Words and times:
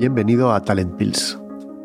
Bienvenido 0.00 0.50
a 0.54 0.62
Talent 0.62 0.96
Pills, 0.96 1.38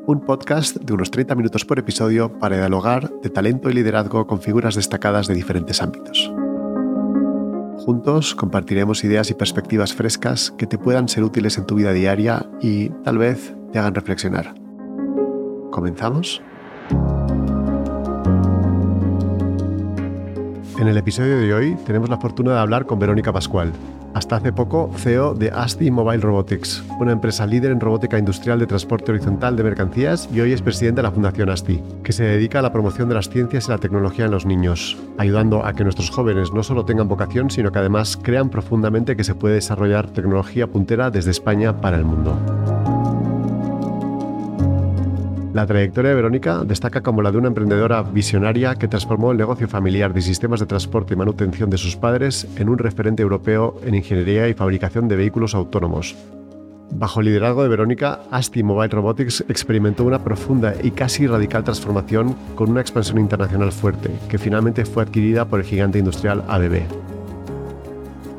un 0.05 0.21
podcast 0.21 0.77
de 0.77 0.93
unos 0.93 1.11
30 1.11 1.35
minutos 1.35 1.65
por 1.65 1.79
episodio 1.79 2.39
para 2.39 2.55
dialogar 2.55 3.11
de 3.21 3.29
talento 3.29 3.69
y 3.69 3.73
liderazgo 3.73 4.25
con 4.25 4.39
figuras 4.39 4.75
destacadas 4.75 5.27
de 5.27 5.33
diferentes 5.33 5.81
ámbitos. 5.81 6.31
Juntos 7.75 8.33
compartiremos 8.33 9.03
ideas 9.03 9.31
y 9.31 9.33
perspectivas 9.33 9.93
frescas 9.93 10.51
que 10.51 10.65
te 10.65 10.77
puedan 10.77 11.09
ser 11.09 11.25
útiles 11.25 11.57
en 11.57 11.65
tu 11.65 11.75
vida 11.75 11.91
diaria 11.91 12.45
y 12.61 12.87
tal 13.03 13.17
vez 13.17 13.53
te 13.73 13.79
hagan 13.79 13.95
reflexionar. 13.95 14.55
¿Comenzamos? 15.69 16.41
En 20.77 20.89
el 20.89 20.97
episodio 20.97 21.39
de 21.39 21.53
hoy 21.53 21.75
tenemos 21.85 22.09
la 22.09 22.17
fortuna 22.17 22.51
de 22.53 22.59
hablar 22.59 22.85
con 22.85 22.99
Verónica 22.99 23.31
Pascual, 23.31 23.71
hasta 24.13 24.35
hace 24.35 24.51
poco 24.51 24.91
CEO 24.97 25.33
de 25.33 25.49
ASTI 25.49 25.89
Mobile 25.89 26.21
Robotics, 26.21 26.83
una 26.99 27.13
empresa 27.13 27.45
líder 27.45 27.71
en 27.71 27.79
robótica 27.79 28.19
industrial 28.19 28.59
de 28.59 28.67
transporte 28.67 29.13
horizontal 29.13 29.55
de 29.55 29.63
mercancías 29.63 30.27
y 30.33 30.41
hoy 30.41 30.51
es 30.51 30.61
presidente 30.61 30.99
de 30.99 31.03
la 31.03 31.11
Fundación 31.11 31.49
ASTI, 31.49 31.81
que 32.03 32.11
se 32.11 32.25
dedica 32.25 32.59
a 32.59 32.61
la 32.61 32.73
promoción 32.73 33.07
de 33.07 33.15
las 33.15 33.29
ciencias 33.29 33.67
y 33.67 33.71
la 33.71 33.77
tecnología 33.77 34.25
en 34.25 34.31
los 34.31 34.45
niños, 34.45 34.97
ayudando 35.17 35.65
a 35.65 35.71
que 35.71 35.85
nuestros 35.85 36.09
jóvenes 36.09 36.51
no 36.51 36.61
solo 36.61 36.83
tengan 36.83 37.07
vocación, 37.07 37.49
sino 37.49 37.71
que 37.71 37.79
además 37.79 38.19
crean 38.21 38.49
profundamente 38.49 39.15
que 39.15 39.23
se 39.23 39.33
puede 39.33 39.55
desarrollar 39.55 40.09
tecnología 40.11 40.67
puntera 40.67 41.09
desde 41.09 41.31
España 41.31 41.79
para 41.79 41.95
el 41.95 42.03
mundo. 42.03 42.37
La 45.55 45.65
trayectoria 45.65 46.09
de 46.09 46.15
Verónica 46.17 46.65
destaca 46.65 47.01
como 47.01 47.21
la 47.21 47.31
de 47.31 47.37
una 47.37 47.47
emprendedora 47.47 48.03
visionaria 48.03 48.75
que 48.75 48.89
transformó 48.89 49.31
el 49.31 49.37
negocio 49.37 49.69
familiar 49.69 50.13
de 50.13 50.21
sistemas 50.21 50.59
de 50.59 50.65
transporte 50.65 51.13
y 51.13 51.15
manutención 51.15 51.69
de 51.69 51.77
sus 51.77 51.95
padres 51.95 52.45
en 52.57 52.67
un 52.67 52.77
referente 52.77 53.23
europeo 53.23 53.79
en 53.85 53.95
ingeniería 53.95 54.49
y 54.49 54.53
fabricación 54.53 55.07
de 55.07 55.15
vehículos 55.15 55.55
autónomos. 55.55 56.13
Bajo 56.91 57.21
el 57.21 57.27
liderazgo 57.27 57.63
de 57.63 57.69
Verónica, 57.69 58.19
ASTI 58.31 58.63
Mobile 58.63 58.89
Robotics 58.89 59.45
experimentó 59.47 60.03
una 60.03 60.21
profunda 60.21 60.73
y 60.83 60.91
casi 60.91 61.25
radical 61.25 61.63
transformación 61.63 62.35
con 62.55 62.69
una 62.69 62.81
expansión 62.81 63.17
internacional 63.17 63.71
fuerte, 63.71 64.11
que 64.27 64.37
finalmente 64.37 64.83
fue 64.83 65.03
adquirida 65.03 65.45
por 65.45 65.61
el 65.61 65.65
gigante 65.65 65.99
industrial 65.99 66.43
ABB. 66.49 67.14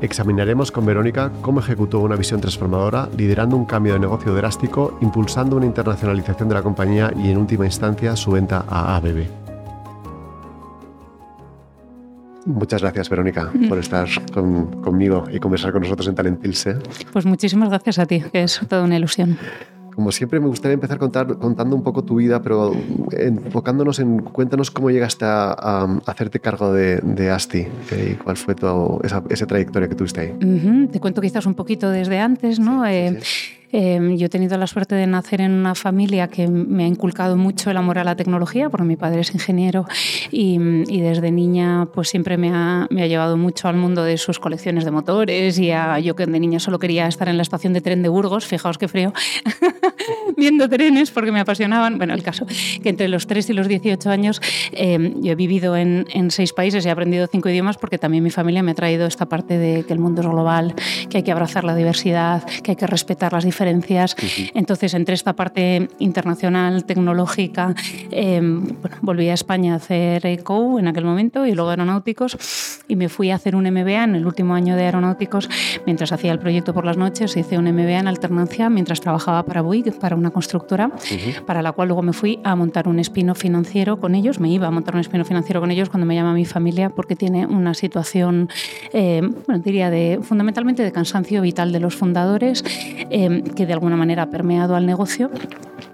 Examinaremos 0.01 0.71
con 0.71 0.85
Verónica 0.85 1.33
cómo 1.41 1.61
ejecutó 1.61 2.01
una 2.01 2.17
visión 2.17 2.41
transformadora, 2.41 3.09
liderando 3.17 3.57
un 3.57 3.65
cambio 3.65 3.95
de 3.95 4.01
negocio 4.01 4.35
drástico, 4.35 4.99
impulsando 5.01 5.57
una 5.57 5.65
internacionalización 5.65 6.49
de 6.49 6.55
la 6.55 6.63
compañía 6.63 7.13
y 7.17 7.31
en 7.31 7.39
última 7.39 7.65
instancia 7.65 8.15
su 8.15 8.33
venta 8.33 8.65
a 8.69 8.97
ABB. 8.97 9.27
Muchas 12.45 12.81
gracias, 12.81 13.09
Verónica, 13.09 13.51
por 13.69 13.79
estar 13.79 14.07
conmigo 14.33 15.25
y 15.33 15.41
conversar 15.41 15.73
con 15.73 15.83
nosotros 15.83 16.07
en 16.07 16.15
Talent 16.15 16.41
Pilse. 16.41 16.77
Pues 17.13 17.27
muchísimas 17.27 17.71
gracias 17.71 17.99
a 17.99 18.07
ti, 18.07 18.21
que 18.21 18.45
es 18.45 18.61
toda 18.69 18.85
una 18.85 18.97
ilusión. 18.97 19.37
Como 19.97 20.13
siempre, 20.13 20.39
me 20.41 20.47
gustaría 20.47 20.75
empezar 20.75 20.99
contando 20.99 21.75
un 21.75 21.83
poco 21.83 22.05
tu 22.05 22.17
vida, 22.17 22.43
pero 22.43 22.73
enfocándonos 23.13 23.99
en, 23.99 24.19
cuéntanos 24.19 24.71
cómo 24.71 24.91
llegaste 24.91 25.25
a, 25.25 25.99
hacerte 26.05 26.39
cargo 26.39 26.71
de, 26.71 27.31
ASTI 27.31 27.67
y 28.11 28.15
cuál 28.15 28.37
fue 28.37 28.55
tu, 28.55 29.01
esa, 29.03 29.47
trayectoria 29.47 29.89
que 29.89 29.95
tuviste 29.95 30.21
ahí. 30.21 30.89
Te 30.93 31.01
cuento 31.01 31.23
quizás 31.23 31.47
un 31.47 31.55
poquito 31.55 31.89
desde 31.89 32.19
antes, 32.19 32.61
¿no? 32.61 32.87
Eh, 32.87 33.19
Em, 33.73 34.17
yo 34.17 34.27
he 34.27 34.29
tenido 34.29 34.57
la 34.59 34.67
suerte 34.67 34.95
de 34.95 35.07
nacer 35.07 35.41
en 35.41 35.53
una 35.53 35.75
familia 35.75 36.29
que 36.29 36.47
me 36.49 36.85
ha 36.85 36.87
inculcado 36.87 37.37
mucho 37.37 37.71
el 37.71 37.77
amor 37.77 37.99
a 37.99 38.05
la 38.05 38.15
tecnología, 38.15 38.71
porque 38.71 38.87
mi 38.87 38.97
padre 38.97 39.21
es 39.21 39.35
ingeniero 39.35 39.87
y, 40.31 40.59
desde 41.07 41.31
niña 41.31 41.89
pues 41.95 42.09
siempre 42.09 42.37
me 42.37 42.51
ha, 42.51 42.87
me 42.91 43.03
ha, 43.03 43.07
llevado 43.07 43.37
mucho 43.37 43.69
al 43.69 43.77
mundo 43.77 44.03
de 44.03 44.19
sus 44.19 44.41
colecciones 44.41 44.85
de 44.85 44.91
motores 44.91 45.59
y 45.59 45.71
a, 45.71 46.01
yo 46.01 46.17
que 46.17 46.27
de 46.27 46.41
niña 46.41 46.59
solo 46.59 46.79
quería 46.79 47.07
estar 47.07 47.29
en 47.29 47.37
la 47.37 47.43
estación 47.43 47.73
de 47.73 47.81
tren 47.81 48.03
de 48.03 48.09
Burgos, 48.09 48.47
fijaos 48.47 48.77
qué 48.77 48.89
frío, 48.89 49.13
viendo 50.37 50.69
trenes 50.69 51.11
porque 51.11 51.31
me 51.31 51.41
apasionaban. 51.41 51.99
Bueno, 51.99 52.15
el 52.15 52.23
caso 52.23 52.47
que 52.83 52.89
entre 52.89 53.09
los 53.09 53.27
3 53.27 53.51
y 53.51 53.53
los 53.53 53.69
18 53.69 54.11
años 54.11 54.41
em, 54.73 55.21
yo 55.23 55.33
he 55.33 55.37
vivido 55.37 55.77
en, 55.77 56.07
en 56.13 56.31
seis 56.31 56.53
países 56.53 56.85
y 56.85 56.89
he 56.89 56.91
aprendido 56.91 57.29
cinco 57.31 57.49
idiomas 57.49 57.77
porque 57.77 57.99
también 57.99 58.25
mi 58.25 58.31
familia 58.31 58.63
me 58.63 58.73
ha 58.73 58.75
traído 58.75 59.07
esta 59.07 59.27
parte 59.27 59.59
de 59.59 59.85
que 59.85 59.93
el 59.93 59.99
mundo 59.99 60.23
es 60.23 60.27
global, 60.27 60.75
que 61.09 61.19
hay 61.19 61.23
que 61.23 61.33
abrazar 61.33 61.65
la 61.65 61.75
diversidad, 61.75 62.43
que 62.63 62.73
hay 62.73 62.77
que 62.77 62.87
respetar 62.87 63.33
las 63.33 63.45
diferencias 63.45 63.56
diferencias. 63.57 64.15
Entonces, 64.53 64.93
entre 64.93 65.15
esta 65.15 65.33
parte 65.33 65.89
internacional, 65.99 66.85
tecnológica, 66.85 67.75
em, 68.11 68.63
volví 69.01 69.31
a 69.31 69.35
España 69.35 69.73
a 69.73 69.77
hacer 69.77 70.27
ECO 70.27 70.79
en 70.79 70.89
aquel 70.89 71.07
momento 71.07 71.47
y 71.47 71.55
luego 71.55 71.71
aeronáuticos 71.71 72.37
y 72.87 72.97
me 72.97 73.09
fui 73.09 73.31
a 73.31 73.37
hacer 73.37 73.57
un 73.57 73.67
MBA 73.67 74.05
en 74.05 74.15
el 74.15 74.27
último 74.27 74.55
año 74.55 74.77
de 74.77 74.85
aeronáuticos 74.85 75.49
mientras 75.87 76.13
hacía 76.13 76.33
el 76.33 76.39
proyecto 76.39 76.75
por 76.75 76.85
las 76.85 76.99
noches. 76.99 77.35
Hice 77.35 77.57
un 77.57 77.65
MBA 77.65 77.99
en 78.01 78.09
alternancia 78.09 78.69
mientras 78.69 79.01
trabajaba 79.01 79.43
para 79.45 79.63
Bouygues, 79.63 79.95
para 79.95 80.17
una 80.17 80.31
constructora, 80.31 80.91
para 81.47 81.63
la 81.63 81.73
cual 81.73 81.89
luego 81.89 82.03
me 82.03 82.13
fui 82.13 82.41
a 82.45 82.55
montar 82.57 82.89
un 82.89 82.99
espino 82.99 83.35
financiero 83.35 83.99
con 83.99 84.15
ellos. 84.15 84.39
Me 84.39 84.51
iba 84.51 84.67
a 84.67 84.71
montar 84.71 84.95
un 84.95 85.01
espino 85.01 85.25
financiero 85.25 85.61
con 85.63 85.71
ellos 85.71 85.89
cuando 85.89 86.07
me 86.07 86.15
llama 86.15 86.35
mi 86.35 86.45
familia 86.45 86.91
porque 86.91 87.17
tiene 87.17 87.47
una 87.47 87.73
situación, 87.73 88.51
eh, 88.93 89.23
bueno, 89.47 89.63
diría, 89.65 89.89
de, 89.89 90.21
fundamentalmente 90.23 90.83
de 90.83 90.93
cansancio 90.93 91.41
vital 91.41 91.73
de 91.73 91.81
los 91.81 91.97
fundadores. 91.97 92.63
Eh, 93.11 93.45
que 93.55 93.67
de 93.67 93.73
alguna 93.73 93.97
manera 93.97 94.25
ha 94.25 94.31
permeado 94.31 94.77
al 94.77 94.87
negocio 94.87 95.31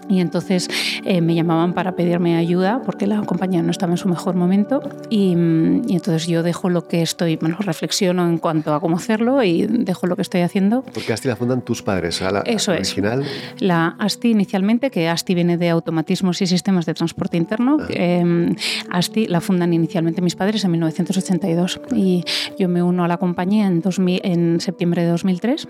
y 0.09 0.19
entonces 0.19 0.69
eh, 1.05 1.21
me 1.21 1.35
llamaban 1.35 1.73
para 1.73 1.95
pedirme 1.95 2.35
ayuda 2.35 2.81
porque 2.85 3.07
la 3.07 3.21
compañía 3.21 3.61
no 3.61 3.71
estaba 3.71 3.93
en 3.93 3.97
su 3.97 4.09
mejor 4.09 4.35
momento 4.35 4.81
y, 5.09 5.35
mm, 5.35 5.89
entonces 5.89 6.27
yo 6.27 6.43
dejo 6.43 6.69
lo 6.69 6.87
que 6.87 7.01
estoy, 7.01 7.35
bueno, 7.37 7.57
reflexiono 7.59 8.27
en 8.27 8.37
cuanto 8.37 8.73
a 8.73 8.79
cómo 8.79 8.97
hacerlo 8.97 9.43
y 9.43 9.65
dejo 9.67 10.07
lo 10.07 10.15
que 10.15 10.21
estoy 10.21 10.41
haciendo. 10.41 10.83
Porque 10.93 11.13
ASTI 11.13 11.27
la 11.27 11.35
fundan 11.35 11.61
tus 11.61 11.81
padres, 11.81 12.21
la 12.21 12.41
Eso 12.41 12.71
original. 12.71 13.23
Es. 13.23 13.61
La 13.61 13.95
ASTI 13.99 14.31
inicialmente, 14.31 14.91
que 14.91 15.07
ASTI 15.07 15.35
viene 15.35 15.57
de 15.57 15.69
automatismos 15.69 16.41
y 16.41 16.47
sistemas 16.47 16.85
de 16.85 16.93
transporte 16.93 17.37
interno, 17.37 17.77
eh, 17.89 18.55
ASTI 18.89 19.27
la 19.27 19.41
fundan 19.41 19.73
inicialmente 19.73 20.21
mis 20.21 20.35
padres 20.35 20.63
en 20.63 20.71
1982 20.71 21.81
y 21.95 22.23
yo 22.57 22.69
me 22.69 22.83
uno 22.83 23.03
a 23.03 23.07
la 23.07 23.17
compañía 23.17 23.67
en, 23.67 23.81
2000, 23.81 24.21
en 24.23 24.59
septiembre 24.59 25.03
de 25.03 25.09
2003 25.09 25.67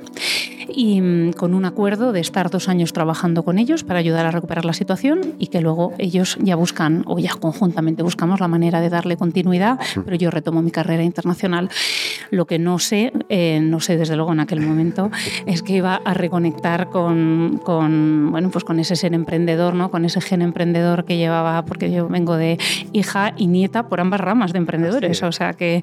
y 0.69 1.01
mm, 1.01 1.33
con 1.33 1.53
un 1.53 1.65
acuerdo 1.65 2.11
de 2.11 2.19
estar 2.19 2.50
dos 2.50 2.69
años 2.69 2.94
trabajando 2.94 3.44
con 3.44 3.59
ellos 3.59 3.83
para 3.83 4.00
ayudar 4.00 4.22
a 4.25 4.31
recuperar 4.31 4.66
la 4.66 4.73
situación 4.73 5.35
y 5.39 5.47
que 5.47 5.61
luego 5.61 5.94
ellos 5.97 6.38
ya 6.41 6.56
buscan 6.56 7.03
o 7.07 7.19
ya 7.19 7.34
conjuntamente 7.35 8.03
buscamos 8.03 8.39
la 8.39 8.47
manera 8.47 8.81
de 8.81 8.89
darle 8.89 9.17
continuidad, 9.17 9.79
pero 10.06 10.16
yo 10.16 10.31
retomo 10.31 10.61
mi 10.61 10.72
carrera 10.72 11.03
internacional. 11.03 11.69
Lo 12.31 12.45
que 12.45 12.59
no 12.59 12.79
sé, 12.79 13.12
eh, 13.29 13.59
no 13.62 13.79
sé 13.79 13.97
desde 13.97 14.16
luego 14.16 14.33
en 14.33 14.39
aquel 14.39 14.62
momento, 14.62 15.12
es 15.45 15.62
que 15.62 15.73
iba 15.73 15.95
a 16.03 16.13
reconectar 16.13 16.89
con, 16.89 17.59
con, 17.63 18.31
bueno, 18.31 18.50
pues 18.50 18.63
con 18.63 18.79
ese 18.79 18.95
ser 18.95 19.13
emprendedor, 19.13 19.73
¿no? 19.75 19.91
con 19.91 20.06
ese 20.06 20.22
gen 20.22 20.41
emprendedor 20.41 21.06
que 21.06 21.17
llevaba, 21.17 21.66
porque 21.66 21.91
yo 21.91 22.07
vengo 22.07 22.35
de 22.38 22.57
hija 22.91 23.33
y 23.38 23.47
nieta 23.47 23.88
por 23.89 24.00
ambas 24.00 24.22
ramas 24.22 24.53
de 24.53 24.59
emprendedores, 24.59 25.23
o 25.23 25.31
sea 25.31 25.53
que, 25.53 25.81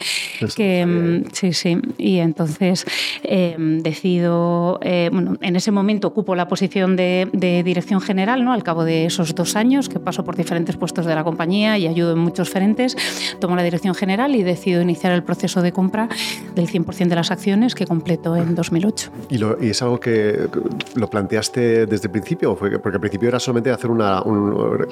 que 0.56 0.86
mm, 0.86 1.30
sí, 1.32 1.52
sí, 1.52 1.78
y 1.98 2.18
entonces 2.18 2.84
eh, 3.22 3.56
decido, 3.58 4.78
eh, 4.82 5.10
bueno, 5.12 5.36
en 5.40 5.56
ese 5.56 5.70
momento 5.70 6.08
ocupo 6.08 6.34
la 6.34 6.48
posición 6.48 6.96
de, 6.96 7.28
de 7.32 7.62
dirección 7.62 8.00
general 8.00 8.29
¿no? 8.38 8.52
Al 8.52 8.62
cabo 8.62 8.84
de 8.84 9.06
esos 9.06 9.34
dos 9.34 9.56
años 9.56 9.88
que 9.88 9.98
paso 9.98 10.24
por 10.24 10.36
diferentes 10.36 10.76
puestos 10.76 11.06
de 11.06 11.14
la 11.14 11.24
compañía 11.24 11.78
y 11.78 11.86
ayudo 11.86 12.12
en 12.12 12.18
muchos 12.18 12.50
frentes, 12.50 12.96
tomo 13.41 13.56
la 13.56 13.62
dirección 13.62 13.94
general 13.94 14.34
y 14.34 14.42
decido 14.42 14.80
iniciar 14.80 15.12
el 15.12 15.22
proceso 15.22 15.62
de 15.62 15.72
compra 15.72 16.08
del 16.54 16.68
100% 16.68 17.08
de 17.08 17.14
las 17.14 17.30
acciones 17.30 17.74
que 17.74 17.86
completo 17.86 18.36
en 18.36 18.54
2008. 18.54 19.10
¿Y, 19.30 19.68
es 19.68 19.82
algo 19.82 19.98
que 19.98 20.48
lo 20.94 21.08
planteaste 21.08 21.86
desde 21.86 22.06
el 22.06 22.10
principio? 22.10 22.56
Porque 22.56 22.76
al 22.76 23.00
principio 23.00 23.28
era 23.28 23.41
solamente 23.41 23.70
hacer 23.70 23.91
una, 23.91 24.22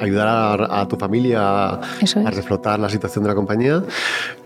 ayudar 0.00 0.66
a, 0.70 0.88
tu 0.88 0.96
familia 0.96 1.68
a, 1.74 1.80
reflotar 2.30 2.80
la 2.80 2.88
situación 2.88 3.24
de 3.24 3.28
la 3.28 3.34
compañía, 3.34 3.82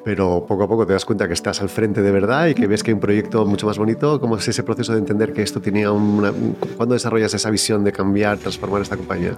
pero 0.04 0.44
poco 0.46 0.64
a 0.64 0.68
poco 0.68 0.86
te 0.86 0.92
das 0.92 1.04
cuenta 1.04 1.26
que 1.26 1.34
estás 1.34 1.60
al 1.60 1.68
frente 1.68 2.02
de 2.02 2.10
verdad 2.10 2.48
y 2.48 2.54
que 2.54 2.66
ves 2.66 2.82
que 2.82 2.90
hay 2.90 2.94
un 2.94 3.00
proyecto 3.00 3.46
mucho 3.46 3.66
más 3.66 3.78
bonito. 3.78 4.20
¿Cómo 4.20 4.36
es 4.36 4.46
ese 4.48 4.62
proceso 4.62 4.92
de 4.92 4.98
entender 4.98 5.32
que 5.32 5.42
esto 5.42 5.60
tenía 5.60 5.92
una... 5.92 6.32
¿Cuándo 6.76 6.94
desarrollas 6.94 7.32
esa 7.34 7.50
visión 7.50 7.84
de 7.84 7.92
cambiar, 7.92 8.38
transformar 8.38 8.81
esta 8.82 8.96
compañía? 8.96 9.32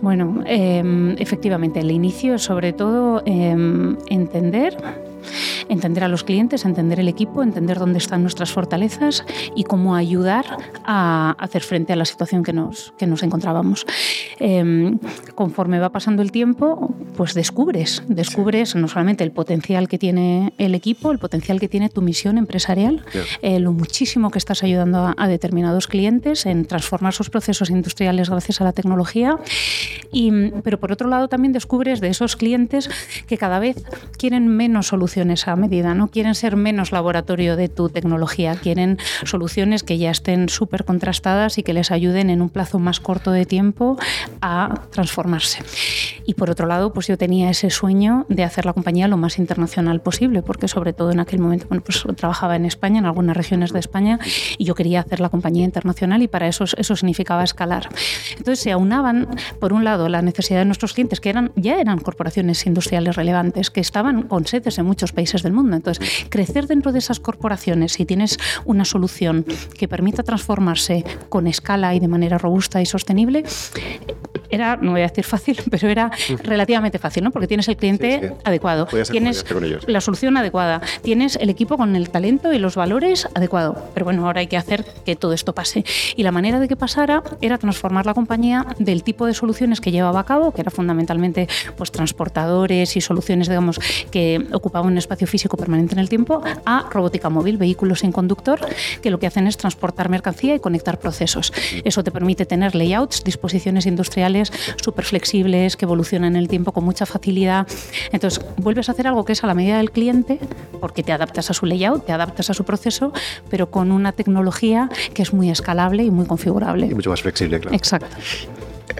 Bueno, 0.00 0.42
em, 0.46 1.16
efectivamente, 1.18 1.80
el 1.80 1.90
inicio 1.90 2.34
es 2.34 2.42
sobre 2.42 2.72
todo 2.72 3.22
em, 3.24 3.96
entender 4.08 4.76
entender 5.68 6.04
a 6.04 6.08
los 6.08 6.24
clientes, 6.24 6.64
entender 6.64 7.00
el 7.00 7.08
equipo, 7.08 7.42
entender 7.42 7.78
dónde 7.78 7.98
están 7.98 8.22
nuestras 8.22 8.52
fortalezas 8.52 9.24
y 9.54 9.64
cómo 9.64 9.94
ayudar 9.94 10.44
a 10.84 11.36
hacer 11.38 11.62
frente 11.62 11.92
a 11.92 11.96
la 11.96 12.04
situación 12.04 12.42
que 12.42 12.52
nos, 12.52 12.92
que 12.98 13.06
nos 13.06 13.22
encontrábamos. 13.22 13.86
Em, 14.38 14.98
conforme 15.34 15.78
va 15.78 15.90
pasando 15.90 16.22
el 16.22 16.32
tiempo, 16.32 16.94
pues 17.16 17.34
descubres, 17.34 18.02
descubres 18.08 18.74
no 18.74 18.88
solamente 18.88 19.24
el 19.24 19.32
potencial 19.32 19.88
que 19.88 19.98
tiene 19.98 20.52
el 20.58 20.74
equipo, 20.74 21.12
el 21.12 21.18
potencial 21.18 21.60
que 21.60 21.68
tiene 21.68 21.88
tu 21.88 22.02
misión 22.02 22.38
empresarial, 22.38 23.04
eh, 23.42 23.60
lo 23.60 23.72
muchísimo 23.72 24.30
que 24.30 24.38
estás 24.38 24.62
ayudando 24.62 25.14
a, 25.16 25.28
determinados 25.28 25.86
clientes 25.86 26.46
en 26.46 26.64
transformar 26.64 27.12
sus 27.12 27.30
procesos 27.30 27.70
industriales 27.70 28.30
gracias 28.30 28.60
a 28.60 28.64
la 28.64 28.72
tecnología, 28.72 29.38
y, 30.10 30.50
pero 30.64 30.80
por 30.80 30.90
otro 30.90 31.08
lado 31.08 31.28
también 31.28 31.52
descubres 31.52 32.00
de 32.00 32.08
esos 32.08 32.34
clientes 32.36 32.90
que 33.28 33.38
cada 33.38 33.60
vez 33.60 33.76
quieren 34.18 34.48
menos 34.48 34.88
soluciones 34.88 35.09
a 35.16 35.56
medida, 35.56 35.94
¿no? 35.94 36.08
Quieren 36.08 36.34
ser 36.34 36.56
menos 36.56 36.92
laboratorio 36.92 37.56
de 37.56 37.68
tu 37.68 37.88
tecnología, 37.88 38.54
quieren 38.54 38.98
soluciones 39.24 39.82
que 39.82 39.98
ya 39.98 40.10
estén 40.10 40.48
súper 40.48 40.84
contrastadas 40.84 41.58
y 41.58 41.62
que 41.62 41.72
les 41.72 41.90
ayuden 41.90 42.30
en 42.30 42.42
un 42.42 42.48
plazo 42.48 42.78
más 42.78 43.00
corto 43.00 43.30
de 43.30 43.46
tiempo 43.46 43.98
a 44.40 44.82
transformarse. 44.90 45.62
Y 46.26 46.34
por 46.34 46.50
otro 46.50 46.66
lado, 46.66 46.92
pues 46.92 47.06
yo 47.06 47.18
tenía 47.18 47.50
ese 47.50 47.70
sueño 47.70 48.26
de 48.28 48.44
hacer 48.44 48.66
la 48.66 48.72
compañía 48.72 49.08
lo 49.08 49.16
más 49.16 49.38
internacional 49.38 50.00
posible, 50.00 50.42
porque 50.42 50.68
sobre 50.68 50.92
todo 50.92 51.10
en 51.10 51.20
aquel 51.20 51.40
momento, 51.40 51.66
bueno, 51.68 51.82
pues 51.84 52.04
trabajaba 52.16 52.56
en 52.56 52.64
España, 52.64 52.98
en 52.98 53.06
algunas 53.06 53.36
regiones 53.36 53.72
de 53.72 53.80
España, 53.80 54.18
y 54.58 54.64
yo 54.64 54.74
quería 54.74 55.00
hacer 55.00 55.20
la 55.20 55.28
compañía 55.28 55.64
internacional 55.64 56.22
y 56.22 56.28
para 56.28 56.46
eso 56.46 56.64
eso 56.64 56.96
significaba 56.96 57.42
escalar. 57.44 57.88
Entonces 58.36 58.60
se 58.60 58.72
aunaban, 58.72 59.28
por 59.58 59.72
un 59.72 59.84
lado, 59.84 60.08
la 60.08 60.22
necesidad 60.22 60.60
de 60.60 60.64
nuestros 60.64 60.92
clientes, 60.92 61.20
que 61.20 61.30
eran, 61.30 61.52
ya 61.56 61.80
eran 61.80 61.98
corporaciones 61.98 62.64
industriales 62.66 63.16
relevantes, 63.16 63.70
que 63.70 63.80
estaban 63.80 64.22
con 64.22 64.46
sedes 64.46 64.78
en 64.78 64.86
muchos 65.00 65.12
países 65.12 65.42
del 65.42 65.54
mundo. 65.54 65.76
Entonces, 65.76 66.26
crecer 66.28 66.66
dentro 66.66 66.92
de 66.92 66.98
esas 66.98 67.20
corporaciones, 67.20 67.92
si 67.92 68.04
tienes 68.04 68.36
una 68.66 68.84
solución 68.84 69.46
que 69.78 69.88
permita 69.88 70.22
transformarse 70.22 71.04
con 71.30 71.46
escala 71.46 71.94
y 71.94 72.00
de 72.00 72.08
manera 72.08 72.36
robusta 72.36 72.82
y 72.82 72.86
sostenible, 72.86 73.44
era, 74.50 74.76
no 74.76 74.92
voy 74.92 75.00
a 75.00 75.06
decir 75.06 75.24
fácil, 75.24 75.58
pero 75.70 75.88
era 75.88 76.10
relativamente 76.42 76.98
fácil, 76.98 77.24
¿no? 77.24 77.30
Porque 77.30 77.46
tienes 77.46 77.68
el 77.68 77.76
cliente 77.76 78.34
adecuado, 78.44 78.86
tienes 79.10 79.44
la 79.86 80.00
solución 80.00 80.36
adecuada, 80.36 80.82
tienes 81.02 81.36
el 81.36 81.48
equipo 81.48 81.76
con 81.76 81.96
el 81.96 82.10
talento 82.10 82.52
y 82.52 82.58
los 82.58 82.76
valores 82.76 83.28
adecuado. 83.34 83.90
Pero 83.94 84.04
bueno, 84.04 84.26
ahora 84.26 84.40
hay 84.40 84.48
que 84.48 84.56
hacer 84.56 84.84
que 85.04 85.16
todo 85.16 85.32
esto 85.32 85.54
pase. 85.54 85.84
Y 86.16 86.24
la 86.24 86.32
manera 86.32 86.60
de 86.60 86.68
que 86.68 86.76
pasara 86.76 87.22
era 87.40 87.58
transformar 87.58 88.06
la 88.06 88.14
compañía 88.14 88.66
del 88.78 89.02
tipo 89.02 89.26
de 89.26 89.34
soluciones 89.34 89.80
que 89.80 89.92
llevaba 89.92 90.20
a 90.20 90.24
cabo, 90.24 90.52
que 90.52 90.60
era 90.60 90.70
fundamentalmente 90.70 91.48
pues 91.76 91.90
transportadores 91.90 92.96
y 92.96 93.00
soluciones, 93.00 93.48
digamos, 93.48 93.78
que 94.10 94.46
ocupaban 94.52 94.89
un 94.90 94.98
espacio 94.98 95.26
físico 95.26 95.56
permanente 95.56 95.94
en 95.94 95.98
el 95.98 96.08
tiempo, 96.08 96.42
a 96.64 96.86
robótica 96.90 97.28
móvil, 97.30 97.56
vehículos 97.56 98.00
sin 98.00 98.12
conductor, 98.12 98.60
que 99.02 99.10
lo 99.10 99.18
que 99.18 99.26
hacen 99.26 99.46
es 99.46 99.56
transportar 99.56 100.08
mercancía 100.08 100.54
y 100.54 100.60
conectar 100.60 100.98
procesos. 100.98 101.52
Eso 101.84 102.04
te 102.04 102.10
permite 102.10 102.46
tener 102.46 102.74
layouts, 102.74 103.24
disposiciones 103.24 103.86
industriales 103.86 104.52
súper 104.82 105.04
flexibles, 105.04 105.76
que 105.76 105.84
evolucionan 105.84 106.36
en 106.36 106.42
el 106.42 106.48
tiempo 106.48 106.72
con 106.72 106.84
mucha 106.84 107.06
facilidad. 107.06 107.66
Entonces, 108.12 108.44
vuelves 108.56 108.88
a 108.88 108.92
hacer 108.92 109.06
algo 109.06 109.24
que 109.24 109.32
es 109.32 109.44
a 109.44 109.46
la 109.46 109.54
medida 109.54 109.78
del 109.78 109.90
cliente, 109.90 110.38
porque 110.80 111.02
te 111.02 111.12
adaptas 111.12 111.50
a 111.50 111.54
su 111.54 111.66
layout, 111.66 112.06
te 112.06 112.12
adaptas 112.12 112.50
a 112.50 112.54
su 112.54 112.64
proceso, 112.64 113.12
pero 113.48 113.70
con 113.70 113.92
una 113.92 114.12
tecnología 114.12 114.88
que 115.14 115.22
es 115.22 115.32
muy 115.32 115.50
escalable 115.50 116.04
y 116.04 116.10
muy 116.10 116.26
configurable. 116.26 116.86
Y 116.86 116.94
mucho 116.94 117.10
más 117.10 117.22
flexible, 117.22 117.60
claro. 117.60 117.76
Exacto 117.76 118.16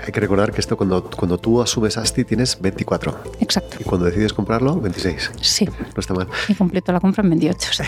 hay 0.04 0.12
que 0.12 0.20
recordar 0.20 0.52
que 0.52 0.60
esto 0.60 0.76
cuando, 0.76 1.04
cuando 1.04 1.38
tú 1.38 1.60
asumes 1.60 1.96
ASTI 1.96 2.24
tienes 2.24 2.60
24. 2.60 3.22
Exacto. 3.40 3.76
Y 3.80 3.84
cuando 3.84 4.06
decides 4.06 4.32
comprarlo, 4.32 4.80
26. 4.80 5.32
Sí. 5.40 5.66
No 5.66 6.00
está 6.00 6.14
mal. 6.14 6.28
Y 6.48 6.54
completo 6.54 6.92
la 6.92 7.00
compra 7.00 7.22
en 7.22 7.30
28. 7.30 7.82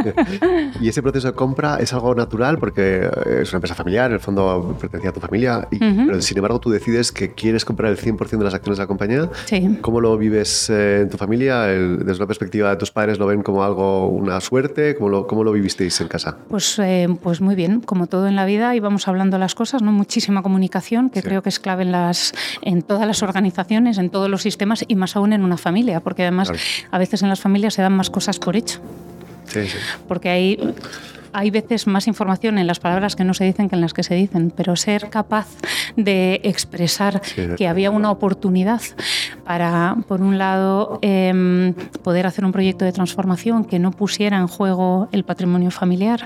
y 0.80 0.88
ese 0.88 1.02
proceso 1.02 1.28
de 1.28 1.34
compra 1.34 1.78
es 1.80 1.92
algo 1.92 2.14
natural 2.14 2.58
porque 2.58 3.08
es 3.40 3.50
una 3.50 3.58
empresa 3.58 3.74
familiar, 3.74 4.10
en 4.10 4.14
el 4.14 4.20
fondo 4.20 4.76
pertenecía 4.80 5.10
a 5.10 5.12
tu 5.12 5.20
familia, 5.20 5.68
pero 5.70 6.20
sin 6.20 6.38
embargo 6.38 6.60
tú 6.60 6.70
decides 6.70 7.12
que 7.12 7.32
quieres 7.32 7.64
comprar 7.64 7.90
el 7.90 7.98
100% 7.98 8.38
de 8.38 8.44
las 8.44 8.54
acciones 8.54 8.78
de 8.78 8.82
la 8.82 8.88
compañía. 8.88 9.30
Sí. 9.46 9.78
¿Cómo 9.80 10.00
lo 10.00 10.16
vives 10.16 10.70
eh, 10.70 11.00
en 11.02 11.10
tu 11.10 11.16
familia? 11.16 11.62
desde 11.62 12.16
una 12.16 12.26
perspectiva 12.26 12.70
de 12.70 12.76
tus 12.76 12.90
padres, 12.90 13.18
¿lo 13.18 13.26
ven 13.26 13.42
como 13.42 13.64
algo, 13.64 14.08
una 14.08 14.40
suerte? 14.40 14.94
¿Cómo 14.96 15.08
lo, 15.08 15.26
cómo 15.26 15.44
lo 15.44 15.52
vivisteis 15.52 16.00
en 16.00 16.08
casa? 16.08 16.36
Pues, 16.48 16.78
eh, 16.78 17.08
pues 17.22 17.40
muy 17.40 17.54
bien, 17.54 17.80
como 17.80 18.06
todo 18.06 18.26
en 18.26 18.36
la 18.36 18.44
vida, 18.44 18.74
íbamos 18.74 19.08
hablando 19.08 19.38
las 19.38 19.54
cosas, 19.54 19.82
¿no? 19.82 19.92
Muchísima 19.92 20.42
comunicación, 20.42 21.10
que 21.10 21.22
creo 21.24 21.42
que 21.42 21.48
es 21.48 21.58
clave 21.58 21.82
en, 21.82 21.92
las, 21.92 22.32
en 22.62 22.82
todas 22.82 23.06
las 23.06 23.22
organizaciones, 23.22 23.98
en 23.98 24.10
todos 24.10 24.30
los 24.30 24.42
sistemas 24.42 24.84
y 24.86 24.94
más 24.94 25.16
aún 25.16 25.32
en 25.32 25.42
una 25.42 25.56
familia, 25.56 26.00
porque 26.00 26.22
además 26.22 26.52
a 26.90 26.98
veces 26.98 27.22
en 27.22 27.28
las 27.28 27.40
familias 27.40 27.74
se 27.74 27.82
dan 27.82 27.96
más 27.96 28.10
cosas 28.10 28.38
por 28.38 28.54
hecho. 28.54 28.80
Sí, 29.46 29.66
sí. 29.66 29.76
Porque 30.06 30.28
hay 30.30 30.74
hay 31.34 31.50
veces 31.50 31.86
más 31.86 32.06
información 32.06 32.58
en 32.58 32.66
las 32.66 32.78
palabras 32.78 33.16
que 33.16 33.24
no 33.24 33.34
se 33.34 33.44
dicen 33.44 33.68
que 33.68 33.74
en 33.74 33.80
las 33.80 33.92
que 33.92 34.04
se 34.04 34.14
dicen, 34.14 34.52
pero 34.56 34.76
ser 34.76 35.10
capaz 35.10 35.48
de 35.96 36.40
expresar 36.44 37.20
que 37.56 37.66
había 37.66 37.90
una 37.90 38.10
oportunidad 38.12 38.80
para, 39.44 39.96
por 40.06 40.22
un 40.22 40.38
lado, 40.38 41.00
em, 41.02 41.74
poder 42.02 42.26
hacer 42.26 42.44
un 42.44 42.52
proyecto 42.52 42.84
de 42.84 42.92
transformación 42.92 43.64
que 43.64 43.80
no 43.80 43.90
pusiera 43.90 44.38
en 44.38 44.46
juego 44.46 45.08
el 45.10 45.24
patrimonio 45.24 45.72
familiar 45.72 46.24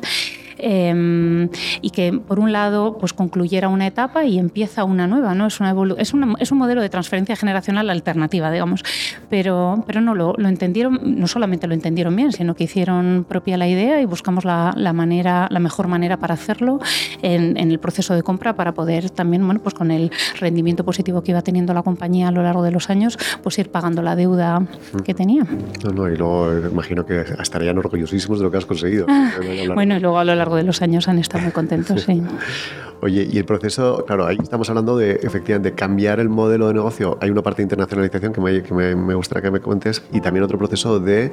Em, 0.58 1.48
y 1.80 1.90
que 1.90 2.12
por 2.12 2.40
un 2.40 2.52
lado 2.52 2.98
pues 2.98 3.12
concluyera 3.12 3.68
una 3.68 3.86
etapa 3.86 4.24
y 4.24 4.38
empieza 4.38 4.84
una 4.84 5.06
nueva, 5.06 5.34
¿no? 5.34 5.46
Es, 5.46 5.60
una 5.60 5.74
es, 5.98 6.12
es 6.38 6.52
un 6.52 6.58
modelo 6.58 6.82
de 6.82 6.88
transferencia 6.88 7.36
generacional 7.36 7.90
alternativa, 7.90 8.50
digamos, 8.50 8.82
pero, 9.30 9.84
pero 9.86 10.00
no 10.00 10.14
lo, 10.14 10.34
lo, 10.36 10.48
entendieron, 10.48 11.00
no 11.18 11.26
solamente 11.26 11.66
lo 11.66 11.74
entendieron 11.74 12.14
bien, 12.16 12.32
sino 12.32 12.54
que 12.54 12.64
hicieron 12.64 13.24
propia 13.28 13.56
la 13.56 13.68
idea 13.68 14.00
y 14.00 14.04
buscamos 14.04 14.44
la, 14.44 14.72
la 14.76 14.92
manera, 14.92 15.46
la 15.50 15.60
mejor 15.60 15.88
manera 15.88 16.16
para 16.16 16.34
hacerlo 16.34 16.80
en, 17.22 17.56
en, 17.56 17.70
el 17.70 17.78
proceso 17.78 18.14
de 18.14 18.22
compra 18.22 18.54
para 18.54 18.72
poder 18.72 19.10
también, 19.10 19.44
bueno, 19.44 19.60
pues 19.60 19.74
con 19.74 19.90
el 19.90 20.10
rendimiento 20.40 20.84
positivo 20.84 21.22
que 21.22 21.32
iba 21.32 21.42
teniendo 21.42 21.72
la 21.74 21.82
compañía 21.82 22.28
a 22.28 22.32
lo 22.32 22.42
largo 22.42 22.62
de 22.62 22.72
los 22.72 22.90
años, 22.90 23.18
pues 23.42 23.58
ir 23.58 23.70
pagando 23.70 24.02
la 24.02 24.16
deuda 24.16 24.66
que 25.04 25.14
tenía. 25.14 25.44
No, 25.84 25.90
no, 25.90 26.08
y 26.08 26.16
luego 26.16 26.68
imagino 26.70 27.06
que 27.06 27.24
estarían 27.40 27.78
orgullosísimos 27.78 28.38
de 28.38 28.44
lo 28.44 28.50
que 28.50 28.58
has 28.58 28.66
conseguido. 28.66 29.06
bueno, 29.74 29.96
y 29.96 30.00
luego 30.00 30.18
a 30.18 30.24
lo 30.24 30.34
largo 30.34 30.47
de 30.56 30.62
los 30.62 30.82
años 30.82 31.08
han 31.08 31.18
estado 31.18 31.44
muy 31.44 31.52
contentos, 31.52 32.02
sí. 32.02 32.22
Oye, 33.00 33.28
y 33.30 33.38
el 33.38 33.44
proceso, 33.44 34.04
claro, 34.06 34.26
ahí 34.26 34.38
estamos 34.42 34.68
hablando 34.70 34.96
de 34.96 35.20
efectivamente 35.22 35.72
cambiar 35.72 36.18
el 36.18 36.28
modelo 36.28 36.66
de 36.66 36.74
negocio. 36.74 37.16
Hay 37.20 37.30
una 37.30 37.42
parte 37.42 37.58
de 37.58 37.64
internacionalización 37.64 38.32
que 38.32 38.40
me, 38.40 38.62
que 38.62 38.74
me, 38.74 39.14
gustaría 39.14 39.42
que 39.42 39.50
me 39.52 39.60
cuentes 39.60 40.02
y 40.12 40.20
también 40.20 40.42
otro 40.42 40.58
proceso 40.58 40.98
de 40.98 41.30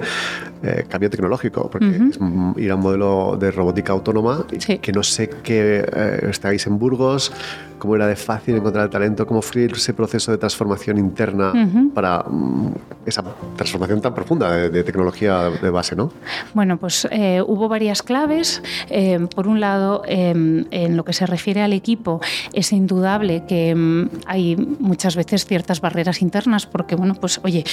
eh, 0.62 0.86
cambio 0.88 1.10
tecnológico, 1.10 1.68
porque 1.72 1.90
es 1.90 2.20
ir 2.58 2.72
a 2.72 2.76
un 2.76 2.82
modelo 2.82 3.36
de 3.40 3.50
robótica 3.50 3.94
autónoma 3.94 4.46
que 4.82 4.92
no 4.92 5.02
sé 5.02 5.30
qué 5.44 5.86
eh, 5.92 6.28
estáis 6.30 6.68
en 6.68 6.78
Burgos, 6.78 7.32
cómo 7.80 7.96
era 7.96 8.08
de 8.08 8.16
fácil 8.16 8.56
encontrar 8.56 8.86
el 8.86 8.90
talento, 8.90 9.26
cómo 9.26 9.42
fue 9.42 9.66
ese 9.66 9.94
proceso 9.94 10.32
de 10.32 10.38
transformación 10.38 10.98
interna 10.98 11.54
para 11.94 12.24
mm, 12.30 12.74
esa 13.06 13.24
transformación 13.56 14.02
tan 14.02 14.14
profunda 14.14 14.70
de, 14.70 14.84
tecnología 14.84 15.50
de 15.50 15.70
base, 15.70 15.96
¿no? 15.96 16.12
Bueno, 16.54 16.78
pues 16.78 17.08
eh, 17.12 17.42
hubo 17.46 17.68
varias 17.68 18.02
claves. 18.02 18.62
Eh, 19.06 19.20
por 19.36 19.48
un 19.48 19.60
lado, 19.60 20.02
em, 20.08 20.66
en 20.72 20.98
lo 20.98 21.06
que 21.06 21.14
se 21.14 21.28
refiere 21.28 21.62
al 21.62 21.74
equipo, 21.74 22.22
es 22.54 22.72
indudable 22.72 23.44
que 23.48 23.70
em, 23.70 24.10
hay 24.26 24.56
muchas 24.56 25.16
veces 25.16 25.46
ciertas 25.46 25.80
barreras 25.80 26.24
internas, 26.24 26.66
porque, 26.66 26.96
bueno, 26.96 27.14
pues, 27.14 27.40
oye, 27.44 27.64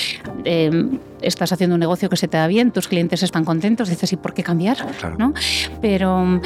em, 0.44 0.98
estás 1.22 1.50
haciendo 1.52 1.74
un 1.74 1.80
negocio 1.80 2.10
que 2.10 2.18
se 2.18 2.28
te 2.28 2.36
da 2.36 2.46
bien, 2.48 2.70
tus 2.70 2.86
clientes 2.86 3.22
están 3.22 3.46
contentos, 3.46 3.88
dices, 3.88 4.12
¿y 4.12 4.16
por 4.16 4.34
qué 4.34 4.42
cambiar? 4.42 4.76
¿no? 5.18 5.32
Pero 5.80 6.40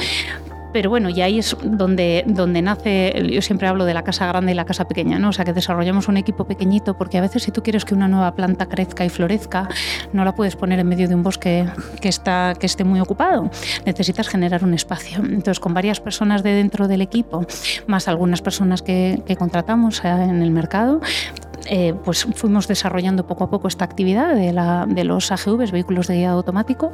pero 0.73 0.89
bueno, 0.89 1.09
y 1.09 1.21
ahí 1.21 1.39
es 1.39 1.55
donde, 1.63 2.23
donde 2.27 2.61
nace, 2.61 3.13
yo 3.31 3.41
siempre 3.41 3.67
hablo 3.67 3.85
de 3.85 3.93
la 3.93 4.03
casa 4.03 4.27
grande 4.27 4.51
y 4.51 4.55
la 4.55 4.65
casa 4.65 4.87
pequeña, 4.87 5.19
¿no? 5.19 5.29
O 5.29 5.33
sea, 5.33 5.45
que 5.45 5.53
desarrollamos 5.53 6.07
un 6.07 6.17
equipo 6.17 6.45
pequeñito, 6.45 6.97
porque 6.97 7.17
a 7.17 7.21
veces 7.21 7.43
si 7.43 7.51
tú 7.51 7.63
quieres 7.63 7.85
que 7.85 7.93
una 7.93 8.07
nueva 8.07 8.35
planta 8.35 8.67
crezca 8.67 9.05
y 9.05 9.09
florezca, 9.09 9.67
no 10.13 10.25
la 10.25 10.35
puedes 10.35 10.55
poner 10.55 10.79
en 10.79 10.87
medio 10.87 11.07
de 11.07 11.15
un 11.15 11.23
bosque 11.23 11.65
que, 12.01 12.09
está, 12.09 12.53
que 12.59 12.65
esté 12.65 12.83
muy 12.83 12.99
ocupado. 12.99 13.49
Necesitas 13.85 14.27
generar 14.27 14.63
un 14.63 14.73
espacio. 14.73 15.19
Entonces, 15.19 15.59
con 15.59 15.73
varias 15.73 15.99
personas 15.99 16.43
de 16.43 16.53
dentro 16.53 16.87
del 16.87 17.01
equipo, 17.01 17.45
más 17.87 18.07
algunas 18.07 18.41
personas 18.41 18.81
que, 18.81 19.23
contratamos 19.37 20.03
eh, 20.03 20.07
en 20.07 20.41
el 20.41 20.51
mercado, 20.51 20.99
eh, 21.69 21.93
pues 22.03 22.27
fuimos 22.35 22.67
desarrollando 22.67 23.25
poco 23.25 23.43
a 23.43 23.49
poco 23.49 23.67
esta 23.67 23.85
actividad 23.85 24.35
de, 24.35 24.53
la, 24.53 24.85
de 24.87 25.03
los 25.03 25.31
AGVs, 25.31 25.71
vehículos 25.71 26.07
de 26.07 26.17
guiado 26.17 26.37
automático, 26.37 26.91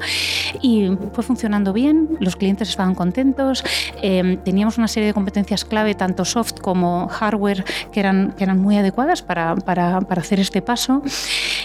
y 0.61 0.91
fue 1.13 1.23
funcionando 1.23 1.73
bien, 1.73 2.17
los 2.19 2.35
clientes 2.35 2.69
estaban 2.69 2.95
contentos, 2.95 3.63
eh, 4.01 4.39
teníamos 4.43 4.77
una 4.77 4.87
serie 4.87 5.07
de 5.07 5.13
competencias 5.13 5.65
clave, 5.65 5.95
tanto 5.95 6.25
soft 6.25 6.59
como 6.61 7.07
hardware, 7.07 7.63
que 7.91 7.99
eran, 7.99 8.33
que 8.37 8.43
eran 8.43 8.59
muy 8.59 8.77
adecuadas 8.77 9.21
para, 9.21 9.55
para, 9.55 10.01
para 10.01 10.21
hacer 10.21 10.39
este 10.39 10.61
paso, 10.61 11.01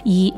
y, 0.04 0.34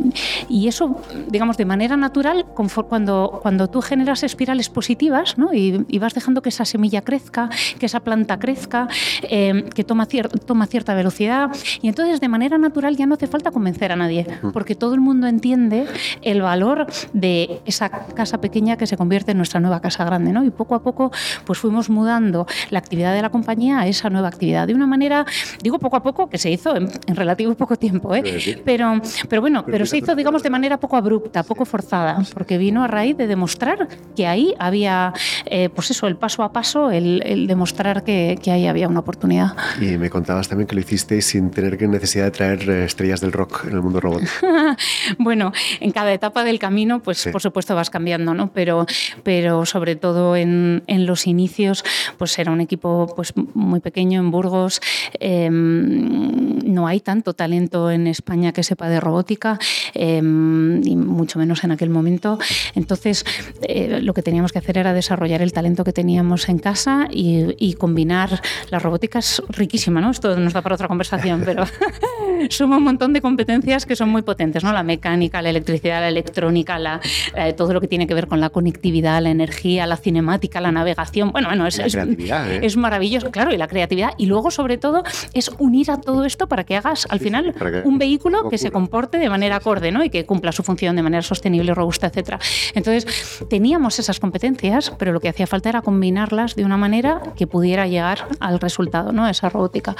y, 0.48 0.68
eso, 0.68 1.00
digamos, 1.28 1.56
de 1.56 1.64
manera 1.64 1.96
natural, 1.96 2.46
cuando, 2.88 3.40
cuando 3.42 3.68
tú 3.68 3.80
generas 3.82 4.22
espirales 4.22 4.68
positivas 4.68 5.38
¿no? 5.38 5.52
y, 5.52 5.98
vas 5.98 6.14
dejando 6.14 6.40
que 6.40 6.48
esa 6.48 6.64
semilla 6.64 7.02
crezca, 7.02 7.50
que 7.78 7.86
esa 7.86 8.00
planta 8.00 8.38
crezca, 8.38 8.88
eh, 9.22 9.68
que 9.74 9.84
toma, 9.84 10.06
toma 10.46 10.66
cierta 10.66 10.94
velocidad, 10.94 11.50
y 11.82 11.88
entonces 11.88 12.20
de 12.20 12.28
manera 12.28 12.58
natural 12.60 12.96
ya 12.96 13.06
no 13.06 13.14
hace 13.14 13.26
falta 13.26 13.50
convencer 13.50 13.92
a 13.92 13.96
nadie, 13.96 14.26
porque 14.52 14.74
todo 14.74 14.94
el 14.94 15.00
mundo 15.00 15.26
entiende 15.26 15.86
el 16.22 16.42
valor 16.42 16.86
de 17.12 17.60
esa 17.66 17.88
casa 17.90 18.40
pequeña 18.40 18.76
que 18.76 18.86
se 18.86 18.96
convierte 18.96 19.32
en 19.32 19.38
nuestra 19.38 19.60
nueva 19.60 19.80
casa 19.80 20.04
grande, 20.04 20.32
¿no? 20.32 20.44
Y 20.44 20.50
poco 20.50 20.74
a 20.74 20.82
poco, 20.82 21.10
pues 21.44 21.58
fuimos 21.58 21.90
mudando 21.90 22.46
la 22.70 22.78
actividad 22.78 23.14
de 23.14 23.22
la 23.22 23.30
compañía 23.30 23.80
a 23.80 23.86
esa 23.86 24.10
nueva 24.10 24.28
actividad 24.28 24.66
de 24.66 24.74
una 24.74 24.86
manera, 24.86 25.26
digo 25.62 25.78
poco 25.78 25.96
a 25.96 26.02
poco, 26.02 26.28
que 26.28 26.38
se 26.38 26.50
hizo 26.50 26.76
en, 26.76 26.88
relativo 27.08 27.54
poco 27.54 27.76
tiempo, 27.76 28.14
¿eh? 28.14 28.22
Pero, 28.64 29.00
pero 29.28 29.40
bueno, 29.40 29.64
pero 29.66 29.86
se 29.86 29.98
hizo, 29.98 30.14
digamos, 30.14 30.42
de 30.42 30.50
manera 30.50 30.78
poco 30.78 30.96
abrupta, 30.96 31.42
poco 31.42 31.64
forzada, 31.64 32.22
porque 32.34 32.58
vino 32.58 32.84
a 32.84 32.86
raíz 32.86 33.16
de 33.16 33.26
demostrar 33.26 33.88
que 34.14 34.26
ahí 34.26 34.54
había, 34.58 35.12
eh, 35.46 35.68
pues 35.70 35.90
eso, 35.90 36.06
el 36.06 36.16
paso 36.16 36.42
a 36.42 36.52
paso, 36.52 36.90
el, 36.90 37.46
demostrar 37.46 38.04
que, 38.04 38.38
que, 38.42 38.50
ahí 38.50 38.66
había 38.66 38.88
una 38.88 39.00
oportunidad. 39.00 39.54
Y 39.80 39.96
me 39.96 40.10
contabas 40.10 40.48
también 40.48 40.66
que 40.66 40.74
lo 40.74 40.80
hicisteis 40.80 41.26
sin 41.26 41.50
tener 41.50 41.80
necesidad 41.88 42.24
de 42.24 42.30
traer 42.30 42.49
eh, 42.52 42.84
estrellas 42.84 43.20
del 43.20 43.32
rock 43.32 43.64
en 43.66 43.74
el 43.74 43.82
mundo 43.82 44.00
robot. 44.00 44.22
bueno, 45.18 45.52
en 45.80 45.90
cada 45.92 46.12
etapa 46.12 46.44
del 46.44 46.58
camino, 46.58 47.00
pues 47.00 47.28
por 47.32 47.40
supuesto 47.40 47.74
vas 47.74 47.90
cambiando, 47.90 48.34
¿no? 48.34 48.52
Pero, 48.52 48.86
pero 49.22 49.66
sobre 49.66 49.96
todo 49.96 50.36
en, 50.36 50.82
en 50.86 51.06
los 51.06 51.26
inicios, 51.26 51.84
pues 52.18 52.38
era 52.38 52.52
un 52.52 52.60
equipo 52.60 53.12
pues 53.14 53.32
muy 53.54 53.80
pequeño 53.80 54.20
en 54.20 54.30
Burgos. 54.30 54.80
Em, 55.18 56.58
no 56.64 56.86
hay 56.86 57.00
tanto 57.00 57.34
talento 57.34 57.90
en 57.90 58.06
España 58.06 58.52
que 58.52 58.62
sepa 58.62 58.88
de 58.88 59.00
robótica, 59.00 59.58
em, 59.94 60.82
y 60.86 60.96
mucho 60.96 61.38
menos 61.38 61.64
en 61.64 61.72
aquel 61.72 61.90
momento. 61.90 62.38
Entonces, 62.74 63.24
eh, 63.62 64.00
lo 64.02 64.14
que 64.14 64.22
teníamos 64.22 64.52
que 64.52 64.58
hacer 64.58 64.78
era 64.78 64.92
desarrollar 64.92 65.42
el 65.42 65.52
talento 65.52 65.84
que 65.84 65.92
teníamos 65.92 66.48
en 66.48 66.58
casa 66.58 67.08
y, 67.10 67.74
combinar. 67.78 68.42
La 68.70 68.78
robótica 68.78 69.20
es 69.20 69.42
riquísima, 69.48 70.00
¿no? 70.00 70.10
Esto 70.10 70.36
nos 70.36 70.52
da 70.52 70.60
para 70.60 70.74
otra 70.74 70.88
conversación, 70.88 71.42
pero 71.44 71.64
suma 72.50 72.76
un 72.76 72.84
montón 72.84 73.12
de 73.12 73.20
competencias 73.20 73.86
que 73.86 73.96
son 73.96 74.08
muy 74.08 74.22
potentes, 74.22 74.64
¿no? 74.64 74.72
La 74.72 74.82
mecánica, 74.82 75.42
la 75.42 75.50
electricidad, 75.50 76.00
la 76.00 76.08
electrónica, 76.08 76.78
la, 76.78 77.00
eh, 77.34 77.52
todo 77.52 77.72
lo 77.72 77.80
que 77.80 77.88
tiene 77.88 78.06
que 78.06 78.14
ver 78.14 78.26
con 78.26 78.40
la 78.40 78.50
conectividad, 78.50 79.22
la 79.22 79.30
energía, 79.30 79.86
la 79.86 79.96
cinemática, 79.96 80.60
la 80.60 80.72
navegación. 80.72 81.32
Bueno, 81.32 81.48
bueno, 81.48 81.66
es, 81.66 81.78
es, 81.78 81.94
¿eh? 81.94 82.60
es 82.62 82.76
maravilloso, 82.76 83.30
claro, 83.30 83.52
y 83.52 83.56
la 83.56 83.68
creatividad. 83.68 84.12
Y 84.18 84.26
luego, 84.26 84.50
sobre 84.50 84.78
todo, 84.78 85.02
es 85.34 85.50
unir 85.58 85.90
a 85.90 86.00
todo 86.00 86.24
esto 86.24 86.48
para 86.48 86.64
que 86.64 86.76
hagas 86.76 87.06
al 87.10 87.20
final 87.20 87.54
un 87.84 87.98
vehículo 87.98 88.48
que 88.48 88.58
se 88.58 88.70
comporte 88.70 89.18
de 89.18 89.28
manera 89.28 89.56
acorde 89.56 89.92
¿no? 89.92 90.04
y 90.04 90.10
que 90.10 90.26
cumpla 90.26 90.52
su 90.52 90.62
función 90.62 90.96
de 90.96 91.02
manera 91.02 91.22
sostenible, 91.22 91.74
robusta, 91.74 92.06
etc. 92.06 92.40
Entonces, 92.74 93.44
teníamos 93.48 93.98
esas 93.98 94.20
competencias, 94.20 94.92
pero 94.98 95.12
lo 95.12 95.20
que 95.20 95.28
hacía 95.28 95.46
falta 95.46 95.68
era 95.68 95.82
combinarlas 95.82 96.56
de 96.56 96.64
una 96.64 96.76
manera 96.76 97.22
que 97.36 97.46
pudiera 97.46 97.86
llegar 97.86 98.26
al 98.40 98.60
resultado, 98.60 99.12
¿no? 99.12 99.28
esa 99.28 99.48
robótica. 99.48 99.96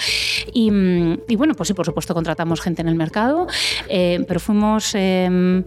Y, 0.53 0.71
bueno, 1.37 1.55
pues 1.55 1.69
sí, 1.69 1.75
por 1.75 1.87
supuesto, 1.87 2.15
contratamos 2.31 2.61
gente 2.61 2.81
en 2.83 2.89
el 2.89 2.95
mercado, 2.95 3.49
eh, 3.89 4.25
pero 4.29 4.39
fuimos, 4.39 4.93
em, 4.95 5.65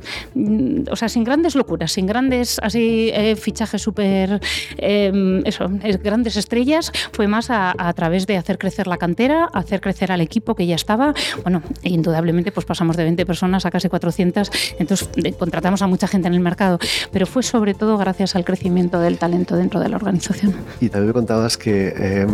o 0.89 0.95
sea, 0.95 1.09
sin 1.09 1.25
grandes 1.25 1.55
locuras, 1.55 1.91
sin 1.91 2.05
grandes 2.05 2.57
así 2.63 3.11
eh, 3.13 3.35
fichajes 3.35 3.81
súper, 3.81 4.39
em, 4.77 5.41
eso, 5.45 5.69
grandes 6.01 6.37
estrellas, 6.37 6.93
fue 7.11 7.27
más 7.27 7.49
a, 7.49 7.73
a 7.77 7.91
través 7.91 8.27
de 8.27 8.37
hacer 8.37 8.57
crecer 8.57 8.87
la 8.87 8.97
cantera, 8.97 9.49
hacer 9.53 9.81
crecer 9.81 10.13
al 10.13 10.21
equipo 10.21 10.55
que 10.55 10.65
ya 10.65 10.75
estaba. 10.75 11.13
Bueno, 11.41 11.61
indudablemente 11.81 12.53
pues 12.53 12.65
pasamos 12.65 12.95
de 12.95 13.03
20 13.03 13.25
personas 13.25 13.65
a 13.65 13.71
casi 13.71 13.89
400, 13.89 14.49
entonces 14.79 15.09
contratamos 15.37 15.81
a 15.81 15.87
mucha 15.87 16.07
gente 16.07 16.29
en 16.29 16.33
el 16.33 16.39
mercado, 16.39 16.79
pero 17.11 17.25
fue 17.25 17.43
sobre 17.43 17.73
todo 17.73 17.97
gracias 17.97 18.37
al 18.37 18.45
crecimiento 18.45 19.01
del 19.01 19.17
talento 19.17 19.57
dentro 19.57 19.81
de 19.81 19.89
la 19.89 19.97
organización. 19.97 20.55
Y 20.79 20.87
también 20.87 21.07
me 21.07 21.13
contabas 21.13 21.57
que 21.57 21.93
eh, 21.97 22.27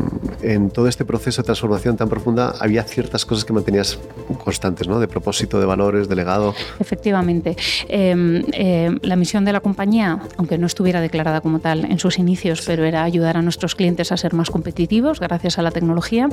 en 0.44 0.70
todo 0.70 0.88
este 0.88 1.04
proceso 1.04 1.42
de 1.42 1.46
transformación 1.46 1.98
tan 1.98 2.10
profunda 2.10 2.54
había 2.60 2.84
ciertas 2.84 3.26
cosas 3.26 3.46
que 3.46 3.54
mantenías 3.54 3.98
constantes, 4.44 4.88
¿no? 4.88 5.00
De 5.00 5.08
propósito, 5.08 5.60
de 5.60 5.66
valores, 5.66 6.08
de 6.08 6.16
legado. 6.16 6.54
Efectivamente. 6.80 7.56
Em, 7.88 8.44
em, 8.54 9.00
la 9.02 9.16
misión 9.16 9.46
de 9.46 9.54
la 9.54 9.60
compañía, 9.60 10.20
aunque 10.38 10.58
no 10.58 10.68
estuviera 10.68 11.02
declarada 11.02 11.42
como 11.42 11.60
tal 11.60 11.86
en 11.86 12.00
sus 12.00 12.20
inicios, 12.20 12.64
pero 12.66 12.86
era 12.86 13.04
ayudar 13.04 13.38
a 13.38 13.42
nuestros 13.42 13.76
clientes 13.76 14.12
a 14.12 14.18
ser 14.18 14.34
más 14.34 14.50
competitivos 14.50 15.20
gracias 15.20 15.58
a 15.58 15.62
la 15.62 15.72
tecnología, 15.72 16.30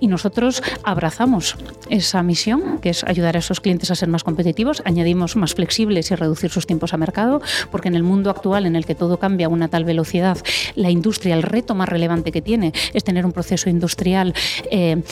y 0.00 0.06
nosotros 0.06 0.62
abrazamos 0.82 1.56
esa 1.90 2.22
misión, 2.22 2.78
que 2.80 2.90
es 2.90 3.04
ayudar 3.04 3.36
a 3.36 3.40
esos 3.40 3.60
clientes 3.60 3.90
a 3.90 3.94
ser 3.94 4.08
más 4.08 4.24
competitivos, 4.24 4.82
añadimos 4.84 5.36
más 5.36 5.54
flexibles 5.54 6.10
y 6.10 6.14
reducir 6.14 6.50
sus 6.50 6.66
tiempos 6.66 6.94
a 6.94 6.96
mercado, 6.96 7.40
porque 7.70 7.88
en 7.88 7.94
el 7.94 8.02
mundo 8.02 8.30
actual 8.30 8.66
en 8.66 8.76
el 8.76 8.86
que 8.86 8.94
todo 8.94 9.18
cambia 9.18 9.46
a 9.46 9.50
una 9.50 9.68
tal 9.68 9.84
velocidad, 9.84 10.38
la 10.74 10.90
industria, 10.90 11.34
el 11.34 11.42
reto 11.42 11.74
más 11.74 11.88
relevante 11.88 12.32
que 12.32 12.42
tiene 12.42 12.72
es 12.92 13.04
tener 13.04 13.26
un 13.26 13.32
proceso 13.32 13.68
industrial 13.68 14.34
eh, 14.70 15.02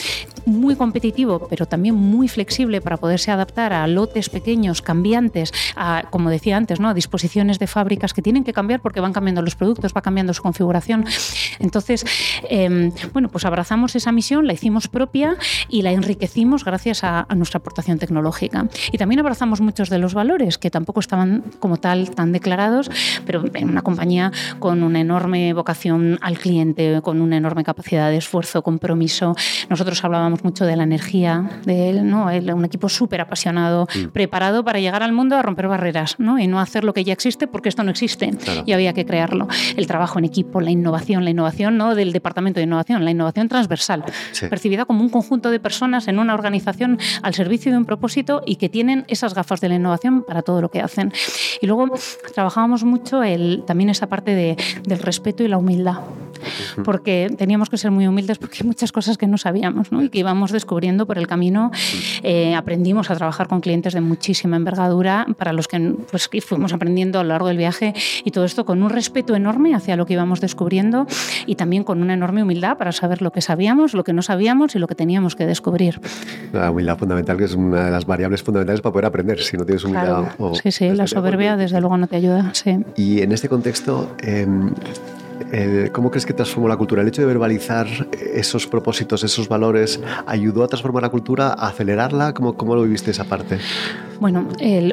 muy 0.45 0.75
competitivo, 0.75 1.47
pero 1.49 1.65
también 1.65 1.95
muy 1.95 2.00
flexible 2.27 2.81
para 2.81 2.97
poderse 2.97 3.31
adaptar 3.31 3.73
a 3.73 3.87
lotes 3.87 4.29
pequeños, 4.29 4.81
cambiantes, 4.81 5.53
a, 5.75 6.03
como 6.09 6.29
decía 6.29 6.57
antes, 6.57 6.79
¿no? 6.79 6.89
a 6.89 6.93
disposiciones 6.93 7.59
de 7.59 7.67
fábricas 7.67 8.13
que 8.13 8.21
tienen 8.21 8.43
que 8.43 8.53
cambiar 8.53 8.81
porque 8.81 8.99
van 8.99 9.13
cambiando 9.13 9.41
los 9.41 9.55
productos, 9.55 9.93
va 9.95 10.01
cambiando 10.01 10.33
su 10.33 10.41
configuración. 10.41 11.05
Entonces, 11.59 12.05
em, 12.49 12.91
bueno, 13.13 13.29
pues 13.29 13.45
abrazamos 13.45 13.95
esa 13.95 14.11
misión, 14.11 14.47
la 14.47 14.53
hicimos 14.53 14.87
propia 14.87 15.35
y 15.69 15.81
la 15.81 15.91
enriquecimos 15.91 16.65
gracias 16.65 17.03
a, 17.03 17.27
nuestra 17.35 17.59
aportación 17.59 17.97
tecnológica. 17.97 18.67
Y 18.91 18.97
también 18.97 19.19
abrazamos 19.19 19.61
muchos 19.61 19.89
de 19.89 19.97
los 19.97 20.13
valores 20.13 20.57
que 20.57 20.69
tampoco 20.69 20.99
estaban 20.99 21.43
como 21.59 21.77
tal 21.77 22.11
tan 22.11 22.31
declarados, 22.31 22.89
pero 23.25 23.43
en 23.53 23.69
una 23.69 23.81
compañía 23.81 24.31
con 24.59 24.83
una 24.83 24.99
enorme 24.99 25.53
vocación 25.53 26.19
al 26.21 26.37
cliente, 26.37 27.01
con 27.01 27.21
una 27.21 27.37
enorme 27.37 27.63
capacidad 27.63 28.09
de 28.09 28.17
esfuerzo, 28.17 28.61
compromiso. 28.61 29.35
Nosotros 29.69 30.03
hablábamos 30.03 30.43
mucho 30.43 30.65
de 30.65 30.75
la 30.75 30.83
energía, 30.83 31.49
de 31.65 31.90
él, 31.91 32.09
¿no? 32.09 32.25
un 32.25 32.65
equipo 32.65 32.89
súper 32.89 33.21
apasionado, 33.21 33.87
mm. 33.93 34.07
preparado 34.07 34.63
para 34.63 34.79
llegar 34.79 35.03
al 35.03 35.13
mundo 35.13 35.35
a 35.35 35.41
romper 35.41 35.67
barreras 35.67 36.15
¿no? 36.17 36.39
y 36.39 36.47
no 36.47 36.59
hacer 36.59 36.83
lo 36.83 36.93
que 36.93 37.03
ya 37.03 37.13
existe 37.13 37.47
porque 37.47 37.69
esto 37.69 37.83
no 37.83 37.91
existe 37.91 38.31
y 38.65 38.71
había 38.71 38.93
que 38.93 39.05
crearlo. 39.05 39.47
El 39.75 39.87
trabajo 39.87 40.19
en 40.19 40.25
equipo, 40.25 40.61
la 40.61 40.71
innovación, 40.71 41.23
la 41.23 41.29
innovación 41.29 41.77
no 41.77 41.95
del 41.95 42.11
departamento 42.11 42.59
de 42.59 42.65
innovación, 42.65 43.05
la 43.05 43.11
innovación 43.11 43.47
transversal, 43.47 44.03
percibida 44.49 44.85
como 44.85 45.01
un 45.01 45.09
conjunto 45.09 45.51
de 45.51 45.59
personas 45.59 46.07
en 46.07 46.19
una 46.19 46.33
organización 46.33 46.99
al 47.21 47.33
servicio 47.33 47.71
de 47.71 47.77
un 47.77 47.85
propósito 47.85 48.41
y 48.45 48.55
que 48.55 48.69
tienen 48.69 49.05
esas 49.07 49.33
gafas 49.33 49.61
de 49.61 49.69
la 49.69 49.75
innovación 49.75 50.23
para 50.23 50.41
todo 50.41 50.61
lo 50.61 50.69
que 50.69 50.81
hacen. 50.81 51.13
Y 51.61 51.67
luego 51.67 51.91
trabajábamos 52.33 52.83
mucho 52.83 53.23
el, 53.23 53.63
también 53.65 53.89
esa 53.89 54.07
parte 54.07 54.35
de, 54.35 54.57
del 54.83 54.99
respeto 54.99 55.43
y 55.43 55.47
la 55.47 55.57
humildad, 55.57 55.99
porque 56.83 57.33
teníamos 57.37 57.69
que 57.69 57.77
ser 57.77 57.91
muy 57.91 58.07
humildes 58.07 58.37
porque 58.37 58.57
hay 58.61 58.67
muchas 58.67 58.91
cosas 58.91 59.17
que 59.17 59.27
no 59.27 59.37
sabíamos 59.37 59.91
¿no? 59.91 60.01
y 60.01 60.09
que 60.09 60.19
íbamos 60.19 60.51
descubriendo 60.51 61.05
por 61.05 61.17
el 61.17 61.27
camino. 61.27 61.71
Eh, 62.23 62.55
aprendimos 62.55 63.09
a 63.11 63.15
trabajar 63.15 63.47
con 63.47 63.61
clientes 63.61 63.93
de 63.93 64.01
muchísima 64.01 64.55
envergadura 64.55 65.25
para 65.37 65.53
los 65.53 65.67
que 65.67 65.95
pues, 66.09 66.29
fuimos 66.43 66.73
aprendiendo 66.73 67.19
a 67.19 67.23
lo 67.23 67.29
largo 67.29 67.47
del 67.47 67.57
viaje 67.57 67.93
y 68.23 68.31
todo 68.31 68.45
esto 68.45 68.65
con 68.65 68.83
un 68.83 68.89
respeto 68.89 69.35
enorme 69.35 69.75
hacia 69.75 69.95
lo 69.95 70.05
que 70.05 70.13
íbamos 70.13 70.41
descubriendo 70.41 71.07
y 71.45 71.55
también 71.55 71.83
con 71.83 72.01
una 72.01 72.13
enorme 72.13 72.43
humildad 72.43 72.77
para 72.77 72.91
saber 72.91 73.21
lo 73.21 73.31
que 73.31 73.41
sabíamos, 73.41 73.93
lo 73.93 74.03
que 74.03 74.13
no 74.13 74.21
sabíamos 74.21 74.75
y 74.75 74.79
lo 74.79 74.87
que 74.87 74.95
teníamos 74.95 75.35
que 75.35 75.45
descubrir. 75.45 75.99
La 76.53 76.71
humildad 76.71 76.97
fundamental, 76.97 77.37
que 77.37 77.45
es 77.45 77.53
una 77.53 77.85
de 77.85 77.91
las 77.91 78.05
variables 78.05 78.43
fundamentales 78.43 78.81
para 78.81 78.93
poder 78.93 79.05
aprender. 79.05 79.39
Si 79.41 79.57
no 79.57 79.65
tienes 79.65 79.83
humildad... 79.83 80.25
sí, 80.61 80.71
sí, 80.71 80.89
la 80.89 81.07
soberbia 81.07 81.57
desde 81.57 81.79
luego 81.79 81.97
no 81.97 82.07
te 82.07 82.15
ayuda. 82.15 82.51
Sí. 82.53 82.77
Y 82.95 83.21
en 83.21 83.31
este 83.31 83.49
contexto... 83.49 84.15
Em, 84.21 84.71
eh, 85.51 85.89
¿Cómo 85.91 86.09
crees 86.09 86.25
que 86.25 86.33
transformó 86.33 86.67
la 86.67 86.77
cultura? 86.77 87.01
¿El 87.01 87.07
hecho 87.07 87.21
de 87.21 87.27
verbalizar 87.27 87.87
esos 88.33 88.67
propósitos, 88.67 89.23
esos 89.23 89.47
valores, 89.47 89.99
ayudó 90.25 90.63
a 90.63 90.67
transformar 90.67 91.03
la 91.03 91.09
cultura, 91.09 91.47
a 91.49 91.67
acelerarla? 91.67 92.33
¿Cómo, 92.33 92.53
cómo 92.53 92.75
lo 92.75 92.83
viviste 92.83 93.11
esa 93.11 93.25
parte? 93.25 93.59
Bueno, 94.21 94.47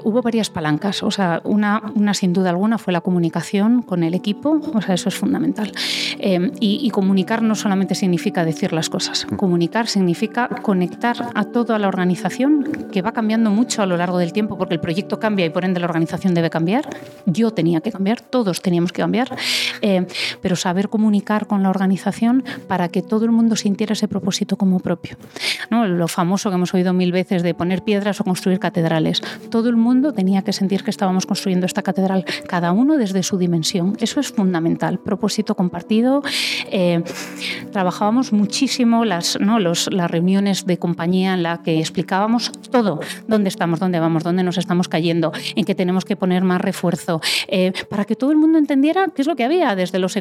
hubo 0.05 0.23
varias 0.23 0.49
palancas. 0.49 1.03
O 1.03 1.11
sea, 1.11 1.43
una, 1.45 1.83
una, 1.95 2.15
sin 2.15 2.33
duda 2.33 2.49
alguna 2.49 2.79
fue 2.79 2.95
la 2.95 3.03
comunicación 3.03 3.83
con 3.83 4.03
el 4.03 4.15
equipo. 4.15 4.59
O 4.73 4.81
sea, 4.81 4.95
eso 4.95 5.11
es 5.11 5.15
fundamental. 5.15 5.71
Eh, 6.19 6.51
y, 6.61 6.89
comunicar 6.91 7.43
no 7.43 7.55
solamente 7.55 7.95
significa 7.95 8.45
decir 8.45 8.73
las 8.73 8.89
cosas. 8.89 9.27
Mm. 9.31 9.37
Comunicar 9.37 9.87
significa 9.87 10.49
conectar 10.63 11.31
a 11.35 11.45
toda 11.45 11.79
la 11.79 11.89
organización, 11.89 12.89
que 12.91 13.03
va 13.03 13.13
cambiando 13.13 13.51
mucho 13.51 13.83
a 13.83 13.87
lo 13.87 13.99
largo 13.99 14.17
del 14.19 14.33
tiempo, 14.33 14.57
porque 14.57 14.75
el 14.75 14.81
proyecto 14.81 15.21
cambia 15.21 15.45
y 15.45 15.51
por 15.51 15.67
ende 15.67 15.79
la 15.79 15.87
organización 15.87 16.33
debe 16.33 16.49
cambiar. 16.49 16.89
Yo 17.27 17.51
tenía 17.51 17.83
que 17.83 17.93
cambiar, 17.93 18.23
todos 18.23 18.63
teníamos 18.63 18.93
que 18.93 19.03
cambiar. 19.03 19.37
Eh, 19.83 20.07
pero 20.41 20.48
saber 20.57 20.89
comunicar 20.89 21.47
con 21.47 21.63
la 21.63 21.71
organización 21.71 22.45
para 22.67 22.89
que 22.89 23.03
todo 23.03 23.25
el 23.25 23.31
mundo 23.31 23.57
sintiera 23.57 23.93
ese 23.93 24.09
propósito 24.09 24.57
como 24.57 24.81
propio. 24.81 25.17
¿No? 25.71 25.87
Lo 25.87 26.09
famoso 26.09 26.51
que 26.51 26.57
hemos 26.57 26.75
oído 26.75 26.93
mil 26.93 27.13
veces 27.13 27.43
de 27.43 27.55
poner 27.55 27.83
piedras 27.83 28.21
o 28.21 28.25
construir 28.25 28.59
catedrales. 28.59 29.21
Todo 29.51 29.69
el 29.69 29.77
mundo 29.77 30.13
tenía 30.13 30.43
que 30.43 30.53
sentir 30.53 30.83
que 30.85 30.91
estábamos 30.91 31.27
construyendo 31.27 31.67
esta 31.67 31.83
catedral, 31.83 32.25
cada 32.47 32.73
uno 32.73 32.97
desde 32.97 33.23
su 33.23 33.39
dimensión. 33.39 33.97
Eso 34.01 34.21
es 34.21 34.33
fundamental, 34.33 34.99
propósito 34.99 35.55
compartido. 35.55 36.23
Eh, 36.71 37.03
trabajábamos 37.73 38.33
muchísimo 38.33 39.05
las, 39.05 39.39
¿no? 39.41 39.59
Los, 39.59 39.93
las 39.93 40.11
reuniones 40.11 40.67
de 40.67 40.79
compañía 40.79 41.35
en 41.35 41.43
la 41.43 41.63
que 41.63 41.79
explicábamos 41.79 42.53
todo, 42.71 43.01
dónde 43.27 43.49
estamos, 43.49 43.81
dónde 43.81 44.01
vamos, 44.01 44.23
dónde 44.25 44.43
nos 44.43 44.59
estamos 44.59 44.89
cayendo, 44.89 45.33
en 45.57 45.65
qué 45.65 45.75
tenemos 45.75 46.05
que 46.05 46.17
poner 46.17 46.45
más 46.45 46.61
refuerzo, 46.61 47.21
eh, 47.49 47.73
para 47.89 48.05
que 48.05 48.17
todo 48.17 48.31
el 48.31 48.37
mundo 48.37 48.59
entendiera 48.59 49.09
qué 49.15 49.23
es 49.23 49.29
lo 49.29 49.37
que 49.37 49.45
había, 49.45 49.75
desde 49.75 49.99
los 49.99 50.17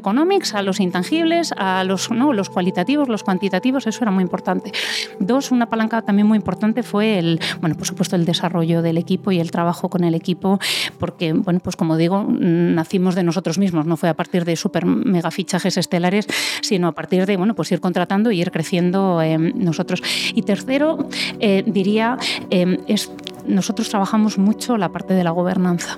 a 0.53 0.61
los 0.61 0.79
intangibles, 0.79 1.53
a 1.57 1.83
los, 1.83 2.11
¿no? 2.11 2.33
los 2.33 2.49
cualitativos, 2.49 3.07
los 3.07 3.23
cuantitativos, 3.23 3.87
eso 3.87 4.03
era 4.03 4.11
muy 4.11 4.23
importante. 4.23 4.71
Dos, 5.19 5.51
una 5.51 5.67
palanca 5.67 6.01
también 6.01 6.27
muy 6.27 6.37
importante 6.37 6.83
fue 6.83 7.19
el, 7.19 7.39
bueno, 7.61 7.75
por 7.75 7.85
supuesto, 7.85 8.15
el 8.15 8.25
desarrollo 8.25 8.81
del 8.81 8.97
equipo 8.97 9.31
y 9.31 9.39
el 9.39 9.51
trabajo 9.51 9.89
con 9.89 10.03
el 10.03 10.15
equipo, 10.15 10.59
porque, 10.99 11.33
bueno, 11.33 11.59
pues 11.59 11.75
como 11.75 11.97
digo, 11.97 12.25
nacimos 12.27 13.15
de 13.15 13.23
nosotros 13.23 13.57
mismos, 13.57 13.85
no 13.85 13.97
fue 13.97 14.09
a 14.09 14.15
partir 14.15 14.45
de 14.45 14.55
super 14.55 14.85
mega 14.85 15.31
fichajes 15.31 15.77
estelares, 15.77 16.27
sino 16.61 16.87
a 16.87 16.91
partir 16.93 17.25
de, 17.25 17.37
bueno, 17.37 17.53
pues 17.55 17.71
ir 17.71 17.79
contratando 17.79 18.31
y 18.31 18.41
ir 18.41 18.51
creciendo 18.51 19.21
eh, 19.21 19.37
nosotros. 19.37 20.01
Y 20.33 20.41
tercero, 20.41 21.07
eh, 21.39 21.63
diría, 21.65 22.17
eh, 22.49 22.79
es 22.87 23.11
nosotros 23.47 23.89
trabajamos 23.89 24.37
mucho 24.37 24.77
la 24.77 24.89
parte 24.89 25.13
de 25.13 25.23
la 25.23 25.31
gobernanza, 25.31 25.97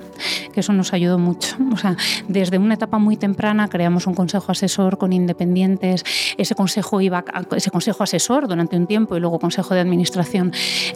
que 0.54 0.60
eso 0.60 0.74
nos 0.74 0.94
ayudó 0.94 1.18
mucho. 1.18 1.56
O 1.74 1.78
sea, 1.78 1.96
desde 2.28 2.58
una 2.58 2.76
etapa 2.76 3.00
muy 3.00 3.18
temprana 3.18 3.68
creamos 3.68 4.08
un 4.08 4.14
consejo 4.14 4.52
asesor 4.52 4.98
con 4.98 5.14
independientes. 5.14 6.04
Ese 6.38 6.56
consejo 6.56 7.02
iba, 7.02 7.24
ese 7.56 7.72
consejo 7.72 8.04
asesor 8.04 8.48
durante 8.48 8.78
un 8.78 8.88
tiempo 8.88 9.16
y 9.16 9.20
luego 9.20 9.40
consejo 9.40 9.74
de 9.74 9.82
administración 9.82 10.52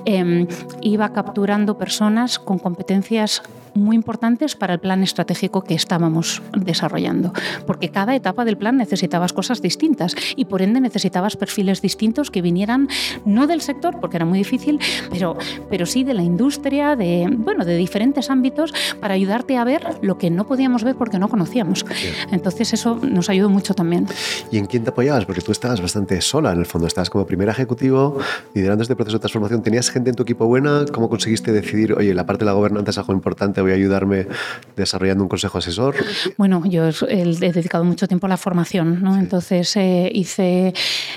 em, 0.05 0.47
iba 0.81 1.11
capturando 1.13 1.77
personas 1.77 2.39
con 2.39 2.59
competencias 2.59 3.41
muy 3.75 3.95
importantes 3.95 4.55
para 4.55 4.73
el 4.73 4.79
plan 4.79 5.03
estratégico 5.03 5.63
que 5.63 5.73
estábamos 5.73 6.41
desarrollando, 6.55 7.33
porque 7.65 7.89
cada 7.89 8.15
etapa 8.15 8.45
del 8.45 8.57
plan 8.57 8.77
necesitabas 8.77 9.33
cosas 9.33 9.61
distintas 9.61 10.15
y 10.35 10.45
por 10.45 10.61
ende 10.61 10.79
necesitabas 10.79 11.35
perfiles 11.35 11.81
distintos 11.81 12.31
que 12.31 12.41
vinieran 12.41 12.87
no 13.25 13.47
del 13.47 13.61
sector, 13.61 13.99
porque 13.99 14.17
era 14.17 14.25
muy 14.25 14.39
difícil, 14.39 14.79
pero, 15.11 15.37
pero 15.69 15.85
sí 15.85 16.03
de 16.03 16.13
la 16.13 16.23
industria, 16.23 16.95
de, 16.95 17.27
bueno, 17.29 17.65
de 17.65 17.75
diferentes 17.77 18.29
ámbitos 18.29 18.73
para 18.99 19.13
ayudarte 19.13 19.57
a 19.57 19.63
ver 19.63 19.97
lo 20.01 20.17
que 20.17 20.29
no 20.29 20.45
podíamos 20.45 20.83
ver 20.83 20.95
porque 20.95 21.19
no 21.19 21.29
conocíamos. 21.29 21.85
Entonces 22.31 22.73
eso 22.73 22.99
nos 23.01 23.29
ayudó 23.29 23.49
mucho 23.49 23.73
también. 23.73 24.07
¿Y 24.51 24.57
en 24.57 24.65
quién 24.65 24.83
te 24.83 24.89
apoyabas? 24.89 25.25
Porque 25.25 25.41
tú 25.41 25.51
estabas 25.51 25.81
bastante 25.81 26.19
sola 26.21 26.51
en 26.51 26.59
el 26.59 26.65
fondo, 26.65 26.87
estabas 26.87 27.09
como 27.09 27.25
primer 27.25 27.49
ejecutivo 27.49 28.17
liderando 28.53 28.83
este 28.83 28.95
proceso 28.95 29.17
de 29.17 29.21
transformación. 29.21 29.61
¿Tenías 29.63 29.89
gente 29.89 30.09
en 30.09 30.15
tu 30.15 30.23
equipo 30.23 30.45
buena? 30.45 30.85
¿Cómo 30.91 31.09
conseguiste 31.09 31.51
decidir, 31.51 31.93
oye, 31.93 32.13
la 32.13 32.25
parte 32.25 32.45
de 32.45 32.51
la 32.51 32.53
gobernanza 32.53 32.91
es 32.91 32.97
algo 32.97 33.13
importante, 33.13 33.61
voy 33.63 33.71
a 33.71 33.75
ayudarme 33.75 34.27
desarrollando 34.75 35.23
un 35.23 35.29
consejo 35.29 35.57
asesor? 35.57 35.95
Bueno, 36.37 36.63
yo 36.65 36.89
he 37.07 37.25
dedicado 37.25 37.83
mucho 37.83 38.07
tiempo 38.07 38.27
a 38.27 38.29
la 38.29 38.37
formación, 38.37 39.01
¿no? 39.01 39.17
Entonces 39.17 39.75
eh, 39.75 40.09
hice, 40.13 40.73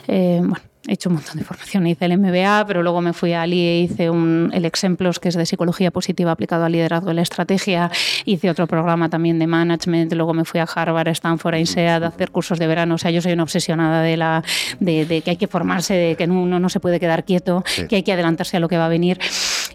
eh, 0.09 0.41
bueno, 0.41 0.63
he 0.87 0.95
hecho 0.95 1.09
un 1.09 1.17
montón 1.17 1.39
de 1.39 1.45
formación. 1.45 1.87
Hice 1.87 2.05
el 2.05 2.19
MBA, 2.19 2.65
pero 2.67 2.83
luego 2.83 3.01
me 3.01 3.13
fui 3.13 3.33
a 3.33 3.47
IE, 3.47 3.81
hice 3.81 4.11
un, 4.11 4.51
el 4.53 4.65
Exemplos, 4.65 5.19
que 5.19 5.29
es 5.29 5.35
de 5.35 5.47
psicología 5.47 5.91
positiva 5.91 6.31
aplicado 6.31 6.65
al 6.65 6.73
liderazgo 6.73 7.11
y 7.11 7.15
la 7.15 7.23
estrategia. 7.23 7.91
Hice 8.25 8.51
otro 8.51 8.67
programa 8.67 9.09
también 9.09 9.39
de 9.39 9.47
management. 9.47 10.13
Luego 10.13 10.35
me 10.35 10.45
fui 10.45 10.61
a 10.61 10.65
Harvard, 10.65 11.09
a 11.09 11.13
Stanford, 11.13 11.55
a 11.55 11.59
INSEAD 11.59 12.05
a 12.05 12.09
hacer 12.09 12.31
cursos 12.31 12.59
de 12.59 12.67
verano. 12.67 12.95
O 12.95 12.99
sea, 12.99 13.11
yo 13.11 13.21
soy 13.21 13.33
una 13.33 13.43
obsesionada 13.43 14.03
de, 14.03 14.17
la, 14.17 14.45
de, 14.81 15.23
que 15.25 15.31
hay 15.31 15.37
que 15.37 15.49
formarse, 15.49 15.95
de 15.95 16.17
que 16.17 16.25
uno 16.25 16.61
no 16.61 16.69
se 16.69 16.81
puede 16.81 17.01
quedar 17.01 17.25
quieto, 17.25 17.65
que 17.89 17.97
hay 17.97 18.03
que 18.03 18.13
adelantarse 18.13 18.57
a 18.57 18.61
lo 18.61 18.69
que 18.69 18.79
va 18.79 18.87
a 18.87 18.91
venir. 18.91 19.19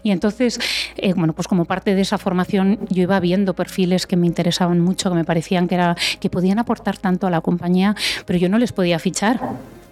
Y 0.02 0.10
entonces, 0.10 0.58
eh, 0.96 1.12
bueno, 1.14 1.32
pues 1.32 1.48
como 1.48 1.64
parte 1.64 1.94
de 1.94 2.00
esa 2.00 2.18
formación, 2.18 2.78
yo 2.88 3.02
iba 3.02 3.18
viendo 3.20 3.54
perfiles 3.54 4.06
que 4.06 4.16
me 4.16 4.26
interesaban 4.26 4.80
mucho, 4.80 5.10
que 5.10 5.16
me 5.16 5.24
parecían 5.24 5.68
que, 5.68 5.76
era, 5.76 5.96
que 6.20 6.30
podían 6.30 6.58
aportar 6.58 6.98
tanto 6.98 7.26
a 7.26 7.30
la 7.30 7.40
compañía, 7.40 7.94
pero 8.26 8.38
yo 8.38 8.48
no 8.48 8.58
les 8.58 8.72
podía 8.72 8.98
fichar. 8.98 9.40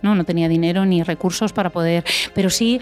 No, 0.03 0.15
no 0.15 0.25
tenía 0.25 0.49
dinero 0.49 0.87
ni 0.87 1.03
recursos 1.03 1.53
para 1.53 1.69
poder, 1.69 2.05
pero 2.35 2.49
sí 2.49 2.81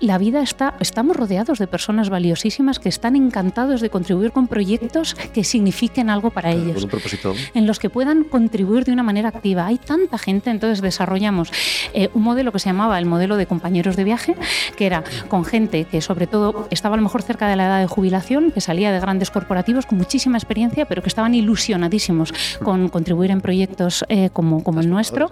la 0.00 0.18
vida 0.18 0.42
está, 0.42 0.74
estamos 0.80 1.16
rodeados 1.16 1.58
de 1.58 1.66
personas 1.66 2.10
valiosísimas 2.10 2.78
que 2.78 2.88
están 2.88 3.16
encantados 3.16 3.80
de 3.80 3.90
contribuir 3.90 4.32
con 4.32 4.48
proyectos 4.48 5.14
que 5.14 5.44
signifiquen 5.44 6.10
algo 6.10 6.30
para 6.30 6.52
ellos, 6.52 6.84
un 6.84 6.90
propósito. 6.90 7.34
en 7.54 7.66
los 7.66 7.78
que 7.78 7.90
puedan 7.90 8.24
contribuir 8.24 8.84
de 8.84 8.92
una 8.92 9.02
manera 9.02 9.28
activa. 9.28 9.66
Hay 9.66 9.78
tanta 9.78 10.18
gente, 10.18 10.50
entonces 10.50 10.80
desarrollamos 10.80 11.50
eh, 11.94 12.10
un 12.14 12.22
modelo 12.22 12.52
que 12.52 12.58
se 12.58 12.68
llamaba 12.68 12.98
el 12.98 13.06
modelo 13.06 13.36
de 13.36 13.46
compañeros 13.46 13.96
de 13.96 14.04
viaje, 14.04 14.34
que 14.76 14.86
era 14.86 15.04
con 15.28 15.44
gente 15.44 15.84
que 15.84 16.00
sobre 16.00 16.26
todo 16.26 16.68
estaba 16.70 16.94
a 16.94 16.96
lo 16.96 17.02
mejor 17.02 17.22
cerca 17.22 17.48
de 17.48 17.56
la 17.56 17.66
edad 17.66 17.80
de 17.80 17.86
jubilación, 17.86 18.50
que 18.50 18.60
salía 18.60 18.92
de 18.92 19.00
grandes 19.00 19.30
corporativos 19.30 19.86
con 19.86 19.98
muchísima 19.98 20.38
experiencia, 20.38 20.86
pero 20.86 21.02
que 21.02 21.08
estaban 21.08 21.34
ilusionadísimos 21.34 22.32
con 22.62 22.88
contribuir 22.88 23.30
en 23.30 23.40
proyectos 23.40 24.04
eh, 24.08 24.30
como, 24.32 24.62
como 24.62 24.80
el 24.80 24.90
nuestro. 24.90 25.30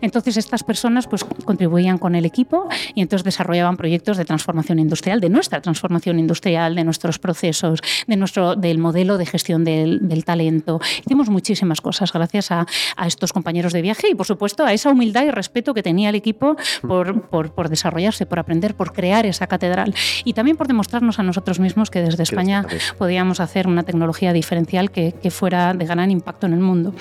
Entonces 0.00 0.36
estas 0.36 0.62
personas 0.62 1.06
pues 1.06 1.24
contribuían 1.24 1.98
con 1.98 2.14
el 2.14 2.24
equipo 2.24 2.68
y 2.94 3.02
entonces 3.02 3.24
desarrollaban 3.24 3.75
proyectos 3.76 4.16
de 4.16 4.24
transformación 4.24 4.78
industrial, 4.78 5.20
de 5.20 5.28
nuestra 5.28 5.60
transformación 5.60 6.18
industrial, 6.18 6.74
de 6.74 6.84
nuestros 6.84 7.18
procesos, 7.18 7.80
de 8.06 8.16
nuestro, 8.16 8.56
del 8.56 8.78
modelo 8.78 9.18
de 9.18 9.26
gestión 9.26 9.64
del, 9.64 10.24
talento. 10.24 10.80
Hicimos 11.04 11.28
muchísimas 11.28 11.80
cosas 11.80 12.12
gracias 12.12 12.50
a, 12.50 12.66
estos 13.06 13.32
compañeros 13.32 13.72
de 13.72 13.82
viaje 13.82 14.08
y, 14.10 14.14
por 14.14 14.26
supuesto, 14.26 14.64
a 14.64 14.72
esa 14.72 14.90
humildad 14.90 15.24
y 15.24 15.30
respeto 15.30 15.74
que 15.74 15.82
tenía 15.82 16.08
el 16.08 16.14
equipo 16.14 16.56
por, 16.82 17.28
por, 17.28 17.68
desarrollarse, 17.68 18.26
por 18.26 18.38
aprender, 18.38 18.74
por 18.74 18.92
crear 18.92 19.26
esa 19.26 19.46
catedral 19.46 19.94
y 20.24 20.32
también 20.32 20.56
por 20.56 20.66
demostrarnos 20.66 21.18
a 21.18 21.22
nosotros 21.22 21.60
mismos 21.60 21.90
que 21.90 22.00
desde 22.00 22.22
España 22.22 22.66
podíamos 22.98 23.40
hacer 23.40 23.66
una 23.68 23.84
tecnología 23.84 24.32
diferencial 24.32 24.90
que, 24.90 25.12
que 25.12 25.30
fuera 25.30 25.74
de 25.74 25.84
gran 25.84 26.10
impacto 26.10 26.46
en 26.46 26.54
el 26.54 26.60
mundo. 26.60 26.94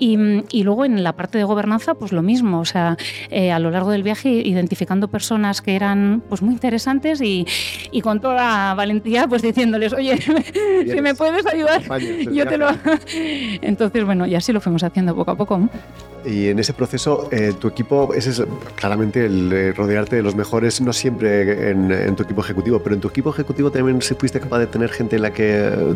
Y, 0.00 0.62
luego 0.62 0.84
en 0.84 1.02
la 1.02 1.12
parte 1.12 1.36
de 1.36 1.44
gobernanza, 1.44 1.94
pues 1.94 2.12
lo 2.12 2.22
mismo, 2.22 2.60
o 2.60 2.64
sea, 2.64 2.96
eh, 3.30 3.52
a 3.52 3.58
lo 3.58 3.70
largo 3.70 3.90
del 3.90 4.02
viaje 4.02 4.30
identificando 4.30 5.08
personas 5.08 5.60
que 5.60 5.76
eran 5.76 6.22
pues 6.28 6.40
muy 6.40 6.54
interesantes 6.54 7.20
y, 7.20 7.46
y 7.90 8.00
con 8.00 8.20
toda 8.20 8.74
valentía 8.74 9.28
pues 9.28 9.42
diciéndoles, 9.42 9.92
oye, 9.92 10.18
si 10.86 11.00
me 11.02 11.14
puedes 11.14 11.46
ayudar, 11.46 11.82
yo 12.32 12.46
te 12.46 12.56
lo... 12.56 12.68
Entonces, 13.62 14.04
bueno, 14.04 14.26
y 14.26 14.34
así 14.34 14.52
lo 14.52 14.60
fuimos 14.60 14.82
haciendo 14.82 15.14
poco 15.14 15.32
a 15.32 15.36
poco. 15.36 15.68
Y 16.24 16.48
en 16.48 16.58
ese 16.58 16.74
proceso, 16.74 17.28
eh, 17.30 17.54
tu 17.58 17.68
equipo, 17.68 18.12
ese 18.14 18.30
es 18.30 18.42
claramente 18.74 19.24
el 19.24 19.74
rodearte 19.74 20.16
de 20.16 20.22
los 20.22 20.34
mejores, 20.34 20.80
no 20.80 20.92
siempre 20.92 21.70
en, 21.70 22.14
tu 22.14 22.24
equipo 22.24 22.42
ejecutivo, 22.42 22.80
pero 22.80 22.94
en 22.94 23.00
tu 23.00 23.08
equipo 23.08 23.30
ejecutivo 23.30 23.70
también 23.70 24.00
fuiste 24.02 24.38
capaz 24.38 24.58
de 24.58 24.66
tener 24.66 24.90
gente 24.90 25.16
en 25.16 25.22
la 25.22 25.32
que 25.32 25.44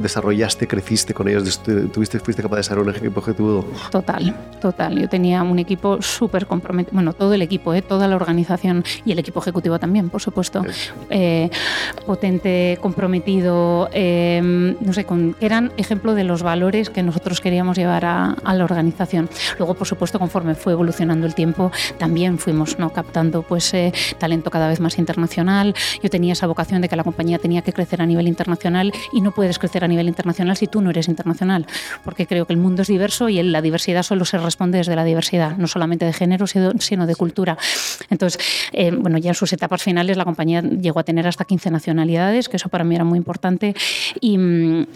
desarrollaste, 0.01 0.67
creciste 0.67 1.13
con 1.13 1.29
ellos, 1.29 1.63
tuviste, 1.93 2.21
fuiste 2.21 2.43
capaz 2.43 2.57
de 2.57 2.61
desarrollar 2.61 2.95
un 2.95 3.01
equipo 3.01 3.21
ejecutivo. 3.21 3.67
Total, 3.95 4.35
total. 4.61 4.99
Yo 4.99 5.09
tenía 5.09 5.45
un 5.45 5.61
equipo 5.61 6.03
súper 6.03 6.47
comprometido, 6.47 6.95
bueno, 6.95 7.13
todo 7.13 7.33
el 7.33 7.43
equipo, 7.43 7.73
¿eh? 7.75 7.81
toda 7.81 8.09
la 8.09 8.17
organización 8.17 8.83
y 9.05 9.13
el 9.13 9.21
equipo 9.21 9.39
ejecutivo 9.39 9.79
también, 9.79 10.11
por 10.11 10.21
supuesto. 10.21 10.65
Eh, 11.11 11.49
potente, 12.05 12.77
comprometido, 12.83 13.89
em, 13.93 14.75
no 14.81 14.93
sé, 14.93 15.05
con, 15.05 15.37
eran 15.41 15.71
ejemplo 15.77 16.17
de 16.17 16.25
los 16.25 16.43
valores 16.43 16.91
que 16.91 17.05
nosotros 17.05 17.41
queríamos 17.41 17.77
llevar 17.79 18.05
a, 18.05 18.33
a 18.33 18.55
la 18.55 18.65
organización. 18.65 19.31
Luego, 19.59 19.75
por 19.75 19.87
supuesto, 19.87 20.19
conforme 20.19 20.57
fue 20.57 20.73
evolucionando 20.73 21.25
el 21.25 21.37
tiempo, 21.37 21.71
también 21.97 22.39
fuimos 22.39 22.81
¿no? 22.81 22.93
captando 22.93 23.43
pues, 23.43 23.73
eh, 23.75 23.93
talento 24.19 24.51
cada 24.51 24.67
vez 24.67 24.81
más 24.81 24.99
internacional. 24.99 25.73
Yo 26.03 26.11
tenía 26.11 26.33
esa 26.33 26.49
vocación 26.49 26.81
de 26.83 26.89
que 26.89 26.97
la 26.97 27.05
compañía 27.05 27.39
tenía 27.39 27.63
que 27.63 27.73
crecer 27.73 28.03
a 28.03 28.07
nivel 28.07 28.27
internacional 28.27 28.93
y 29.13 29.21
no 29.21 29.31
puedes 29.31 29.61
crecer 29.61 29.85
a 29.85 29.87
nivel 29.87 30.09
internacional 30.09 30.57
si 30.57 30.67
tú 30.67 30.81
no 30.81 30.91
eres 30.91 31.07
internacional, 31.07 31.69
porque 32.03 32.27
creo 32.27 32.45
que 32.45 32.55
el 32.55 32.59
mundo 32.59 32.83
es 32.83 32.89
diverso 32.89 33.29
y 33.29 33.41
la 33.41 33.63
diversidad 33.63 33.84
solo 34.03 34.25
se 34.25 34.39
responde 34.39 34.79
desde 34.79 34.97
la 34.97 35.05
diversidad, 35.05 35.57
no 35.57 35.67
solamente 35.67 36.05
de 36.05 36.13
género, 36.13 36.47
sino 36.47 37.07
de 37.07 37.15
cultura. 37.15 37.57
Entonces, 38.11 38.41
eh, 38.73 38.91
bueno, 38.91 39.19
ya 39.19 39.31
en 39.31 39.35
sus 39.35 39.53
etapas 39.53 39.83
finales 39.83 40.17
la 40.17 40.25
compañía 40.25 40.63
llegó 40.63 41.01
a 41.01 41.05
tener 41.05 41.27
hasta 41.27 41.45
15 41.45 41.71
nacionalidades, 41.71 42.49
que 42.49 42.57
eso 42.57 42.69
para 42.69 42.85
mí 42.85 42.95
era 42.95 43.05
muy 43.05 43.19
importante, 43.19 43.75
y, 44.21 44.37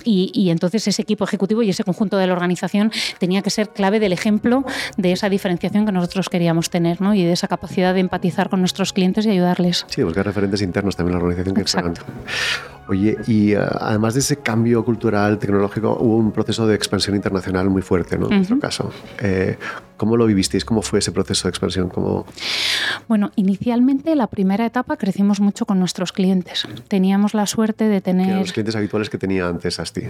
y, 0.04 0.30
y 0.32 0.50
entonces 0.50 0.86
ese 0.88 1.02
equipo 1.02 1.24
ejecutivo 1.24 1.62
y 1.62 1.70
ese 1.70 1.84
conjunto 1.84 2.16
de 2.16 2.26
la 2.26 2.32
organización 2.32 2.92
tenía 3.18 3.42
que 3.42 3.50
ser 3.50 3.70
clave 3.70 4.00
del 4.00 4.12
ejemplo 4.12 4.64
de 4.96 5.12
esa 5.12 5.28
diferenciación 5.28 5.86
que 5.86 5.92
nosotros 5.92 6.28
queríamos 6.28 6.70
tener 6.70 7.00
¿no? 7.00 7.14
y 7.14 7.24
de 7.24 7.32
esa 7.32 7.48
capacidad 7.48 7.94
de 7.94 8.00
empatizar 8.00 8.48
con 8.48 8.60
nuestros 8.60 8.92
clientes 8.92 9.26
y 9.26 9.30
ayudarles. 9.30 9.84
Sí, 9.88 10.02
buscar 10.02 10.26
referentes 10.26 10.62
internos 10.62 10.96
también 10.96 11.16
en 11.16 11.20
la 11.20 11.24
organización 11.24 11.54
que 11.54 11.62
Exacto. 11.62 12.02
Oye, 12.88 13.16
y 13.26 13.54
uh, 13.54 13.60
además 13.80 14.14
de 14.14 14.20
ese 14.20 14.38
cambio 14.38 14.84
cultural, 14.84 15.38
tecnológico, 15.38 15.96
hubo 16.00 16.16
un 16.16 16.32
proceso 16.32 16.66
de 16.66 16.74
expansión 16.74 17.14
internacional 17.14 17.68
muy 17.68 17.82
fuerte, 17.82 18.18
¿no? 18.18 18.30
En 18.30 18.36
nuestro 18.36 18.58
caso. 18.58 18.90
Eh, 19.20 19.58
¿Cómo 19.98 20.16
lo 20.16 20.26
vivisteis? 20.26 20.64
¿Cómo 20.64 20.80
fue 20.80 21.00
ese 21.00 21.12
proceso 21.12 21.48
de 21.48 21.50
expansión? 21.50 21.88
¿Cómo... 21.88 22.24
Bueno, 23.06 23.30
inicialmente 23.36 24.14
la 24.14 24.26
primera 24.26 24.66
etapa 24.66 24.96
crecimos 24.96 25.40
mucho 25.40 25.66
con 25.66 25.78
nuestros 25.78 26.12
clientes. 26.12 26.66
Teníamos 26.88 27.34
la 27.34 27.46
suerte 27.46 27.88
de 27.88 28.00
tener... 28.00 28.36
los 28.36 28.52
clientes 28.52 28.76
habituales 28.76 29.10
que 29.10 29.18
tenía 29.18 29.48
antes 29.48 29.78
Asti? 29.78 30.02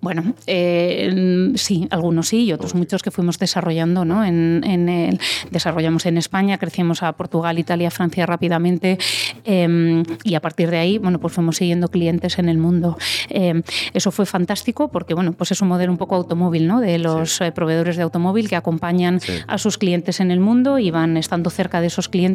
Bueno, 0.00 0.34
eh, 0.46 1.52
sí, 1.56 1.86
algunos 1.90 2.28
sí 2.28 2.44
y 2.44 2.52
otros 2.52 2.74
muchos 2.74 3.02
que 3.02 3.10
fuimos 3.10 3.38
desarrollando, 3.38 4.04
¿no? 4.04 4.24
En, 4.24 4.88
el, 4.88 5.20
desarrollamos 5.50 6.06
en 6.06 6.16
España, 6.18 6.58
crecimos 6.58 7.02
a 7.02 7.12
Portugal, 7.12 7.58
Italia, 7.58 7.90
Francia 7.90 8.26
rápidamente 8.26 8.98
em, 9.44 10.02
y 10.24 10.34
a 10.34 10.40
partir 10.40 10.70
de 10.70 10.78
ahí, 10.78 10.98
bueno, 10.98 11.18
pues 11.18 11.32
fuimos 11.32 11.56
siguiendo 11.56 11.88
clientes 11.88 12.38
en 12.38 12.48
el 12.48 12.58
mundo. 12.58 12.96
Eh, 13.28 13.62
eso 13.92 14.10
fue 14.10 14.26
fantástico 14.26 14.88
porque 14.88 15.14
bueno, 15.14 15.32
pues 15.32 15.52
es 15.52 15.60
un 15.60 15.68
modelo 15.68 15.92
un 15.92 15.98
poco 15.98 16.14
automóvil, 16.16 16.66
¿no? 16.66 16.80
De 16.80 16.98
los 16.98 17.40
eh, 17.40 17.52
proveedores 17.52 17.96
de 17.96 18.02
automóvil 18.02 18.48
que 18.48 18.56
acompañan 18.56 19.20
a 19.46 19.58
sus 19.58 19.78
clientes 19.78 20.20
en 20.20 20.30
el 20.30 20.40
mundo 20.40 20.78
y 20.78 20.90
van 20.90 21.16
estando 21.16 21.50
cerca 21.50 21.80
de 21.80 21.88
esos 21.88 22.08
clientes 22.08 22.29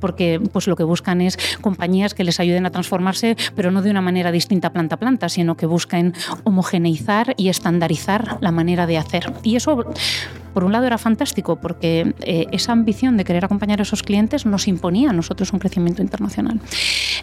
porque 0.00 0.40
pues 0.52 0.66
lo 0.66 0.76
que 0.76 0.84
buscan 0.84 1.20
es 1.20 1.38
compañías 1.60 2.14
que 2.14 2.24
les 2.24 2.40
ayuden 2.40 2.66
a 2.66 2.70
transformarse, 2.70 3.36
pero 3.54 3.70
no 3.70 3.82
de 3.82 3.90
una 3.90 4.00
manera 4.00 4.32
distinta 4.32 4.72
planta 4.72 4.96
a 4.96 4.98
planta, 4.98 5.28
sino 5.28 5.56
que 5.56 5.66
busquen 5.66 6.14
homogeneizar 6.44 7.34
y 7.36 7.48
estandarizar 7.48 8.38
la 8.40 8.52
manera 8.52 8.86
de 8.86 8.98
hacer. 8.98 9.32
Y 9.42 9.56
eso 9.56 9.84
por 10.56 10.64
un 10.64 10.72
lado 10.72 10.86
era 10.86 10.96
fantástico 10.96 11.56
porque 11.56 12.14
eh, 12.22 12.46
esa 12.50 12.72
ambición 12.72 13.18
de 13.18 13.24
querer 13.24 13.44
acompañar 13.44 13.80
a 13.80 13.82
esos 13.82 14.02
clientes 14.02 14.46
nos 14.46 14.68
imponía 14.68 15.10
a 15.10 15.12
nosotros 15.12 15.52
un 15.52 15.58
crecimiento 15.58 16.00
internacional. 16.00 16.62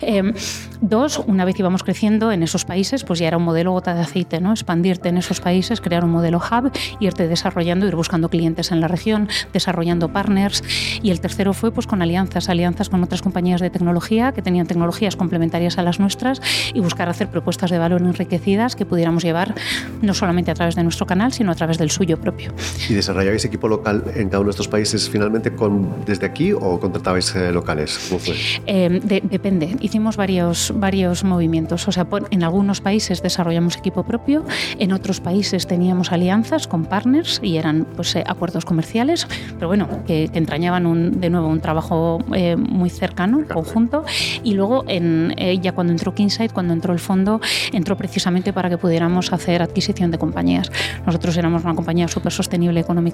Em, 0.01 0.35
dos, 0.81 1.19
una 1.25 1.43
vez 1.43 1.57
íbamos 1.57 1.81
creciendo 1.81 2.31
en 2.31 2.43
esos 2.43 2.63
países, 2.63 3.03
pues 3.03 3.17
ya 3.17 3.27
era 3.27 3.37
un 3.37 3.43
modelo 3.43 3.71
gota 3.71 3.95
de 3.95 4.01
aceite, 4.01 4.39
¿no? 4.39 4.51
Expandirte 4.51 5.09
en 5.09 5.17
esos 5.17 5.41
países, 5.41 5.81
crear 5.81 6.05
un 6.05 6.11
modelo 6.11 6.37
hub, 6.37 6.71
irte 6.99 7.27
desarrollando, 7.27 7.87
ir 7.87 7.95
buscando 7.95 8.29
clientes 8.29 8.71
en 8.71 8.81
la 8.81 8.87
región, 8.87 9.27
desarrollando 9.51 10.09
partners. 10.09 10.63
Y 11.01 11.09
el 11.09 11.19
tercero 11.19 11.53
fue 11.53 11.71
pues 11.71 11.87
con 11.87 12.03
alianzas, 12.03 12.49
alianzas 12.49 12.89
con 12.89 13.01
otras 13.03 13.23
compañías 13.23 13.61
de 13.61 13.71
tecnología 13.71 14.33
que 14.33 14.43
tenían 14.43 14.67
tecnologías 14.67 15.15
complementarias 15.15 15.79
a 15.79 15.81
las 15.81 15.99
nuestras 15.99 16.39
y 16.71 16.81
buscar 16.81 17.09
hacer 17.09 17.29
propuestas 17.29 17.71
de 17.71 17.79
valor 17.79 18.03
enriquecidas 18.03 18.75
que 18.75 18.85
pudiéramos 18.85 19.23
llevar 19.23 19.55
no 20.03 20.13
solamente 20.13 20.51
a 20.51 20.53
través 20.53 20.75
de 20.75 20.83
nuestro 20.83 21.07
canal, 21.07 21.33
sino 21.33 21.51
a 21.51 21.55
través 21.55 21.79
del 21.79 21.89
suyo 21.89 22.21
propio. 22.21 22.53
¿Y 22.87 22.93
desarrollabais 23.23 23.45
equipo 23.45 23.67
local 23.67 24.03
en 24.15 24.29
cada 24.29 24.39
uno 24.39 24.47
de 24.47 24.51
estos 24.51 24.67
países 24.67 25.09
finalmente 25.09 25.55
con, 25.55 26.05
desde 26.05 26.25
aquí 26.25 26.53
o 26.53 26.79
contratabais 26.79 27.35
eh, 27.35 27.51
locales? 27.51 27.97
¿Cómo 28.09 28.19
fue? 28.19 28.35
Eh, 28.65 29.21
depende. 29.23 29.75
Hicimos 29.79 30.17
varios, 30.17 30.73
varios 30.75 31.23
movimientos. 31.23 31.87
O 31.87 31.91
sea, 31.91 32.07
en 32.31 32.43
algunos 32.43 32.81
países 32.81 33.21
desarrollamos 33.21 33.77
equipo 33.77 34.03
propio, 34.03 34.45
en 34.79 34.91
otros 34.91 35.21
países 35.21 35.67
teníamos 35.67 36.11
alianzas 36.11 36.67
con 36.67 36.85
partners 36.85 37.39
y 37.41 37.57
eran 37.57 37.85
pues, 37.95 38.15
eh, 38.15 38.23
acuerdos 38.27 38.65
comerciales, 38.65 39.27
pero 39.55 39.67
bueno, 39.67 39.87
que, 40.05 40.29
entrañaban 40.33 40.85
un, 40.85 41.21
de 41.21 41.29
nuevo 41.29 41.47
un 41.47 41.59
trabajo 41.59 42.19
muy 42.57 42.89
cercano, 42.89 43.45
conjunto. 43.51 44.03
Y 44.43 44.53
luego, 44.53 44.83
en, 44.87 45.33
ya 45.61 45.73
cuando 45.73 45.93
entró 45.93 46.13
Kinsight, 46.13 46.51
cuando 46.51 46.73
entró 46.73 46.93
el 46.93 46.99
fondo, 46.99 47.39
entró 47.71 47.95
precisamente 47.95 48.51
para 48.53 48.69
que 48.69 48.77
pudiéramos 48.77 49.31
hacer 49.31 49.61
adquisición 49.61 50.11
de 50.11 50.17
compañías. 50.17 50.71
Nosotros 51.05 51.37
éramos 51.37 51.63
una 51.63 51.75
compañía 51.75 52.07
súper 52.07 52.31
sostenible 52.31 52.79
económicamente, 52.79 53.12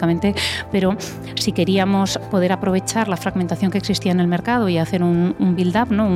pero 0.71 0.95
si 1.35 1.51
queríamos 1.51 2.17
poder 2.31 2.51
aprovechar 2.51 3.07
la 3.07 3.17
fragmentación 3.17 3.71
que 3.71 3.77
existía 3.77 4.11
en 4.11 4.19
el 4.19 4.27
mercado 4.27 4.69
y 4.69 4.77
hacer 4.77 5.03
un, 5.03 5.35
build-up, 5.55 5.91
¿no? 5.91 6.07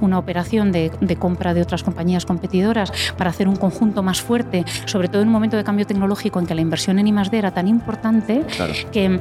una 0.00 0.18
operación 0.18 0.72
de, 0.72 0.90
compra 1.18 1.54
de 1.54 1.62
otras 1.62 1.82
compañías 1.82 2.26
competidoras 2.26 2.92
para 3.16 3.30
hacer 3.30 3.48
un 3.48 3.56
conjunto 3.56 4.02
más 4.02 4.20
fuerte, 4.20 4.64
sobre 4.84 5.08
todo 5.08 5.22
en 5.22 5.28
un 5.28 5.32
momento 5.32 5.56
de 5.56 5.64
cambio 5.64 5.86
tecnológico 5.86 6.40
en 6.40 6.46
que 6.46 6.54
la 6.54 6.60
inversión 6.60 6.98
en 6.98 7.08
I+D 7.08 7.38
era 7.38 7.50
tan 7.50 7.68
importante 7.68 8.44
que 8.92 9.20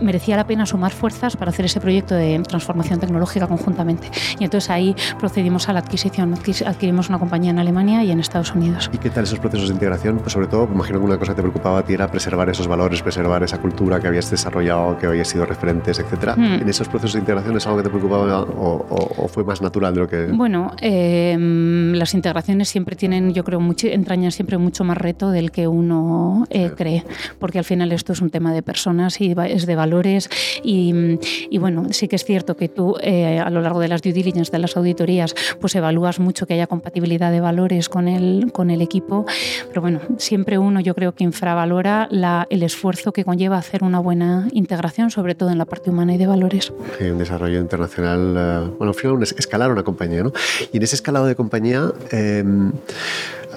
merecía 0.00 0.36
la 0.36 0.46
pena 0.46 0.66
sumar 0.66 0.92
fuerzas 0.92 1.36
para 1.36 1.50
hacer 1.50 1.64
ese 1.64 1.80
proyecto 1.80 2.14
de 2.14 2.40
transformación 2.46 3.00
tecnológica 3.00 3.46
conjuntamente. 3.46 4.10
Y 4.38 4.44
entonces 4.44 4.70
ahí 4.70 4.94
procedimos 5.18 5.68
a 5.68 5.72
la 5.72 5.80
adquisición. 5.80 6.34
Adquirimos 6.66 7.08
una 7.08 7.18
compañía 7.18 7.50
en 7.50 7.58
Alemania 7.58 8.02
y 8.04 8.10
en 8.10 8.20
Estados 8.20 8.54
Unidos. 8.54 8.90
¿Y 8.92 8.98
qué 8.98 9.10
tal 9.10 9.24
esos 9.24 9.38
procesos 9.38 9.68
de 9.68 9.74
integración? 9.74 10.18
Pues 10.18 10.32
sobre 10.32 10.46
todo, 10.46 10.68
imagino 10.72 10.98
que 10.98 11.04
una 11.04 11.18
cosa 11.18 11.32
que 11.32 11.36
te 11.36 11.42
preocupaba 11.42 11.80
a 11.80 11.84
ti 11.84 11.94
era 11.94 12.10
preservar 12.10 12.48
esos 12.48 12.66
valores, 12.66 12.89
preservar 12.98 13.42
esa 13.42 13.58
cultura 13.58 14.00
que 14.00 14.08
habías 14.08 14.30
desarrollado, 14.30 14.98
que 14.98 15.06
habías 15.06 15.28
sido 15.28 15.46
referentes, 15.46 15.98
etcétera. 15.98 16.34
Hmm. 16.36 16.62
¿En 16.62 16.68
esos 16.68 16.88
procesos 16.88 17.14
de 17.14 17.20
integración 17.20 17.56
es 17.56 17.66
algo 17.66 17.78
que 17.78 17.84
te 17.84 17.90
preocupaba 17.90 18.42
o, 18.42 19.28
fue 19.28 19.44
más 19.44 19.62
natural 19.62 19.94
de 19.94 20.00
lo 20.00 20.08
que...? 20.08 20.26
Bueno, 20.26 20.72
em, 20.80 21.92
las 21.92 22.14
integraciones 22.14 22.68
siempre 22.68 22.96
tienen, 22.96 23.32
yo 23.32 23.44
creo, 23.44 23.60
mucho, 23.60 23.86
entrañan 23.86 24.32
siempre 24.32 24.58
mucho 24.58 24.84
más 24.84 24.98
reto 24.98 25.30
del 25.30 25.50
que 25.50 25.68
uno 25.68 26.46
eh, 26.50 26.72
cree, 26.76 27.04
porque 27.38 27.58
al 27.58 27.64
final 27.64 27.92
esto 27.92 28.12
es 28.12 28.20
un 28.20 28.30
tema 28.30 28.52
de 28.52 28.62
personas 28.62 29.20
y 29.20 29.34
es 29.46 29.66
de 29.66 29.76
valores 29.76 30.28
y, 30.62 31.58
bueno, 31.58 31.86
sí 31.90 32.08
que 32.08 32.16
es 32.16 32.24
cierto 32.24 32.56
que 32.56 32.68
tú 32.68 32.96
eh, 33.02 33.38
a 33.38 33.50
lo 33.50 33.60
largo 33.60 33.80
de 33.80 33.88
las 33.88 34.02
due 34.02 34.12
diligence, 34.12 34.50
de 34.50 34.58
las 34.58 34.76
auditorías, 34.76 35.34
pues 35.60 35.74
evalúas 35.74 36.18
mucho 36.18 36.46
que 36.46 36.54
haya 36.54 36.66
compatibilidad 36.66 37.30
de 37.30 37.40
valores 37.40 37.88
con 37.88 38.08
el, 38.08 38.50
con 38.52 38.70
el 38.70 38.80
equipo, 38.80 39.26
pero 39.68 39.80
bueno, 39.80 40.00
siempre 40.16 40.58
uno 40.58 40.80
yo 40.80 40.94
creo 40.94 41.14
que 41.14 41.24
infravalora 41.24 42.08
la, 42.10 42.46
el 42.50 42.62
esfuerzo 42.70 43.12
que 43.12 43.24
conlleva 43.24 43.58
hacer 43.58 43.82
una 43.84 43.98
buena 43.98 44.48
integración, 44.52 45.10
sobre 45.10 45.34
todo 45.34 45.50
en 45.50 45.58
la 45.58 45.64
parte 45.64 45.90
humana 45.90 46.14
y 46.14 46.18
de 46.18 46.26
valores. 46.26 46.72
Sí, 46.98 47.04
un 47.04 47.18
desarrollo 47.18 47.58
internacional, 47.58 48.34
eh, 48.36 48.70
bueno, 48.78 48.92
al 48.92 48.94
final 48.94 49.22
escalar 49.22 49.70
una 49.70 49.82
compañía, 49.82 50.22
¿no? 50.22 50.32
Y 50.72 50.76
en 50.76 50.82
ese 50.82 50.96
escalado 50.96 51.26
de 51.26 51.34
compañía... 51.34 51.92
Eh, 52.10 52.44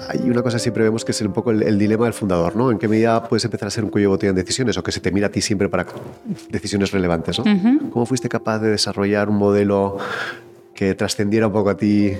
hay 0.06 0.28
una 0.28 0.42
cosa 0.42 0.58
siempre 0.58 0.84
vemos 0.84 1.02
que 1.02 1.12
es 1.12 1.20
un 1.22 1.32
poco 1.32 1.50
el, 1.50 1.78
dilema 1.78 2.04
del 2.04 2.12
fundador, 2.12 2.56
¿no? 2.56 2.70
En 2.70 2.78
qué 2.78 2.88
medida 2.88 3.26
puedes 3.26 3.44
empezar 3.46 3.68
a 3.68 3.70
ser 3.70 3.84
un 3.84 3.90
cuello 3.90 4.10
botella 4.10 4.30
en 4.30 4.36
decisiones 4.36 4.76
o 4.76 4.82
que 4.82 4.92
se 4.92 5.00
te 5.00 5.10
mira 5.10 5.28
a 5.28 5.30
ti 5.30 5.40
siempre 5.40 5.70
para 5.70 5.86
decisiones 6.50 6.90
relevantes, 6.90 7.38
¿no? 7.38 7.44
¿Cómo 7.90 8.04
fuiste 8.04 8.28
capaz 8.28 8.58
de 8.58 8.70
desarrollar 8.70 9.30
un 9.30 9.36
modelo 9.36 9.96
que 10.74 10.94
trascendiera 10.94 11.46
un 11.46 11.52
poco 11.52 11.70
a 11.70 11.76
ti 11.76 12.12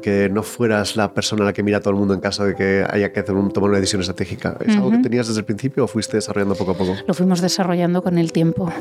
que 0.00 0.28
no 0.28 0.42
fueras 0.42 0.96
la 0.96 1.12
persona 1.12 1.42
a 1.42 1.46
la 1.46 1.52
que 1.52 1.62
mira 1.62 1.80
todo 1.80 1.90
el 1.90 1.98
mundo 1.98 2.14
en 2.14 2.20
caso 2.20 2.44
de 2.44 2.54
que 2.54 2.84
haya 2.88 3.12
que 3.12 3.20
hacer 3.20 3.34
un, 3.34 3.50
tomar 3.50 3.70
una 3.70 3.78
decisión 3.78 4.00
estratégica. 4.00 4.56
¿Es 4.64 4.76
algo 4.76 4.90
que 4.90 4.98
tenías 4.98 5.28
desde 5.28 5.40
el 5.40 5.44
principio 5.44 5.84
o 5.84 5.86
fuiste 5.86 6.16
desarrollando 6.16 6.54
poco 6.54 6.72
a 6.72 6.74
poco? 6.76 6.96
Lo 7.06 7.14
fuimos 7.14 7.40
desarrollando 7.40 8.02
con 8.02 8.18
el 8.18 8.32
tiempo. 8.32 8.72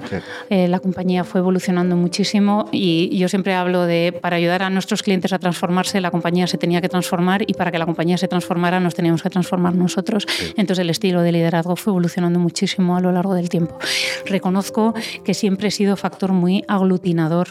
Eh, 0.50 0.68
la 0.68 0.80
compañía 0.80 1.24
fue 1.24 1.40
evolucionando 1.40 1.96
muchísimo 1.96 2.68
y 2.72 3.18
yo 3.18 3.30
siempre 3.30 3.54
hablo 3.54 3.86
de 3.86 4.18
para 4.22 4.38
ayudar 4.38 4.64
a 4.64 4.70
nuestros 4.70 5.04
clientes 5.04 5.34
a 5.34 5.40
transformarse, 5.40 6.02
la 6.02 6.12
compañía 6.12 6.48
se 6.48 6.58
tenía 6.58 6.82
que 6.82 6.90
transformar 6.90 7.44
y 7.48 7.54
para 7.54 7.72
que 7.72 7.78
la 7.78 7.86
compañía 7.86 8.18
se 8.18 8.28
transformara 8.28 8.80
nos 8.80 8.96
teníamos 8.96 9.24
que 9.24 9.30
transformar 9.30 9.76
nosotros. 9.76 10.26
Entonces 10.56 10.80
el 10.80 10.90
estilo 10.90 11.22
de 11.22 11.32
liderazgo 11.32 11.76
fue 11.76 11.92
evolucionando 11.92 12.40
muchísimo 12.40 12.96
a 12.96 13.02
lo 13.02 13.12
largo 13.12 13.34
del 13.34 13.50
tiempo. 13.50 13.78
Reconozco 14.26 14.94
que 15.24 15.34
siempre 15.34 15.70
he 15.70 15.72
sido 15.72 15.96
factor 15.96 16.34
muy 16.34 16.64
aglutinador 16.68 17.48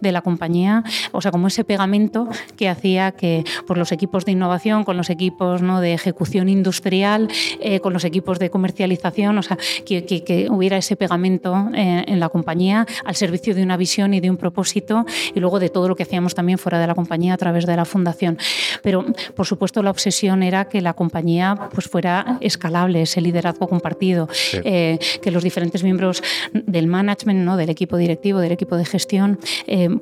de 0.00 0.12
la 0.12 0.22
compañía, 0.22 0.84
o 1.12 1.20
sea, 1.20 1.30
como 1.30 1.48
ese 1.48 1.64
pegamento 1.64 2.28
que 2.56 2.68
hacía 2.68 3.01
que 3.10 3.42
por 3.66 3.76
los 3.76 3.90
equipos 3.90 4.24
de 4.24 4.32
innovación, 4.32 4.84
con 4.84 4.96
los 4.96 5.10
equipos 5.10 5.62
¿no? 5.62 5.80
de 5.80 5.94
ejecución 5.94 6.48
industrial, 6.48 7.28
eh, 7.60 7.80
con 7.80 7.92
los 7.92 8.04
equipos 8.04 8.38
de 8.38 8.50
comercialización, 8.50 9.36
o 9.38 9.42
sea, 9.42 9.58
que, 9.84 10.04
que, 10.04 10.46
hubiera 10.48 10.76
ese 10.76 10.96
pegamento 10.96 11.70
eh, 11.74 12.04
en 12.06 12.20
la 12.20 12.28
compañía 12.28 12.86
al 13.04 13.16
servicio 13.16 13.54
de 13.54 13.62
una 13.62 13.76
visión 13.76 14.14
y 14.14 14.20
de 14.20 14.30
un 14.30 14.36
propósito 14.36 15.04
y 15.34 15.40
luego 15.40 15.58
de 15.58 15.68
todo 15.68 15.88
lo 15.88 15.96
que 15.96 16.04
hacíamos 16.04 16.34
también 16.34 16.58
fuera 16.58 16.78
de 16.78 16.86
la 16.86 16.94
compañía 16.94 17.34
a 17.34 17.36
través 17.36 17.66
de 17.66 17.76
la 17.76 17.84
fundación. 17.84 18.38
Pero, 18.82 19.04
por 19.34 19.46
supuesto, 19.46 19.82
la 19.82 19.90
obsesión 19.90 20.42
era 20.42 20.66
que 20.66 20.80
la 20.80 20.94
compañía 20.94 21.68
pues, 21.72 21.88
fuera 21.88 22.38
escalable, 22.40 23.02
ese 23.02 23.20
liderazgo 23.20 23.68
compartido, 23.68 24.28
eh, 24.52 24.98
que 25.20 25.30
los 25.30 25.42
diferentes 25.42 25.82
miembros 25.82 26.22
del 26.52 26.86
management, 26.86 27.40
¿no? 27.40 27.56
del 27.56 27.70
equipo 27.70 27.96
directivo, 27.96 28.40
del 28.40 28.52
equipo 28.52 28.76
de 28.76 28.84
gestión, 28.84 29.38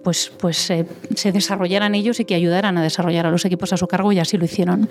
pues, 0.02 0.32
pues 0.38 0.56
se 1.14 1.32
desarrollaran 1.32 1.94
ellos 1.94 2.20
y 2.20 2.24
que 2.24 2.34
ayudaran 2.34 2.76
a 2.78 2.82
desarrollar 2.90 3.26
a 3.26 3.30
los 3.30 3.44
equipos 3.44 3.72
a 3.72 3.76
su 3.76 3.86
cargo 3.86 4.12
y 4.12 4.18
así 4.18 4.36
lo 4.36 4.44
hicieron. 4.44 4.88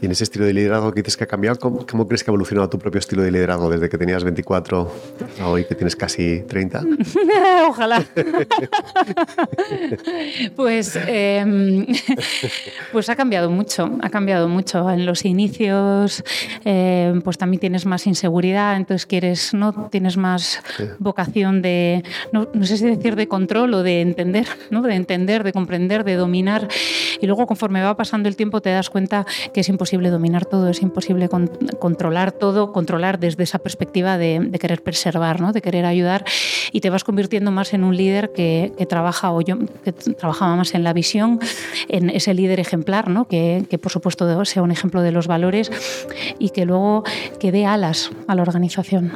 Y 0.00 0.06
en 0.06 0.12
ese 0.12 0.24
estilo 0.24 0.44
de 0.44 0.52
liderazgo 0.52 0.92
que 0.92 1.02
dices 1.02 1.16
que 1.16 1.24
ha 1.24 1.26
cambiado, 1.26 1.58
¿cómo, 1.58 2.08
crees 2.08 2.24
que 2.24 2.30
ha 2.30 2.32
evolucionado 2.32 2.68
tu 2.68 2.78
propio 2.78 2.98
estilo 2.98 3.22
de 3.22 3.30
liderazgo 3.30 3.70
desde 3.70 3.88
que 3.88 3.98
tenías 3.98 4.24
24 4.24 4.92
a 5.40 5.48
hoy 5.48 5.64
que 5.64 5.74
tienes 5.74 5.94
casi 5.94 6.40
30? 6.40 6.82
Ojalá. 7.68 8.04
pues, 10.56 10.98
em, 11.06 11.86
pues 12.92 13.08
ha 13.08 13.16
cambiado 13.16 13.50
mucho, 13.50 13.90
ha 14.00 14.10
cambiado 14.10 14.48
mucho. 14.48 14.90
En 14.90 15.06
los 15.06 15.24
inicios 15.24 16.24
em, 16.64 17.22
pues 17.22 17.38
también 17.38 17.60
tienes 17.60 17.86
más 17.86 18.06
inseguridad, 18.06 18.76
entonces 18.76 19.06
quieres, 19.06 19.54
¿no? 19.54 19.88
tienes 19.90 20.16
más 20.16 20.60
vocación 20.98 21.62
de, 21.62 22.02
no, 22.32 22.48
no, 22.52 22.64
sé 22.64 22.76
si 22.76 22.86
decir 22.86 23.16
de 23.16 23.28
control 23.28 23.74
o 23.74 23.82
de 23.82 24.00
entender, 24.00 24.46
¿no? 24.70 24.82
de 24.82 24.94
entender, 24.94 25.44
de 25.44 25.52
comprender, 25.52 26.04
de 26.04 26.16
dominar. 26.16 26.68
Y 27.20 27.26
luego 27.26 27.41
conforme 27.46 27.82
va 27.82 27.96
pasando 27.96 28.28
el 28.28 28.36
tiempo 28.36 28.60
te 28.60 28.70
das 28.70 28.90
cuenta 28.90 29.26
que 29.52 29.60
es 29.60 29.68
imposible 29.68 30.10
dominar 30.10 30.44
todo, 30.44 30.68
es 30.68 30.82
imposible 30.82 31.28
controlar 31.78 32.32
todo, 32.32 32.72
controlar 32.72 33.18
desde 33.18 33.42
esa 33.42 33.58
perspectiva 33.58 34.18
de, 34.18 34.50
querer 34.60 34.82
preservar, 34.82 35.40
¿no? 35.40 35.52
de 35.52 35.62
querer 35.62 35.84
ayudar 35.84 36.24
y 36.72 36.80
te 36.80 36.90
vas 36.90 37.04
convirtiendo 37.04 37.50
más 37.50 37.74
en 37.74 37.84
un 37.84 37.96
líder 37.96 38.32
que, 38.32 38.72
trabaja 38.88 39.32
o 39.32 39.40
yo 39.40 39.58
que 39.84 39.92
trabajaba 39.92 40.56
más 40.56 40.74
en 40.74 40.82
la 40.82 40.92
visión, 40.92 41.38
en 41.88 42.10
ese 42.10 42.34
líder 42.34 42.60
ejemplar, 42.60 43.08
¿no? 43.08 43.26
que, 43.26 43.66
por 43.80 43.92
supuesto 43.92 44.44
sea 44.44 44.62
un 44.62 44.70
ejemplo 44.70 45.02
de 45.02 45.12
los 45.12 45.26
valores 45.26 45.70
y 46.38 46.50
que 46.50 46.64
luego 46.64 47.04
que 47.38 47.52
dé 47.52 47.64
alas 47.66 48.10
a 48.26 48.34
la 48.34 48.42
organización, 48.42 49.12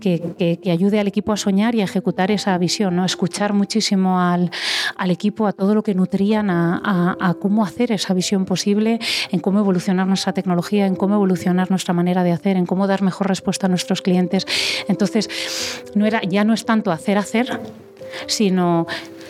que, 0.00 0.58
ayude 0.70 1.00
al 1.00 1.08
equipo 1.08 1.32
a 1.32 1.36
soñar 1.36 1.74
y 1.74 1.80
a 1.80 1.84
ejecutar 1.84 2.30
esa 2.30 2.56
visión, 2.58 2.96
¿no? 2.96 3.04
escuchar 3.04 3.52
muchísimo 3.52 4.20
al, 4.20 4.50
al 4.96 5.10
equipo, 5.10 5.46
a 5.46 5.52
todo 5.52 5.74
lo 5.74 5.82
que 5.82 5.94
nutrían, 5.94 6.50
a, 6.50 6.79
a, 6.82 7.34
cómo 7.40 7.64
hacer 7.64 7.92
esa 7.92 8.14
visión 8.14 8.44
posible, 8.44 8.98
en 9.30 9.40
cómo 9.40 9.60
evolucionar 9.60 10.06
nuestra 10.06 10.32
tecnología, 10.32 10.86
en 10.86 10.96
cómo 10.96 11.14
evolucionar 11.14 11.70
nuestra 11.70 11.94
manera 11.94 12.24
de 12.24 12.32
hacer, 12.32 12.56
en 12.56 12.66
cómo 12.66 12.86
dar 12.86 13.02
mejor 13.02 13.28
respuesta 13.28 13.66
a 13.66 13.68
nuestros 13.68 14.02
clientes. 14.02 14.46
Entonces, 14.88 15.28
no 15.94 16.06
era, 16.06 16.20
ya 16.22 16.44
no 16.44 16.54
es 16.54 16.64
tanto 16.64 16.92
hacer 16.92 17.18
hacer, 17.18 17.60
sino 18.26 18.86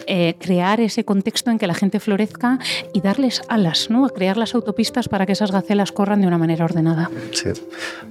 eh, 0.07 0.35
crear 0.41 0.81
ese 0.81 1.05
contexto 1.05 1.51
en 1.51 1.59
que 1.59 1.67
la 1.67 1.75
gente 1.75 2.01
florezca 2.01 2.59
y 2.93 3.01
darles 3.01 3.43
alas, 3.49 3.91
¿no? 3.91 4.09
crear 4.09 4.37
las 4.37 4.55
autopistas 4.55 5.09
para 5.09 5.25
que 5.25 5.33
esas 5.33 5.53
gacelas 5.53 5.93
corran 5.93 6.21
de 6.21 6.27
una 6.27 6.39
manera 6.39 6.65
ordenada. 6.65 7.11
Sí. 7.33 7.51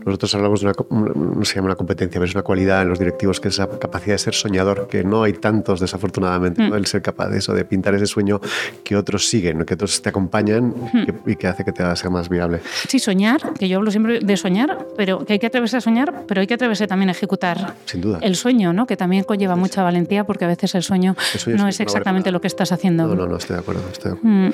Nosotros 0.05 0.33
hablamos 0.35 0.61
de 0.61 0.67
una, 0.67 0.75
no 1.13 1.45
se 1.45 1.55
llama 1.55 1.67
una 1.67 1.75
competencia, 1.75 2.19
pero 2.19 2.29
es 2.29 2.35
una 2.35 2.43
cualidad 2.43 2.81
en 2.83 2.89
los 2.89 2.99
directivos 2.99 3.39
que 3.39 3.49
es 3.49 3.57
la 3.57 3.67
capacidad 3.67 4.15
de 4.15 4.19
ser 4.19 4.33
soñador, 4.33 4.87
que 4.87 5.03
no 5.03 5.23
hay 5.23 5.33
tantos 5.33 5.79
desafortunadamente, 5.79 6.61
mm. 6.69 6.73
el 6.73 6.85
ser 6.85 7.01
capaz 7.01 7.29
de 7.29 7.39
eso, 7.39 7.53
de 7.53 7.65
pintar 7.65 7.93
ese 7.95 8.05
sueño 8.05 8.39
que 8.83 8.95
otros 8.95 9.27
siguen, 9.27 9.65
que 9.65 9.73
otros 9.73 10.01
te 10.01 10.09
acompañan 10.09 10.69
mm. 10.69 11.29
y 11.29 11.35
que 11.35 11.47
hace 11.47 11.65
que 11.65 11.71
te 11.71 11.83
sea 11.95 12.09
más 12.09 12.29
viable. 12.29 12.61
Sí, 12.87 12.99
soñar, 12.99 13.53
que 13.53 13.67
yo 13.67 13.77
hablo 13.77 13.91
siempre 13.91 14.19
de 14.19 14.37
soñar, 14.37 14.87
pero 14.95 15.25
que 15.25 15.33
hay 15.33 15.39
que 15.39 15.47
atreverse 15.47 15.77
a 15.77 15.81
soñar, 15.81 16.23
pero 16.27 16.41
hay 16.41 16.47
que 16.47 16.53
atreverse 16.53 16.87
también 16.87 17.09
a 17.09 17.11
ejecutar 17.11 17.75
Sin 17.85 18.01
duda. 18.01 18.19
el 18.21 18.35
sueño, 18.35 18.73
¿no? 18.73 18.85
que 18.85 18.95
también 18.95 19.23
conlleva 19.23 19.55
mucha 19.55 19.83
valentía 19.83 20.23
porque 20.23 20.45
a 20.45 20.47
veces 20.47 20.58
el 20.63 20.83
sueño, 20.83 21.15
no 21.47 21.67
es 21.67 21.79
exactamente 21.79 22.31
lo 22.31 22.41
que 22.41 22.47
estás 22.47 22.71
haciendo. 22.71 23.07
No, 23.07 23.15
no, 23.15 23.27
no, 23.27 23.37
estoy 23.37 23.55
de 23.55 23.61
acuerdo. 23.61 23.81
Mm. 24.21 24.49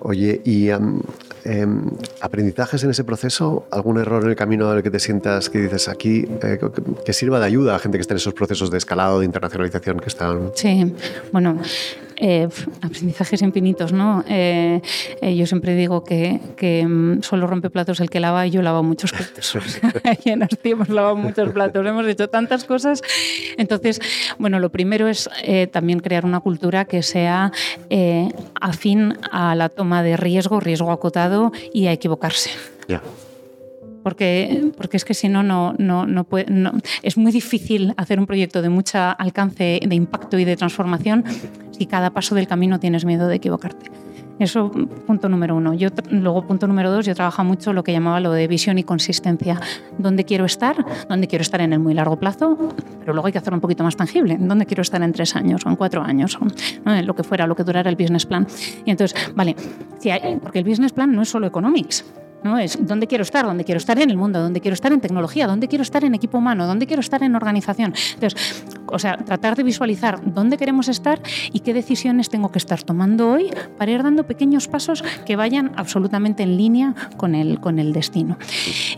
Oye, 0.00 0.40
¿y 0.44 0.68
em, 0.70 1.00
aprendizajes 2.20 2.82
en 2.84 2.90
ese 2.90 3.04
proceso? 3.04 3.66
¿Algún 3.70 3.98
error 3.98 4.22
en 4.22 4.30
el 4.30 4.36
camino 4.36 4.70
en 4.70 4.78
el 4.78 4.82
que 4.82 4.90
te 4.90 5.00
sientas 5.00 5.50
que 5.50 5.58
dices 5.58 5.88
aquí 5.88 6.26
eh, 6.42 6.58
que 7.04 7.12
sirva 7.12 7.40
de 7.40 7.46
ayuda 7.46 7.76
a 7.76 7.78
gente 7.78 7.98
que 7.98 8.02
está 8.02 8.14
en 8.14 8.18
esos 8.18 8.34
procesos 8.34 8.70
de 8.70 8.78
escalado, 8.78 9.20
de 9.20 9.26
internacionalización 9.26 9.98
que 10.00 10.08
están? 10.08 10.50
Sí, 10.54 10.94
bueno, 11.32 11.58
eh, 12.18 12.48
aprendizajes 12.80 13.42
infinitos, 13.42 13.92
¿no? 13.92 14.24
Eh, 14.26 14.80
eh, 15.20 15.36
yo 15.36 15.46
siempre 15.46 15.74
digo 15.74 16.02
que, 16.02 16.40
que, 16.56 16.86
mm, 16.86 17.22
solo 17.22 17.46
rompe 17.46 17.68
platos 17.68 18.00
el 18.00 18.08
que 18.08 18.20
lava 18.20 18.46
y 18.46 18.50
yo 18.50 18.62
lavo 18.62 18.82
muchos 18.82 19.12
platos. 19.12 19.58
y 20.24 20.30
en 20.30 20.48
hemos 20.64 20.88
lavado 20.88 21.16
muchos 21.16 21.52
platos, 21.52 21.86
hemos 21.86 22.06
hecho 22.06 22.28
tantas 22.28 22.64
cosas. 22.64 23.02
Entonces, 23.58 24.00
bueno, 24.38 24.60
lo 24.60 24.70
primero 24.70 25.08
es 25.08 25.28
también 25.72 26.00
crear 26.00 26.24
una 26.24 26.40
cultura 26.40 26.84
que 26.84 27.02
sea 27.02 27.52
afín 28.60 29.14
a 29.30 29.54
la 29.54 29.68
toma 29.68 30.02
de 30.02 30.16
riesgo, 30.16 30.60
riesgo 30.60 30.90
acotado 30.90 31.52
y 31.72 31.86
a 31.86 31.92
equivocarse. 31.92 32.50
Porque, 34.02 34.70
porque 34.76 34.96
es 34.96 35.04
que 35.04 35.14
si 35.14 35.28
no, 35.28 35.42
no, 35.42 35.74
no, 35.78 36.06
no, 36.06 36.22
puede, 36.22 36.46
no, 36.48 36.72
es 37.02 37.16
muy 37.16 37.32
difícil 37.32 37.92
hacer 37.96 38.20
un 38.20 38.26
proyecto 38.26 38.62
de 38.62 38.68
mucho 38.68 38.98
alcance 38.98 39.80
de 39.84 39.94
impacto 39.96 40.38
y 40.38 40.44
de 40.44 40.56
transformación 40.56 41.24
si 41.76 41.86
cada 41.86 42.10
paso 42.10 42.36
del 42.36 42.46
camino 42.46 42.78
tienes 42.78 43.04
miedo 43.04 43.26
de 43.26 43.34
equivocarte. 43.34 43.90
Eso, 44.38 44.70
punto 45.06 45.28
número 45.28 45.56
uno. 45.56 45.72
Yo, 45.72 45.88
luego, 46.10 46.46
punto 46.46 46.66
número 46.66 46.90
dos, 46.90 47.06
yo 47.06 47.14
trabajo 47.14 47.42
mucho 47.42 47.72
lo 47.72 47.82
que 47.82 47.92
llamaba 47.92 48.20
lo 48.20 48.32
de 48.32 48.46
visión 48.46 48.78
y 48.78 48.84
consistencia. 48.84 49.60
¿Dónde 49.96 50.24
quiero 50.24 50.44
estar? 50.44 50.84
¿Dónde 51.08 51.26
quiero 51.26 51.42
estar 51.42 51.60
en 51.62 51.72
el 51.72 51.78
muy 51.78 51.94
largo 51.94 52.16
plazo? 52.16 52.56
Pero 53.00 53.14
luego 53.14 53.26
hay 53.26 53.32
que 53.32 53.38
hacerlo 53.38 53.56
un 53.56 53.62
poquito 53.62 53.82
más 53.82 53.96
tangible. 53.96 54.36
¿Dónde 54.38 54.66
quiero 54.66 54.82
estar 54.82 55.02
en 55.02 55.12
tres 55.12 55.36
años 55.36 55.64
o 55.64 55.70
en 55.70 55.76
cuatro 55.76 56.02
años? 56.02 56.38
Lo 56.84 57.14
que 57.14 57.22
fuera, 57.22 57.46
lo 57.46 57.56
que 57.56 57.64
durara 57.64 57.88
el 57.88 57.96
business 57.96 58.26
plan. 58.26 58.46
Y 58.84 58.90
entonces, 58.90 59.32
vale, 59.34 59.56
si 59.98 60.10
porque 60.42 60.58
el 60.58 60.64
business 60.64 60.92
plan 60.92 61.12
no 61.12 61.22
es 61.22 61.28
solo 61.28 61.46
economics. 61.46 62.04
¿No? 62.46 62.58
Es 62.58 62.78
dónde 62.80 63.06
quiero 63.06 63.22
estar, 63.22 63.44
dónde 63.44 63.64
quiero 63.64 63.78
estar 63.78 63.98
en 63.98 64.10
el 64.10 64.16
mundo, 64.16 64.40
dónde 64.40 64.60
quiero 64.60 64.74
estar 64.74 64.92
en 64.92 65.00
tecnología, 65.00 65.46
dónde 65.46 65.68
quiero 65.68 65.82
estar 65.82 66.04
en 66.04 66.14
equipo 66.14 66.38
humano, 66.38 66.66
dónde 66.66 66.86
quiero 66.86 67.00
estar 67.00 67.22
en 67.22 67.34
organización. 67.34 67.94
Entonces, 68.14 68.64
o 68.86 68.98
sea, 68.98 69.16
tratar 69.18 69.56
de 69.56 69.62
visualizar 69.62 70.20
dónde 70.24 70.56
queremos 70.56 70.88
estar 70.88 71.20
y 71.52 71.60
qué 71.60 71.74
decisiones 71.74 72.30
tengo 72.30 72.50
que 72.50 72.58
estar 72.58 72.82
tomando 72.82 73.30
hoy 73.30 73.50
para 73.78 73.90
ir 73.90 74.02
dando 74.02 74.26
pequeños 74.26 74.68
pasos 74.68 75.02
que 75.24 75.36
vayan 75.36 75.72
absolutamente 75.76 76.42
en 76.42 76.56
línea 76.56 76.94
con 77.16 77.34
el, 77.34 77.60
con 77.60 77.78
el 77.78 77.92
destino. 77.92 78.38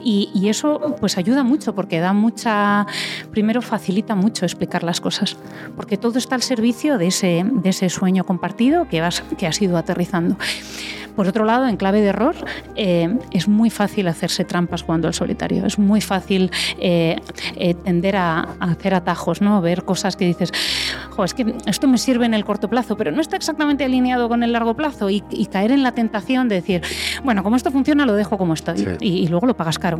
Y, 0.04 0.48
eso 0.48 0.96
pues 0.98 1.18
ayuda 1.18 1.44
mucho 1.44 1.74
porque 1.74 2.00
da 2.00 2.14
mucha, 2.14 2.87
primero 3.30 3.61
facilita 3.61 4.14
mucho 4.14 4.46
explicar 4.46 4.82
las 4.82 4.98
cosas, 4.98 5.37
porque 5.76 5.98
todo 5.98 6.18
está 6.18 6.37
al 6.37 6.42
servicio 6.42 6.96
de 6.96 7.08
ese, 7.08 7.44
de 7.44 7.68
ese 7.68 7.90
sueño 7.90 8.24
compartido 8.24 8.88
que, 8.88 9.02
vas, 9.02 9.22
que 9.37 9.46
has 9.46 9.61
ido 9.61 9.76
aterrizando. 9.76 10.38
Por 11.18 11.26
otro 11.26 11.44
lado, 11.44 11.66
en 11.66 11.76
clave 11.76 12.00
de 12.00 12.11
error, 12.11 12.37
eh, 12.76 13.18
es 13.33 13.48
muy 13.48 13.70
fácil 13.70 14.07
hacerse 14.07 14.44
trampas 14.44 14.85
jugando 14.85 15.09
al 15.09 15.14
solitario. 15.14 15.66
Es 15.66 15.76
muy 15.76 16.00
fácil 16.00 16.52
eh, 16.78 17.16
eh, 17.57 17.74
tender 17.74 18.14
a, 18.14 18.50
hacer 18.61 18.94
atajos, 18.94 19.42
¿no? 19.42 19.61
ver 19.61 19.83
cosas 19.83 20.14
que 20.14 20.26
dices, 20.26 20.52
es 21.24 21.35
que 21.35 21.57
esto 21.66 21.88
me 21.88 21.98
sirve 21.98 22.24
en 22.24 22.35
el 22.35 22.44
corto 22.44 22.70
plazo, 22.70 22.96
pero 22.96 23.11
no 23.11 23.20
está 23.20 23.35
exactamente 23.35 23.85
alineado 23.85 24.28
con 24.28 24.44
el 24.44 24.52
largo 24.52 24.74
plazo 24.74 25.11
y, 25.11 25.20
caer 25.50 25.72
en 25.72 25.83
la 25.83 25.90
tentación 25.90 26.48
de 26.48 26.54
decir, 26.54 26.83
bueno, 27.24 27.42
como 27.42 27.57
esto 27.57 27.72
funciona, 27.72 28.07
lo 28.07 28.14
dejo 28.14 28.38
como 28.38 28.54
estoy 28.54 28.96
y, 29.00 29.26
luego 29.26 29.48
lo 29.48 29.57
pagas 29.57 29.81
caro. 29.81 29.98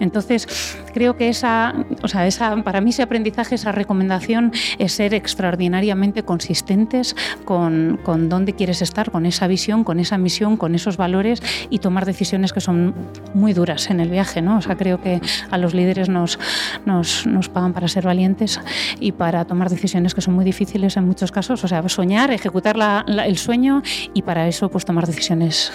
Entonces, 0.00 0.78
creo 0.94 1.18
que 1.18 1.28
esa, 1.28 1.74
o 2.02 2.08
sea, 2.08 2.26
esa, 2.26 2.56
para 2.62 2.80
mí 2.80 2.88
ese 2.88 3.02
aprendizaje, 3.02 3.56
esa 3.56 3.72
recomendación 3.72 4.52
es 4.78 4.92
ser 4.92 5.12
extraordinariamente 5.12 6.22
consistentes 6.22 7.14
con, 7.44 8.00
con 8.02 8.30
dónde 8.30 8.54
quieres 8.54 8.80
estar, 8.80 9.10
con 9.10 9.26
esa 9.26 9.46
visión, 9.46 9.84
con 9.84 10.00
esa 10.00 10.16
misión 10.16 10.37
con 10.56 10.74
esos 10.74 10.96
valores 10.96 11.42
y 11.68 11.80
tomar 11.80 12.06
decisiones 12.06 12.52
que 12.52 12.60
son 12.60 12.94
muy 13.34 13.52
duras 13.52 13.90
en 13.90 14.00
el 14.00 14.08
viaje. 14.08 14.40
¿no? 14.40 14.58
O 14.58 14.60
sea, 14.60 14.76
creo 14.76 15.00
que 15.00 15.20
a 15.50 15.58
los 15.58 15.74
líderes 15.74 16.08
nos, 16.08 16.38
nos, 16.86 17.26
nos 17.26 17.48
pagan 17.48 17.72
para 17.72 17.88
ser 17.88 18.04
valientes 18.04 18.60
y 19.00 19.12
para 19.12 19.44
tomar 19.44 19.68
decisiones 19.68 20.14
que 20.14 20.20
son 20.20 20.34
muy 20.34 20.44
difíciles 20.44 20.96
en 20.96 21.06
muchos 21.06 21.32
casos. 21.32 21.64
O 21.64 21.68
sea, 21.68 21.86
soñar, 21.88 22.30
ejecutar 22.30 22.76
el 23.06 23.38
sueño 23.38 23.82
y 24.14 24.22
para 24.22 24.46
eso 24.46 24.68
pues 24.68 24.84
tomar 24.84 25.06
decisiones 25.06 25.72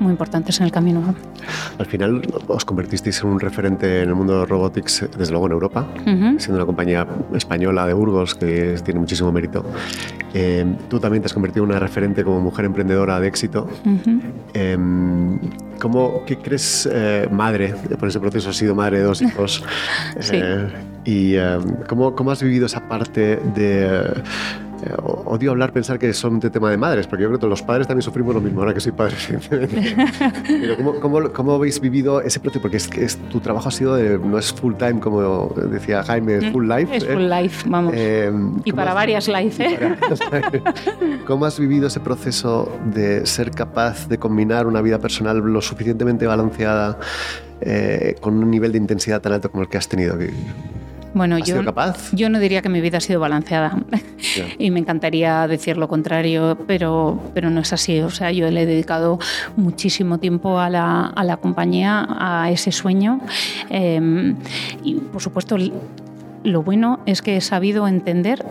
muy 0.00 0.10
importantes 0.10 0.60
en 0.60 0.66
el 0.66 0.72
camino. 0.72 1.14
Al 1.78 1.86
final 1.86 2.22
os 2.48 2.64
convertisteis 2.64 3.22
en 3.22 3.30
un 3.30 3.40
referente 3.40 4.02
en 4.02 4.08
el 4.08 4.14
mundo 4.14 4.40
de 4.40 4.46
robotics, 4.46 5.08
desde 5.16 5.30
luego 5.32 5.46
en 5.46 5.52
Europa, 5.52 5.86
siendo 6.04 6.56
una 6.56 6.66
compañía 6.66 7.06
española 7.34 7.86
de 7.86 7.94
Burgos 7.94 8.34
que 8.34 8.76
tiene 8.84 9.00
muchísimo 9.00 9.32
mérito. 9.32 9.64
Eh, 10.34 10.64
tú 10.88 10.98
también 10.98 11.22
te 11.22 11.26
has 11.26 11.34
convertido 11.34 11.64
en 11.64 11.70
una 11.70 11.78
referente 11.78 12.24
como 12.24 12.40
mujer 12.40 12.64
emprendedora 12.64 13.20
de 13.20 13.28
éxito. 13.28 13.68
Em, 14.54 15.38
¿Cómo, 15.80 16.24
¿Qué 16.24 16.38
crees, 16.38 16.88
eh, 16.90 17.28
madre, 17.30 17.74
por 17.98 18.08
ese 18.08 18.20
proceso 18.20 18.50
has 18.50 18.56
sido 18.56 18.74
madre 18.74 18.98
de 18.98 19.04
dos 19.04 19.22
hijos? 19.22 19.64
Eh, 20.32 20.68
¿Y 21.04 21.34
em, 21.34 21.62
¿cómo, 21.88 22.14
cómo, 22.14 22.30
has 22.30 22.42
vivido 22.42 22.66
esa 22.66 22.88
parte 22.88 23.40
de 23.54 24.22
eh, 24.84 24.94
odio 25.26 25.52
hablar, 25.52 25.72
pensar 25.72 25.98
que 25.98 26.12
son 26.12 26.40
de 26.40 26.50
tema 26.50 26.70
de 26.70 26.76
madres, 26.76 27.06
porque 27.06 27.22
yo 27.22 27.28
creo 27.28 27.38
que 27.38 27.46
los 27.46 27.62
padres 27.62 27.86
también 27.86 28.02
sufrimos 28.02 28.34
lo 28.34 28.40
mismo 28.40 28.60
ahora 28.60 28.74
que 28.74 28.80
soy 28.80 28.92
padre. 28.92 29.14
Pero 30.46 30.76
¿cómo, 30.76 31.00
cómo, 31.00 31.32
cómo, 31.32 31.54
habéis 31.54 31.80
vivido 31.80 32.20
ese 32.20 32.40
proceso? 32.40 32.62
Porque 32.62 32.78
es 32.78 32.88
que 32.88 33.06
tu 33.30 33.40
trabajo 33.40 33.68
ha 33.68 33.70
sido, 33.70 33.94
de, 33.94 34.18
no 34.18 34.38
es 34.38 34.52
full 34.52 34.74
time 34.74 34.98
como 34.98 35.52
decía 35.70 36.02
Jaime, 36.02 36.38
es 36.38 36.50
full 36.50 36.68
life. 36.68 36.96
Es 36.96 37.06
full 37.06 37.30
¿eh? 37.32 37.42
life, 37.42 37.68
vamos. 37.68 37.94
Eh, 37.96 38.32
y 38.64 38.72
para 38.72 38.92
varias 38.92 39.28
life, 39.28 39.64
¿eh? 39.64 39.94
¿Cómo 41.26 41.44
has 41.44 41.60
vivido 41.60 41.86
ese 41.86 42.00
proceso 42.00 42.76
de 42.86 43.24
ser 43.24 43.52
capaz 43.52 44.08
de 44.08 44.18
combinar 44.18 44.66
una 44.66 44.82
vida 44.82 44.98
personal 44.98 45.38
lo 45.38 45.60
suficientemente 45.60 46.26
balanceada 46.26 46.98
con 48.20 48.34
un 48.34 48.50
nivel 48.50 48.72
de 48.72 48.78
intensidad 48.78 49.20
tan 49.20 49.32
alto 49.34 49.48
como 49.50 49.62
el 49.62 49.68
que 49.68 49.78
has 49.78 49.88
tenido? 49.88 50.16
Bueno, 51.14 51.38
yo, 51.38 51.62
yo 52.12 52.28
no 52.30 52.38
diría 52.38 52.62
que 52.62 52.68
mi 52.68 52.80
vida 52.80 52.98
ha 52.98 53.00
sido 53.00 53.20
balanceada 53.20 53.78
y 54.58 54.70
me 54.70 54.80
encantaría 54.80 55.46
decir 55.46 55.76
lo 55.76 55.88
contrario, 55.88 56.56
pero, 56.66 57.20
pero 57.34 57.50
no 57.50 57.60
es 57.60 57.72
así. 57.72 58.00
O 58.00 58.10
sea, 58.10 58.32
yo 58.32 58.50
le 58.50 58.62
he 58.62 58.66
dedicado 58.66 59.18
muchísimo 59.56 60.18
tiempo 60.18 60.58
a 60.58 60.70
la, 60.70 61.06
a 61.06 61.24
la 61.24 61.36
compañía, 61.36 62.06
a 62.08 62.50
ese 62.50 62.72
sueño. 62.72 63.20
Em, 63.68 64.36
y, 64.82 64.94
por 64.94 65.20
supuesto, 65.20 65.56
lo 66.44 66.62
bueno 66.62 67.00
es 67.06 67.22
que 67.22 67.36
he 67.36 67.40
sabido 67.40 67.86
entender 67.86 68.44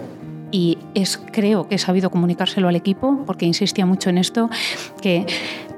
y 0.51 0.77
es, 0.93 1.19
creo 1.31 1.67
que 1.67 1.75
he 1.75 1.79
sabido 1.79 2.09
comunicárselo 2.09 2.67
al 2.67 2.75
equipo, 2.75 3.23
porque 3.25 3.45
insistía 3.45 3.85
mucho 3.85 4.09
en 4.09 4.17
esto, 4.17 4.49
que 5.01 5.25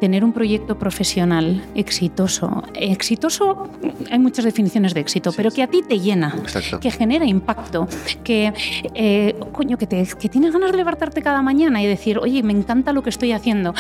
tener 0.03 0.25
un 0.25 0.33
proyecto 0.33 0.77
profesional 0.77 1.63
exitoso, 1.75 2.61
exitoso, 2.73 3.69
hay 4.11 4.19
muchas 4.19 4.43
definiciones 4.43 4.93
de 4.93 4.99
éxito, 4.99 5.31
pero 5.31 5.49
que 5.49 5.63
a 5.63 5.67
ti 5.67 5.81
te 5.81 5.97
llena, 5.97 6.35
que 6.81 6.91
genera 6.91 7.25
impacto, 7.25 7.87
que, 8.21 8.51
eh, 8.95 9.33
coño, 9.53 9.77
que, 9.77 9.87
te, 9.87 10.05
que, 10.19 10.27
tienes 10.27 10.51
ganas 10.51 10.71
de 10.71 10.77
levantarte 10.77 11.21
cada 11.21 11.41
mañana 11.41 11.81
y 11.81 11.87
decir, 11.87 12.17
oye, 12.17 12.43
me 12.43 12.51
encanta 12.51 12.91
lo 12.91 13.01
que 13.01 13.11
estoy 13.11 13.31
haciendo, 13.31 13.73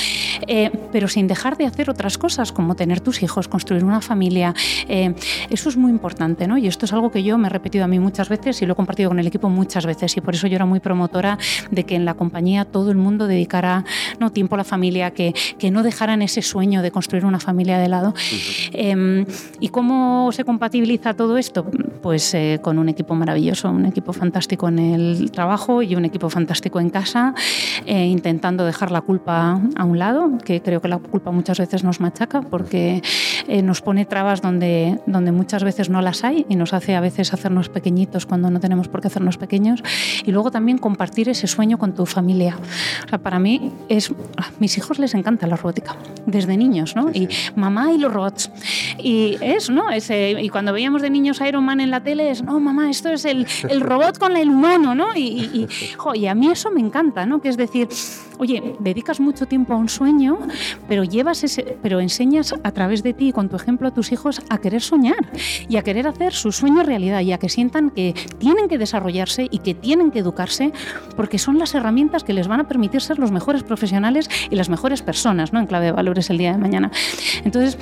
eh, 0.47 0.71
pero 0.93 1.09
sin 1.09 1.27
dejar 1.27 1.57
de 1.57 1.65
hacer 1.65 1.89
otras 1.89 2.17
cosas, 2.17 2.53
como 2.53 2.75
tener 2.75 3.01
tus 3.01 3.21
hijos, 3.21 3.49
construir 3.49 3.83
una 3.83 3.99
familia, 3.99 4.55
eh, 4.87 5.13
eso 5.49 5.67
es 5.67 5.75
muy 5.75 5.91
importante, 5.91 6.47
¿no? 6.47 6.57
Y 6.57 6.67
esto 6.67 6.85
es 6.85 6.93
algo 6.93 7.11
que 7.11 7.21
yo 7.21 7.37
me 7.37 7.47
he 7.47 7.49
repetido 7.49 7.83
a 7.83 7.89
mí 7.89 7.99
muchas 7.99 8.29
veces 8.29 8.61
y 8.61 8.65
lo 8.65 8.71
he 8.71 8.75
compartido 8.77 9.09
con 9.09 9.19
el 9.19 9.27
equipo 9.27 9.49
muchas 9.49 9.85
veces 9.85 10.15
y 10.15 10.21
por 10.21 10.35
eso 10.35 10.47
yo 10.47 10.55
era 10.55 10.65
muy 10.65 10.79
promotora 10.79 11.37
de 11.69 11.83
que 11.83 11.95
en 11.95 12.05
la 12.05 12.13
compañía 12.13 12.63
todo 12.63 12.91
el 12.91 12.97
mundo 12.97 13.27
dedicara 13.27 13.83
¿no? 14.21 14.31
tiempo 14.31 14.55
a 14.55 14.59
la 14.59 14.63
familia, 14.63 15.11
que, 15.11 15.33
que 15.59 15.69
no 15.69 15.83
dejara 15.83 16.12
ese 16.21 16.41
sueño 16.41 16.81
de 16.81 16.91
construir 16.91 17.25
una 17.25 17.39
familia 17.39 17.77
de 17.77 17.89
lado. 17.89 18.13
Em, 18.71 19.25
¿Y 19.59 19.69
cómo 19.69 20.31
se 20.31 20.43
compatibiliza 20.43 21.13
todo 21.13 21.37
esto? 21.37 21.65
Pues 22.01 22.33
eh, 22.33 22.59
con 22.61 22.79
un 22.79 22.89
equipo 22.89 23.15
maravilloso, 23.15 23.69
un 23.69 23.85
equipo 23.85 24.13
fantástico 24.13 24.67
en 24.67 24.79
el 24.79 25.31
trabajo 25.31 25.81
y 25.81 25.95
un 25.95 26.05
equipo 26.05 26.29
fantástico 26.29 26.79
en 26.79 26.89
casa, 26.89 27.33
eh, 27.85 28.05
intentando 28.05 28.65
dejar 28.65 28.91
la 28.91 29.01
culpa 29.01 29.61
a 29.75 29.83
un 29.83 29.99
lado, 29.99 30.37
que 30.43 30.61
creo 30.61 30.81
que 30.81 30.87
la 30.87 30.97
culpa 30.97 31.31
muchas 31.31 31.59
veces 31.59 31.83
nos 31.83 31.99
machaca 31.99 32.41
porque 32.41 33.01
eh, 33.47 33.61
nos 33.61 33.81
pone 33.81 34.05
trabas 34.05 34.41
donde, 34.41 34.99
donde 35.05 35.31
muchas 35.31 35.63
veces 35.63 35.89
no 35.89 36.01
las 36.01 36.23
hay 36.23 36.45
y 36.49 36.55
nos 36.55 36.73
hace 36.73 36.95
a 36.95 37.01
veces 37.01 37.33
hacernos 37.33 37.69
pequeñitos 37.69 38.25
cuando 38.25 38.49
no 38.49 38.59
tenemos 38.59 38.87
por 38.87 39.01
qué 39.01 39.07
hacernos 39.07 39.37
pequeños. 39.37 39.83
Y 40.25 40.31
luego 40.31 40.51
también 40.51 40.77
compartir 40.77 41.29
ese 41.29 41.47
sueño 41.47 41.77
con 41.77 41.93
tu 41.93 42.05
familia. 42.05 42.57
O 43.05 43.09
sea, 43.09 43.19
para 43.19 43.39
mí 43.39 43.71
es... 43.89 44.11
A 44.37 44.51
mis 44.59 44.77
hijos 44.77 44.99
les 44.99 45.13
encanta 45.13 45.47
la 45.47 45.55
robótica, 45.55 45.95
desde 46.25 46.57
niños, 46.57 46.95
¿no? 46.95 47.09
Y 47.11 47.27
mamá 47.55 47.91
y 47.91 47.97
los 47.97 48.13
robots. 48.13 48.49
Y 48.97 49.37
es, 49.41 49.69
¿no? 49.69 49.89
Ese, 49.89 50.41
y 50.41 50.49
cuando 50.49 50.73
veíamos 50.73 51.01
de 51.01 51.09
niños 51.09 51.41
Iron 51.41 51.63
Man 51.63 51.81
en 51.81 51.91
la 51.91 52.01
tele, 52.01 52.29
es, 52.29 52.43
no, 52.43 52.59
mamá, 52.59 52.89
esto 52.89 53.09
es 53.09 53.25
el, 53.25 53.45
el 53.69 53.81
robot 53.81 54.17
con 54.17 54.37
el 54.37 54.49
humano, 54.49 54.95
¿no? 54.95 55.15
Y, 55.15 55.67
y, 56.15 56.27
a 56.27 56.35
mí 56.35 56.47
eso 56.47 56.71
me 56.71 56.79
encanta, 56.79 57.25
¿no? 57.25 57.41
Que 57.41 57.49
es 57.49 57.57
decir, 57.57 57.87
oye, 58.37 58.75
dedicas 58.79 59.19
mucho 59.19 59.45
tiempo 59.45 59.73
a 59.73 59.77
un 59.77 59.89
sueño, 59.89 60.37
pero 60.87 61.03
llevas 61.03 61.43
ese, 61.43 61.77
pero 61.81 61.99
enseñas 61.99 62.53
a 62.63 62.71
través 62.71 63.03
de 63.03 63.13
ti, 63.13 63.31
con 63.31 63.49
tu 63.49 63.55
ejemplo, 63.55 63.87
a 63.87 63.91
tus 63.91 64.11
hijos 64.11 64.41
a 64.49 64.57
querer 64.57 64.81
soñar 64.81 65.31
y 65.67 65.77
a 65.77 65.81
querer 65.81 66.07
hacer 66.07 66.33
su 66.33 66.51
sueño 66.51 66.83
realidad 66.83 67.21
y 67.21 67.31
a 67.31 67.37
que 67.37 67.49
sientan 67.49 67.89
que 67.89 68.13
tienen 68.39 68.67
que 68.67 68.77
desarrollarse 68.77 69.47
y 69.49 69.59
que 69.59 69.73
tienen 69.73 70.11
que 70.11 70.19
educarse 70.19 70.71
porque 71.15 71.37
son 71.37 71.59
las 71.59 71.75
herramientas 71.75 72.23
que 72.23 72.33
les 72.33 72.47
van 72.47 72.61
a 72.61 72.67
permitir 72.67 73.01
ser 73.01 73.19
los 73.19 73.31
mejores 73.31 73.63
profesionales 73.63 74.29
y 74.49 74.55
las 74.55 74.69
mejores 74.69 75.01
personas, 75.01 75.53
¿no? 75.53 75.59
En 75.59 75.67
clave 75.67 75.82
de 75.83 75.91
valores 75.91 76.29
el 76.29 76.37
día 76.37 76.51
de 76.51 76.57
mañana. 76.57 76.91
Entonces, 77.43 77.77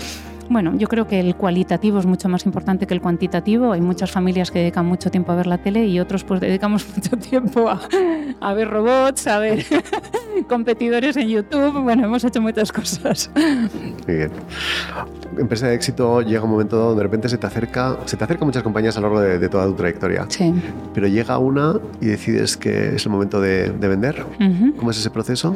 bueno, 0.51 0.75
yo 0.75 0.89
creo 0.89 1.07
que 1.07 1.21
el 1.21 1.35
cualitativo 1.37 1.97
es 1.99 2.05
mucho 2.05 2.27
más 2.27 2.45
importante 2.45 2.85
que 2.85 2.93
el 2.93 2.99
cuantitativo. 2.99 3.71
Hay 3.71 3.79
muchas 3.79 4.11
familias 4.11 4.51
que 4.51 4.59
dedican 4.59 4.85
mucho 4.85 5.09
tiempo 5.09 5.31
a 5.31 5.35
ver 5.35 5.47
la 5.47 5.57
tele 5.57 5.85
y 5.85 5.97
otros 5.97 6.25
pues 6.25 6.41
dedicamos 6.41 6.85
mucho 6.95 7.15
tiempo 7.15 7.69
a, 7.69 8.53
ver 8.53 8.69
robots, 8.69 9.27
a 9.27 9.39
ver 9.39 9.65
competidores 10.49 11.15
en 11.15 11.29
YouTube. 11.29 11.81
Bueno, 11.83 12.05
hemos 12.05 12.25
hecho 12.25 12.41
muchas 12.41 12.69
cosas. 12.69 13.31
Muy 13.33 14.15
bien. 14.15 14.31
Empresa 15.37 15.67
de 15.67 15.75
éxito 15.75 16.21
llega 16.21 16.43
un 16.43 16.51
momento 16.51 16.75
donde 16.75 16.97
de 16.97 17.03
repente 17.03 17.29
se 17.29 17.37
te 17.37 17.47
acerca, 17.47 17.99
se 18.03 18.17
te 18.17 18.23
acerca 18.25 18.43
muchas 18.43 18.61
compañías 18.61 18.97
a 18.97 18.99
lo 18.99 19.07
largo 19.07 19.21
de, 19.21 19.47
toda 19.47 19.65
tu 19.67 19.73
trayectoria. 19.75 20.25
Sí. 20.27 20.53
Pero 20.93 21.07
llega 21.07 21.37
una 21.37 21.79
y 22.01 22.07
decides 22.07 22.57
que 22.57 22.95
es 22.95 23.05
el 23.05 23.11
momento 23.13 23.39
de, 23.39 23.69
vender. 23.69 24.25
¿Cómo 24.77 24.91
es 24.91 24.97
ese 24.97 25.09
proceso? 25.11 25.55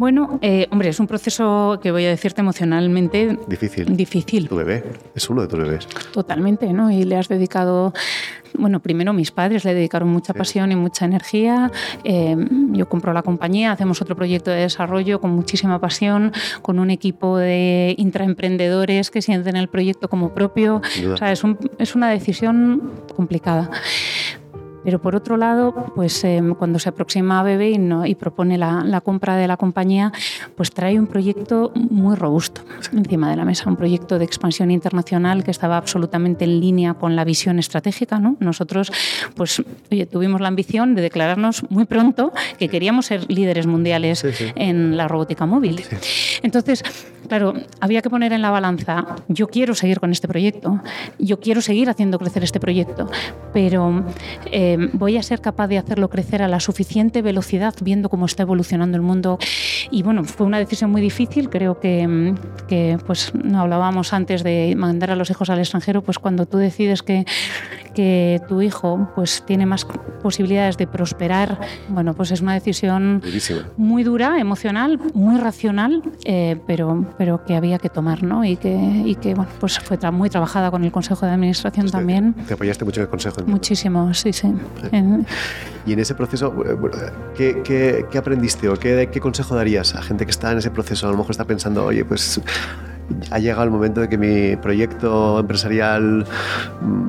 Bueno, 0.00 0.38
eh, 0.40 0.66
hombre, 0.70 0.88
es 0.88 0.98
un 0.98 1.06
proceso 1.06 1.78
que 1.82 1.90
voy 1.90 2.06
a 2.06 2.08
decirte 2.08 2.40
emocionalmente 2.40 3.36
difícil. 3.46 3.94
Difícil. 3.94 4.48
Tu 4.48 4.56
bebé 4.56 4.82
es 5.14 5.28
uno 5.28 5.42
de 5.42 5.48
tus 5.48 5.58
bebés. 5.58 5.86
Totalmente, 6.10 6.72
¿no? 6.72 6.90
Y 6.90 7.04
le 7.04 7.16
has 7.16 7.28
dedicado, 7.28 7.92
bueno, 8.54 8.80
primero 8.80 9.12
mis 9.12 9.30
padres 9.30 9.62
le 9.66 9.74
dedicaron 9.74 10.08
mucha 10.08 10.32
pasión 10.32 10.72
y 10.72 10.74
mucha 10.74 11.04
energía. 11.04 11.70
Eh, 12.02 12.34
yo 12.70 12.88
compro 12.88 13.12
la 13.12 13.20
compañía, 13.20 13.72
hacemos 13.72 14.00
otro 14.00 14.16
proyecto 14.16 14.50
de 14.50 14.62
desarrollo 14.62 15.20
con 15.20 15.32
muchísima 15.32 15.78
pasión, 15.78 16.32
con 16.62 16.78
un 16.78 16.88
equipo 16.88 17.36
de 17.36 17.94
intraemprendedores 17.98 19.10
que 19.10 19.20
sienten 19.20 19.54
el 19.56 19.68
proyecto 19.68 20.08
como 20.08 20.32
propio. 20.32 20.80
O 21.12 21.16
sea, 21.18 21.30
es, 21.30 21.42
es 21.78 21.94
una 21.94 22.08
decisión 22.08 22.90
complicada. 23.14 23.70
Pero 24.84 25.00
por 25.00 25.14
otro 25.14 25.36
lado, 25.36 25.92
pues 25.94 26.24
em, 26.24 26.54
cuando 26.54 26.78
se 26.78 26.88
aproxima 26.88 27.40
a 27.40 27.42
Bebe 27.42 27.70
y, 27.70 28.14
propone 28.14 28.58
la, 28.58 29.00
compra 29.02 29.36
de 29.36 29.46
la 29.46 29.56
compañía, 29.56 30.12
pues 30.56 30.70
trae 30.72 30.98
un 30.98 31.06
proyecto 31.06 31.72
muy 31.74 32.16
robusto 32.16 32.62
encima 32.92 33.30
de 33.30 33.36
la 33.36 33.44
mesa, 33.44 33.68
un 33.68 33.76
proyecto 33.76 34.18
de 34.18 34.24
expansión 34.24 34.70
internacional 34.70 35.44
que 35.44 35.50
estaba 35.50 35.76
absolutamente 35.76 36.44
en 36.44 36.60
línea 36.60 36.94
con 36.94 37.16
la 37.16 37.24
visión 37.24 37.58
estratégica. 37.58 38.18
¿no? 38.18 38.36
Nosotros, 38.40 38.92
pues, 39.34 39.62
tuvimos 40.10 40.40
la 40.40 40.48
ambición 40.48 40.94
de 40.94 41.02
declararnos 41.02 41.64
muy 41.70 41.84
pronto 41.84 42.32
que 42.58 42.68
queríamos 42.68 43.06
ser 43.06 43.30
líderes 43.30 43.66
mundiales 43.66 44.24
en 44.54 44.96
la 44.96 45.08
robótica 45.08 45.46
móvil. 45.46 45.82
Entonces, 46.42 46.82
claro, 47.28 47.54
había 47.80 48.02
que 48.02 48.10
poner 48.10 48.32
en 48.32 48.42
la 48.42 48.50
balanza, 48.50 49.06
yo 49.28 49.48
quiero 49.48 49.74
seguir 49.74 50.00
con 50.00 50.10
este 50.10 50.26
proyecto, 50.28 50.80
yo 51.18 51.38
quiero 51.40 51.60
seguir 51.60 51.88
haciendo 51.88 52.18
crecer 52.18 52.42
este 52.42 52.60
proyecto, 52.60 53.08
pero 53.52 54.04
eh, 54.50 54.69
voy 54.92 55.16
a 55.16 55.22
ser 55.22 55.40
capaz 55.40 55.68
de 55.68 55.78
hacerlo 55.78 56.08
crecer 56.08 56.42
a 56.42 56.48
la 56.48 56.60
suficiente 56.60 57.22
velocidad 57.22 57.74
viendo 57.82 58.08
cómo 58.08 58.26
está 58.26 58.42
evolucionando 58.42 58.96
el 58.96 59.02
mundo. 59.02 59.38
Y 59.90 60.02
bueno, 60.02 60.24
fue 60.24 60.46
una 60.46 60.58
decisión 60.58 60.90
muy 60.90 61.00
difícil, 61.00 61.48
creo 61.50 61.80
que, 61.80 62.34
que 62.68 62.98
pues 63.06 63.32
no 63.34 63.60
hablábamos 63.60 64.12
antes 64.12 64.42
de 64.42 64.74
mandar 64.76 65.10
a 65.10 65.16
los 65.16 65.30
hijos 65.30 65.50
al 65.50 65.58
extranjero, 65.58 66.02
pues 66.02 66.18
cuando 66.18 66.46
tú 66.46 66.58
decides 66.58 67.02
que, 67.02 67.24
que 67.90 68.40
tu 68.48 68.62
hijo 68.62 69.10
pues 69.14 69.42
tiene 69.46 69.66
más 69.66 69.86
posibilidades 70.22 70.76
de 70.76 70.86
prosperar, 70.86 71.58
bueno, 71.88 72.14
pues 72.14 72.30
es 72.30 72.40
una 72.40 72.54
decisión 72.54 73.22
muy 73.76 74.02
dura, 74.02 74.38
emocional, 74.38 74.98
muy 75.14 75.38
racional, 75.38 76.02
eh, 76.24 76.56
pero 76.66 77.06
pero 77.18 77.44
que 77.44 77.54
había 77.54 77.78
que 77.78 77.88
tomar, 77.88 78.22
¿no? 78.22 78.44
Y 78.44 78.56
que, 78.56 78.74
y 79.04 79.14
que 79.14 79.34
bueno, 79.34 79.50
pues 79.60 79.78
fue 79.78 79.98
muy 80.10 80.30
trabajada 80.30 80.70
con 80.70 80.84
el 80.84 80.92
Consejo 80.92 81.26
de 81.26 81.32
Administración 81.32 81.84
pues 81.84 81.92
también. 81.92 82.34
Te, 82.46 82.54
apoyaste 82.54 82.84
mucho 82.84 83.00
en 83.00 83.04
el 83.04 83.10
Consejo. 83.10 83.42
Muchísimo, 83.46 84.12
sí, 84.14 84.32
sí. 84.32 84.52
Y 85.86 85.92
en 85.92 85.98
ese 85.98 86.14
proceso, 86.14 86.54
eh, 86.66 86.76
¿qué, 87.36 87.62
qué, 87.62 88.06
qué 88.10 88.18
aprendiste 88.18 88.68
o 88.68 88.76
qué, 88.76 89.08
qué 89.10 89.20
consejo 89.20 89.54
darías 89.54 89.94
a 89.94 90.02
gente 90.02 90.24
que 90.24 90.30
está 90.30 90.52
en 90.52 90.58
ese 90.58 90.70
proceso? 90.70 91.08
A 91.08 91.10
lo 91.10 91.16
mejor 91.16 91.32
está 91.32 91.44
pensando, 91.44 91.84
oye, 91.84 92.04
pues 92.04 92.40
ha 93.30 93.38
llegado 93.38 93.64
el 93.64 93.70
momento 93.70 94.00
de 94.00 94.08
que 94.08 94.18
mi 94.18 94.56
proyecto 94.56 95.38
empresarial 95.38 96.26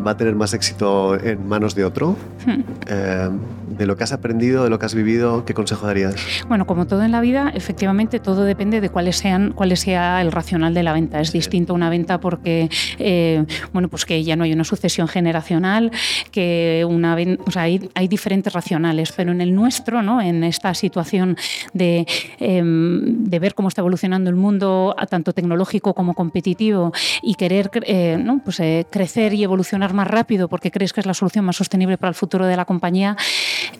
va 0.05 0.11
a 0.11 0.17
tener 0.17 0.35
más 0.35 0.53
éxito 0.53 1.19
en 1.19 1.47
manos 1.47 1.75
de 1.75 1.85
otro. 1.85 2.15
Hmm. 2.45 2.61
Eh, 2.87 3.29
de 3.77 3.85
lo 3.85 3.97
que 3.97 4.03
has 4.03 4.11
aprendido, 4.11 4.63
de 4.63 4.69
lo 4.69 4.79
que 4.79 4.85
has 4.85 4.93
vivido, 4.95 5.45
¿qué 5.45 5.53
consejo 5.53 5.87
darías? 5.87 6.15
Bueno, 6.47 6.67
como 6.67 6.87
todo 6.87 7.03
en 7.03 7.11
la 7.11 7.21
vida, 7.21 7.51
efectivamente 7.55 8.19
todo 8.19 8.43
depende 8.43 8.81
de 8.81 8.89
cuáles 8.89 9.17
sean, 9.17 9.53
cuál 9.53 9.75
sea 9.77 10.21
el 10.21 10.31
racional 10.31 10.73
de 10.73 10.83
la 10.83 10.93
venta. 10.93 11.21
Es 11.21 11.31
distinto 11.31 11.73
una 11.73 11.89
venta 11.89 12.19
porque, 12.19 12.69
eh, 12.99 13.45
bueno, 13.73 13.87
pues 13.87 14.05
que 14.05 14.23
ya 14.23 14.35
no 14.35 14.43
hay 14.43 14.53
una 14.53 14.65
sucesión 14.65 15.07
generacional, 15.07 15.91
que 16.31 16.85
una, 16.87 17.17
o 17.45 17.51
sea, 17.51 17.63
hay, 17.63 17.89
hay, 17.95 18.07
diferentes 18.07 18.51
racionales, 18.51 19.13
pero 19.13 19.31
en 19.31 19.39
el 19.39 19.55
nuestro, 19.55 20.01
¿no? 20.01 20.21
En 20.21 20.43
esta 20.43 20.73
situación 20.73 21.37
de, 21.73 22.05
em, 22.39 23.23
de 23.23 23.39
ver 23.39 23.55
cómo 23.55 23.69
está 23.69 23.81
evolucionando 23.81 24.29
el 24.29 24.35
mundo, 24.35 24.95
tanto 25.09 25.33
tecnológico 25.33 25.90
como 25.93 26.13
competitivo, 26.13 26.91
y 27.21 27.35
querer 27.35 27.69
eh, 27.85 28.17
¿no? 28.19 28.41
pues, 28.43 28.59
eh, 28.59 28.85
crecer 28.89 29.33
y 29.33 29.43
evolucionar 29.43 29.93
más 29.93 30.07
rápido 30.07 30.47
porque 30.47 30.71
crees 30.71 30.93
que 30.93 30.99
es 30.99 31.05
la 31.05 31.13
solución 31.13 31.45
más 31.45 31.55
sostenible 31.55 31.97
para 31.97 32.09
el 32.09 32.15
futuro 32.15 32.45
de 32.45 32.55
la 32.55 32.65
compañía, 32.65 33.17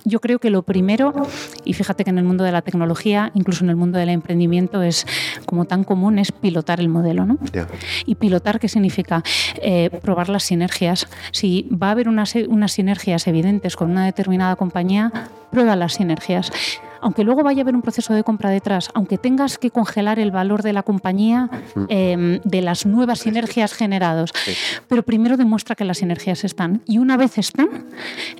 yo 0.03 0.19
creo 0.19 0.39
que 0.39 0.49
lo 0.49 0.63
primero, 0.63 1.13
y 1.63 1.73
fíjate 1.73 2.03
que 2.03 2.09
en 2.09 2.17
el 2.17 2.23
mundo 2.23 2.43
de 2.43 2.51
la 2.51 2.61
tecnología, 2.61 3.31
incluso 3.33 3.63
en 3.63 3.69
el 3.69 3.75
mundo 3.75 3.99
del 3.99 4.09
emprendimiento, 4.09 4.81
es 4.81 5.05
como 5.45 5.65
tan 5.65 5.83
común, 5.83 6.19
es 6.19 6.31
pilotar 6.31 6.79
el 6.79 6.89
modelo. 6.89 7.25
¿no? 7.25 7.37
Y 8.05 8.15
pilotar, 8.15 8.59
¿qué 8.59 8.67
significa? 8.67 9.23
Eh, 9.61 9.89
probar 10.01 10.29
las 10.29 10.43
sinergias. 10.43 11.07
Si 11.31 11.67
va 11.71 11.87
a 11.87 11.91
haber 11.91 12.07
unas, 12.07 12.35
unas 12.35 12.71
sinergias 12.71 13.27
evidentes 13.27 13.75
con 13.75 13.91
una 13.91 14.05
determinada 14.05 14.55
compañía, 14.55 15.11
prueba 15.51 15.75
las 15.75 15.93
sinergias 15.93 16.51
aunque 17.01 17.23
luego 17.23 17.43
vaya 17.43 17.61
a 17.61 17.63
haber 17.63 17.75
un 17.75 17.81
proceso 17.81 18.13
de 18.13 18.23
compra 18.23 18.49
detrás, 18.49 18.89
aunque 18.93 19.17
tengas 19.17 19.57
que 19.57 19.71
congelar 19.71 20.19
el 20.19 20.31
valor 20.31 20.63
de 20.63 20.73
la 20.73 20.83
compañía, 20.83 21.49
em, 21.89 22.39
de 22.43 22.61
las 22.61 22.85
nuevas 22.85 23.19
sinergias 23.19 23.73
generadas, 23.73 24.31
pero 24.87 25.03
primero 25.03 25.37
demuestra 25.37 25.75
que 25.75 25.83
las 25.85 25.97
sinergias 25.97 26.43
están. 26.43 26.81
Y 26.85 26.97
una 26.97 27.17
vez 27.17 27.37
están, 27.37 27.69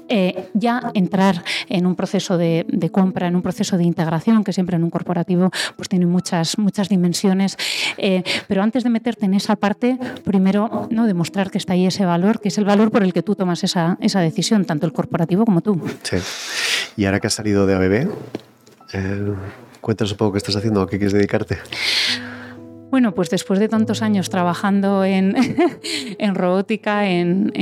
eh, 0.07 0.49
ya 0.53 0.91
entrar 0.93 1.43
en 1.69 1.85
un 1.85 1.95
proceso 1.95 2.37
de, 2.37 2.65
compra, 2.91 3.27
en 3.27 3.35
un 3.35 3.41
proceso 3.41 3.77
de 3.77 3.83
integración, 3.83 4.43
que 4.43 4.53
siempre 4.53 4.75
en 4.75 4.83
un 4.83 4.89
corporativo 4.89 5.49
pues 5.75 5.89
tiene 5.89 6.05
muchas, 6.05 6.57
muchas 6.57 6.89
dimensiones. 6.89 7.57
Eh, 7.97 8.23
pero 8.47 8.63
antes 8.63 8.83
de 8.83 8.89
meterte 8.89 9.25
en 9.25 9.33
esa 9.33 9.55
parte, 9.55 9.97
primero 10.23 10.87
¿no? 10.91 11.05
demostrar 11.05 11.51
que 11.51 11.57
está 11.57 11.73
ahí 11.73 11.85
ese 11.85 12.05
valor, 12.05 12.39
que 12.41 12.49
es 12.49 12.57
el 12.57 12.65
valor 12.65 12.91
por 12.91 13.03
el 13.03 13.13
que 13.13 13.23
tú 13.23 13.35
tomas 13.35 13.63
esa, 13.63 13.97
esa 14.01 14.19
decisión, 14.19 14.65
tanto 14.65 14.85
el 14.85 14.93
corporativo 14.93 15.45
como 15.45 15.61
tú. 15.61 15.81
Sí. 16.03 16.17
Y 16.97 17.05
ahora 17.05 17.19
que 17.19 17.27
has 17.27 17.33
salido 17.33 17.65
de 17.65 17.75
ABB, 17.75 18.09
cuéntanos 19.81 20.11
un 20.11 20.17
poco 20.17 20.33
qué 20.33 20.37
estás 20.37 20.55
haciendo, 20.55 20.81
a 20.81 20.89
qué 20.89 20.97
quieres 20.97 21.13
dedicarte. 21.13 21.57
Bueno, 22.91 23.13
pues 23.13 23.29
después 23.29 23.57
de 23.57 23.69
tantos 23.69 24.01
años 24.01 24.29
trabajando 24.29 25.05
en, 25.05 25.33
robótica, 26.35 27.07
en, 27.09 27.53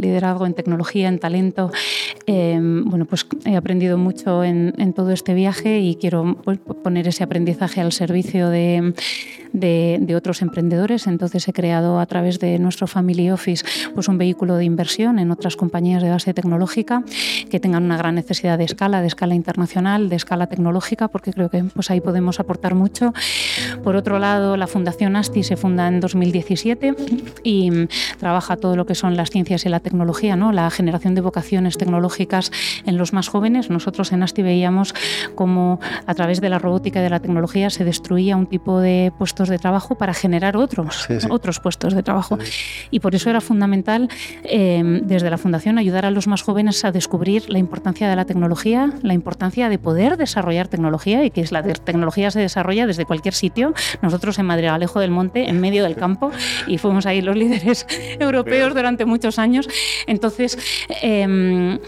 liderazgo, 0.00 0.46
en 0.46 0.54
tecnología, 0.54 1.08
en 1.08 1.18
talento, 1.18 1.70
em, 2.24 2.86
bueno, 2.86 3.04
pues 3.04 3.26
he 3.44 3.54
aprendido 3.54 3.98
mucho 3.98 4.42
en, 4.42 4.94
todo 4.94 5.10
este 5.10 5.34
viaje 5.34 5.80
y 5.80 5.96
quiero 5.96 6.38
pues, 6.42 6.58
poner 6.82 7.06
ese 7.06 7.22
aprendizaje 7.22 7.82
al 7.82 7.92
servicio 7.92 8.48
de, 8.48 8.94
de, 9.54 10.14
otros 10.14 10.42
emprendedores. 10.42 11.06
Entonces 11.06 11.48
he 11.48 11.52
creado 11.52 11.98
a 11.98 12.06
través 12.06 12.38
de 12.38 12.58
nuestro 12.58 12.86
Family 12.86 13.30
Office 13.30 13.64
pues 13.94 14.08
un 14.08 14.18
vehículo 14.18 14.56
de 14.56 14.64
inversión 14.64 15.18
en 15.18 15.30
otras 15.30 15.56
compañías 15.56 16.02
de 16.02 16.10
base 16.10 16.34
tecnológica 16.34 17.02
que 17.50 17.60
tengan 17.60 17.84
una 17.84 17.96
gran 17.96 18.14
necesidad 18.14 18.58
de 18.58 18.64
escala, 18.64 19.00
de 19.00 19.06
escala 19.06 19.34
internacional, 19.34 20.08
de 20.08 20.16
escala 20.16 20.46
tecnológica, 20.48 21.08
porque 21.08 21.32
creo 21.32 21.48
que 21.48 21.64
pues 21.64 21.90
ahí 21.90 22.00
podemos 22.00 22.40
aportar 22.40 22.74
mucho. 22.74 23.14
Por 23.82 23.96
otro 23.96 24.18
lado, 24.18 24.56
la 24.56 24.66
Fundación 24.66 25.16
ASTI 25.16 25.42
se 25.42 25.56
funda 25.56 25.88
en 25.88 26.00
2017 26.00 26.94
y 27.42 27.70
trabaja 28.18 28.56
todo 28.56 28.76
lo 28.76 28.86
que 28.86 28.94
son 28.94 29.16
las 29.16 29.30
ciencias 29.30 29.64
y 29.66 29.68
la 29.68 29.80
tecnología, 29.80 30.36
¿no? 30.36 30.52
la 30.52 30.70
generación 30.70 31.14
de 31.14 31.20
vocaciones 31.20 31.78
tecnológicas 31.78 32.50
en 32.86 32.98
los 32.98 33.12
más 33.12 33.28
jóvenes. 33.28 33.70
Nosotros 33.70 34.12
en 34.12 34.22
ASTI 34.22 34.42
veíamos 34.42 34.94
cómo 35.34 35.80
a 36.06 36.14
través 36.14 36.40
de 36.40 36.48
la 36.48 36.58
robótica 36.58 37.00
y 37.00 37.02
de 37.02 37.10
la 37.10 37.20
tecnología 37.20 37.70
se 37.70 37.84
destruía 37.84 38.36
un 38.36 38.46
tipo 38.46 38.80
de 38.80 39.12
puestos 39.16 39.43
de 39.48 39.58
trabajo 39.58 39.94
para 39.94 40.14
generar 40.14 40.56
otros, 40.56 41.08
otros 41.30 41.60
puestos 41.60 41.94
de 41.94 42.02
trabajo. 42.02 42.38
Y 42.90 43.00
por 43.00 43.14
eso 43.14 43.30
era 43.30 43.40
fundamental 43.40 44.08
em, 44.44 45.02
desde 45.06 45.30
la 45.30 45.38
Fundación 45.38 45.78
ayudar 45.78 46.06
a 46.06 46.10
los 46.10 46.26
más 46.26 46.42
jóvenes 46.42 46.84
a 46.84 46.92
descubrir 46.92 47.48
la 47.48 47.58
importancia 47.58 48.08
de 48.08 48.16
la 48.16 48.24
tecnología, 48.24 48.92
la 49.02 49.14
importancia 49.14 49.68
de 49.68 49.78
poder 49.78 50.16
desarrollar 50.16 50.68
tecnología 50.68 51.24
y 51.24 51.30
que 51.30 51.44
la 51.50 51.62
tecnología 51.62 52.30
se 52.30 52.40
desarrolla 52.40 52.86
desde 52.86 53.04
cualquier 53.04 53.34
sitio. 53.34 53.74
Nosotros 54.02 54.38
en 54.38 54.46
Madrid 54.46 54.68
Alejo 54.68 55.00
del 55.00 55.10
Monte, 55.10 55.48
en 55.48 55.60
medio 55.60 55.84
del 55.84 55.96
campo, 55.96 56.30
y 56.66 56.78
fuimos 56.78 57.06
ahí 57.06 57.20
los 57.20 57.36
líderes 57.36 57.86
europeos 58.18 58.74
durante 58.74 59.04
muchos 59.04 59.38
años. 59.38 59.68
Entonces, 60.06 60.58
em, 61.02 61.78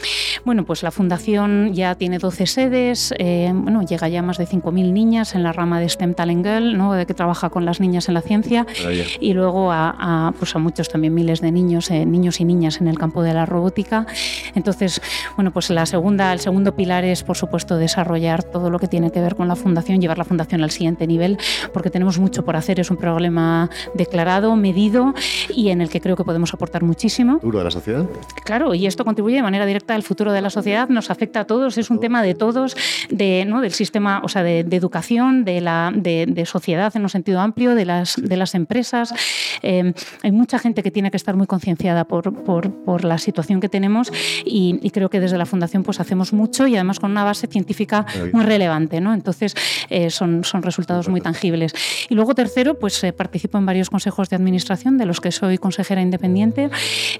bueno, 0.44 0.64
pues 0.64 0.82
la 0.82 0.90
Fundación 0.90 1.74
ya 1.74 1.94
tiene 1.94 2.18
12 2.18 2.46
sedes, 2.46 3.14
eh, 3.18 3.52
bueno, 3.54 3.82
llega 3.82 4.08
ya 4.08 4.22
más 4.22 4.38
de 4.38 4.46
5.000 4.46 4.92
niñas 4.92 5.34
en 5.34 5.42
la 5.42 5.52
rama 5.52 5.80
de 5.80 5.88
STEM 5.88 6.14
Talent 6.14 6.44
Girl, 6.44 6.76
¿no? 6.76 6.92
de 6.92 7.06
que 7.06 7.14
trabaja 7.14 7.45
con 7.50 7.64
las 7.64 7.80
niñas 7.80 8.08
en 8.08 8.14
la 8.14 8.22
ciencia, 8.22 8.66
y 9.20 9.32
luego 9.32 9.72
a, 9.72 10.32
pues 10.38 10.54
a 10.54 10.58
muchos 10.58 10.88
también 10.88 11.14
miles 11.14 11.40
de 11.40 11.52
niños, 11.52 11.90
eh, 11.90 12.06
niños 12.06 12.40
y 12.40 12.44
niñas 12.44 12.80
en 12.80 12.88
el 12.88 12.98
campo 12.98 13.22
de 13.22 13.34
la 13.34 13.46
robótica. 13.46 14.06
Entonces, 14.54 15.00
bueno, 15.36 15.52
pues 15.52 15.70
la 15.70 15.86
segunda, 15.86 16.32
el 16.32 16.40
segundo 16.40 16.74
pilar 16.74 17.04
es, 17.04 17.22
por 17.22 17.36
supuesto, 17.36 17.76
desarrollar 17.76 18.42
todo 18.42 18.70
lo 18.70 18.78
que 18.78 18.88
tiene 18.88 19.10
que 19.10 19.20
ver 19.20 19.36
con 19.36 19.48
la 19.48 19.56
Fundación, 19.56 20.00
llevar 20.00 20.18
la 20.18 20.24
Fundación 20.24 20.62
al 20.62 20.70
siguiente 20.70 21.06
nivel, 21.06 21.38
porque 21.72 21.90
tenemos 21.90 22.18
mucho 22.18 22.44
por 22.44 22.56
hacer, 22.56 22.80
es 22.80 22.90
un 22.90 22.96
problema 22.96 23.70
declarado, 23.94 24.56
medido 24.56 25.14
y 25.54 25.70
en 25.70 25.80
el 25.80 25.88
que 25.88 26.00
creo 26.00 26.16
que 26.16 26.24
podemos 26.24 26.52
aportar 26.54 26.82
muchísimo. 26.82 27.38
¿Duro 27.42 27.58
de 27.58 27.64
la 27.64 27.70
sociedad? 27.70 28.06
Claro, 28.44 28.74
y 28.74 28.86
esto 28.86 29.04
contribuye 29.04 29.36
de 29.36 29.42
manera 29.42 29.66
directa 29.66 29.94
al 29.94 30.02
futuro 30.02 30.32
de 30.32 30.40
la 30.40 30.50
sociedad, 30.50 30.88
nos 30.88 31.10
afecta 31.10 31.40
a 31.40 31.44
todos, 31.44 31.78
es 31.78 31.90
un 31.90 32.00
tema 32.00 32.22
de 32.22 32.34
todos, 32.34 32.76
de, 33.10 33.44
¿no? 33.46 33.60
del 33.60 33.72
sistema, 33.72 34.20
o 34.22 34.28
sea, 34.28 34.42
de, 34.42 34.60
educación, 34.60 35.44
de, 35.44 35.60
la, 35.60 35.92
de, 35.94 36.46
sociedad 36.46 36.94
en 36.96 37.02
un 37.02 37.08
sentido 37.08 37.35
amplio, 37.40 37.74
de 37.74 37.84
las, 37.84 38.16
de 38.16 38.36
las 38.36 38.54
empresas. 38.54 39.12
Eh, 39.62 39.92
hay 40.22 40.32
mucha 40.32 40.58
gente 40.58 40.82
que 40.82 40.90
tiene 40.90 41.10
que 41.10 41.16
estar 41.16 41.36
muy 41.36 41.46
concienciada 41.46 42.04
por, 42.04 42.32
por, 42.44 42.70
por, 42.84 43.04
la 43.04 43.18
situación 43.18 43.60
que 43.60 43.68
tenemos 43.68 44.10
y, 44.44 44.90
creo 44.90 45.10
que 45.10 45.20
desde 45.20 45.36
la 45.36 45.46
Fundación 45.46 45.82
pues 45.82 46.00
hacemos 46.00 46.32
mucho 46.32 46.66
y 46.66 46.74
además 46.74 47.00
con 47.00 47.10
una 47.10 47.24
base 47.24 47.46
científica 47.46 48.06
muy 48.32 48.44
relevante. 48.44 49.00
¿no? 49.00 49.12
Entonces, 49.12 49.54
eh, 49.90 50.10
son, 50.10 50.44
son 50.44 50.62
resultados 50.62 51.08
muy 51.08 51.20
tangibles. 51.20 51.72
Y 52.08 52.14
luego, 52.14 52.34
tercero, 52.34 52.78
pues 52.78 53.02
eh, 53.04 53.12
participo 53.12 53.58
en 53.58 53.66
varios 53.66 53.90
consejos 53.90 54.30
de 54.30 54.36
administración 54.36 54.98
de 54.98 55.06
los 55.06 55.20
que 55.20 55.32
soy 55.32 55.58
consejera 55.58 56.00
independiente 56.00 56.70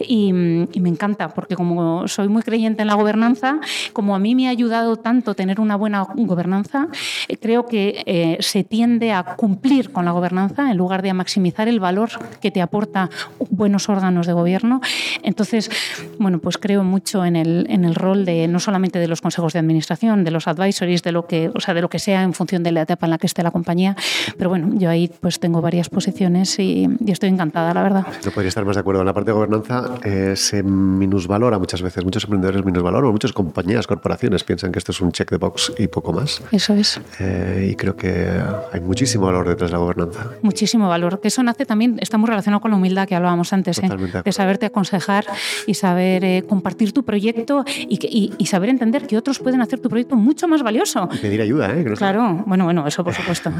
y, 0.00 0.28
y 0.72 0.80
me 0.80 0.88
encanta 0.88 1.28
porque 1.28 1.54
como 1.54 2.08
soy 2.08 2.28
muy 2.28 2.42
creyente 2.42 2.82
en 2.82 2.88
la 2.88 2.94
gobernanza, 2.94 3.60
como 3.92 4.14
a 4.14 4.18
mí 4.18 4.34
me 4.34 4.48
ha 4.48 4.50
ayudado 4.50 4.96
tanto 4.96 5.34
tener 5.34 5.60
una 5.60 5.76
buena 5.76 6.02
gobernanza, 6.14 6.88
eh, 7.28 7.36
creo 7.36 7.66
que 7.66 8.02
eh, 8.06 8.38
se 8.40 8.64
tiende 8.64 9.12
a 9.12 9.36
cumplir 9.36 9.92
con 9.96 10.04
la 10.04 10.10
gobernanza 10.10 10.70
en 10.70 10.76
lugar 10.76 11.00
de 11.00 11.08
a 11.08 11.14
maximizar 11.14 11.68
el 11.68 11.80
valor 11.80 12.10
que 12.42 12.50
te 12.50 12.60
aporta 12.60 13.08
buenos 13.48 13.88
órganos 13.88 14.26
de 14.26 14.34
gobierno. 14.34 14.82
Entonces, 15.22 15.70
bueno, 16.18 16.38
pues 16.38 16.58
creo 16.58 16.84
mucho 16.84 17.24
en 17.24 17.34
el, 17.34 17.66
en 17.70 17.86
el 17.86 17.94
rol 17.94 18.26
de 18.26 18.46
no 18.46 18.60
solamente 18.60 18.98
de 18.98 19.08
los 19.08 19.22
consejos 19.22 19.54
de 19.54 19.58
administración, 19.58 20.22
de 20.22 20.30
los 20.32 20.48
advisories, 20.48 21.02
de 21.02 21.12
lo 21.12 21.26
que, 21.26 21.50
o 21.54 21.60
sea, 21.60 21.72
de 21.72 21.80
lo 21.80 21.88
que 21.88 21.98
sea 21.98 22.24
en 22.24 22.34
función 22.34 22.62
de 22.62 22.72
la 22.72 22.82
etapa 22.82 23.06
en 23.06 23.10
la 23.12 23.16
que 23.16 23.26
esté 23.26 23.42
la 23.42 23.50
compañía, 23.50 23.96
pero 24.36 24.50
bueno, 24.50 24.68
yo 24.74 24.90
ahí 24.90 25.10
pues 25.18 25.40
tengo 25.40 25.62
varias 25.62 25.88
posiciones 25.88 26.58
y, 26.58 26.86
estoy 27.06 27.30
encantada, 27.30 27.72
la 27.72 27.82
verdad. 27.82 28.06
No 28.22 28.30
podría 28.32 28.50
estar 28.50 28.66
más 28.66 28.76
de 28.76 28.80
acuerdo. 28.80 29.00
En 29.00 29.06
la 29.06 29.14
parte 29.14 29.30
de 29.30 29.32
gobernanza 29.32 29.94
eh, 30.04 30.34
se 30.36 30.62
minusvalora 30.62 31.58
muchas 31.58 31.80
veces, 31.80 32.04
muchos 32.04 32.24
emprendedores 32.24 32.66
minusvaloran, 32.66 33.10
muchas 33.12 33.32
compañías, 33.32 33.86
corporaciones 33.86 34.44
piensan 34.44 34.72
que 34.72 34.78
esto 34.78 34.92
es 34.92 35.00
un 35.00 35.10
check 35.12 35.30
de 35.30 35.38
box 35.38 35.72
y 35.78 35.88
poco 35.88 36.12
más. 36.12 36.42
Eso 36.52 36.74
es. 36.74 37.00
Eh, 37.18 37.70
y 37.72 37.76
creo 37.76 37.96
que 37.96 38.30
hay 38.72 38.80
muchísimo 38.82 39.24
valor 39.24 39.46
detrás 39.48 39.70
de 39.70 39.76
la 39.76 39.85
gobernanza. 39.86 40.30
Muchísimo 40.42 40.88
valor. 40.88 41.20
Que 41.20 41.28
eso 41.28 41.42
nace 41.42 41.66
también, 41.66 41.98
está 42.00 42.18
muy 42.18 42.28
relacionado 42.28 42.60
con 42.60 42.70
la 42.70 42.76
humildad 42.76 43.08
que 43.08 43.14
hablábamos 43.14 43.52
antes, 43.52 43.78
¿eh? 43.78 43.88
de 44.24 44.32
saberte 44.32 44.66
aconsejar 44.66 45.24
y 45.66 45.74
saber 45.74 46.24
eh, 46.24 46.44
compartir 46.48 46.92
tu 46.92 47.04
proyecto 47.04 47.64
y, 47.66 48.34
y, 48.38 48.46
saber 48.46 48.70
entender 48.70 49.06
que 49.06 49.16
otros 49.16 49.38
pueden 49.38 49.60
hacer 49.60 49.80
tu 49.80 49.88
proyecto 49.88 50.16
mucho 50.16 50.48
más 50.48 50.62
valioso. 50.62 51.08
Y 51.12 51.18
pedir 51.18 51.40
ayuda, 51.40 51.74
¿eh? 51.74 51.84
claro, 51.96 52.44
bueno, 52.46 52.64
bueno, 52.64 52.86
eso 52.86 53.02
por 53.04 53.14
supuesto. 53.20 53.50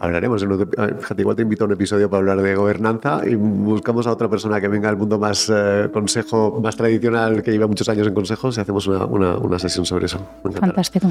Hablaremos, 0.00 0.42
en 0.42 0.98
fíjate, 1.00 1.22
igual 1.22 1.36
te 1.36 1.42
invito 1.42 1.64
a 1.64 1.66
un 1.66 1.72
episodio 1.72 2.08
para 2.08 2.20
hablar 2.20 2.42
de 2.42 2.54
gobernanza 2.54 3.20
y 3.26 3.34
buscamos 3.34 4.06
a 4.06 4.12
otra 4.12 4.28
persona 4.28 4.60
que 4.60 4.68
venga 4.68 4.88
al 4.88 4.96
mundo 4.96 5.18
más 5.18 5.52
consejo, 5.92 6.60
más 6.62 6.76
tradicional, 6.76 7.42
que 7.42 7.50
lleva 7.50 7.66
muchos 7.66 7.88
años 7.88 8.06
en 8.06 8.14
consejos 8.14 8.56
y 8.58 8.60
hacemos 8.60 8.86
una, 8.86 9.04
una, 9.04 9.36
una 9.36 9.58
sesión 9.58 9.84
sobre 9.86 10.06
eso. 10.06 10.20
Fantástico. 10.60 11.10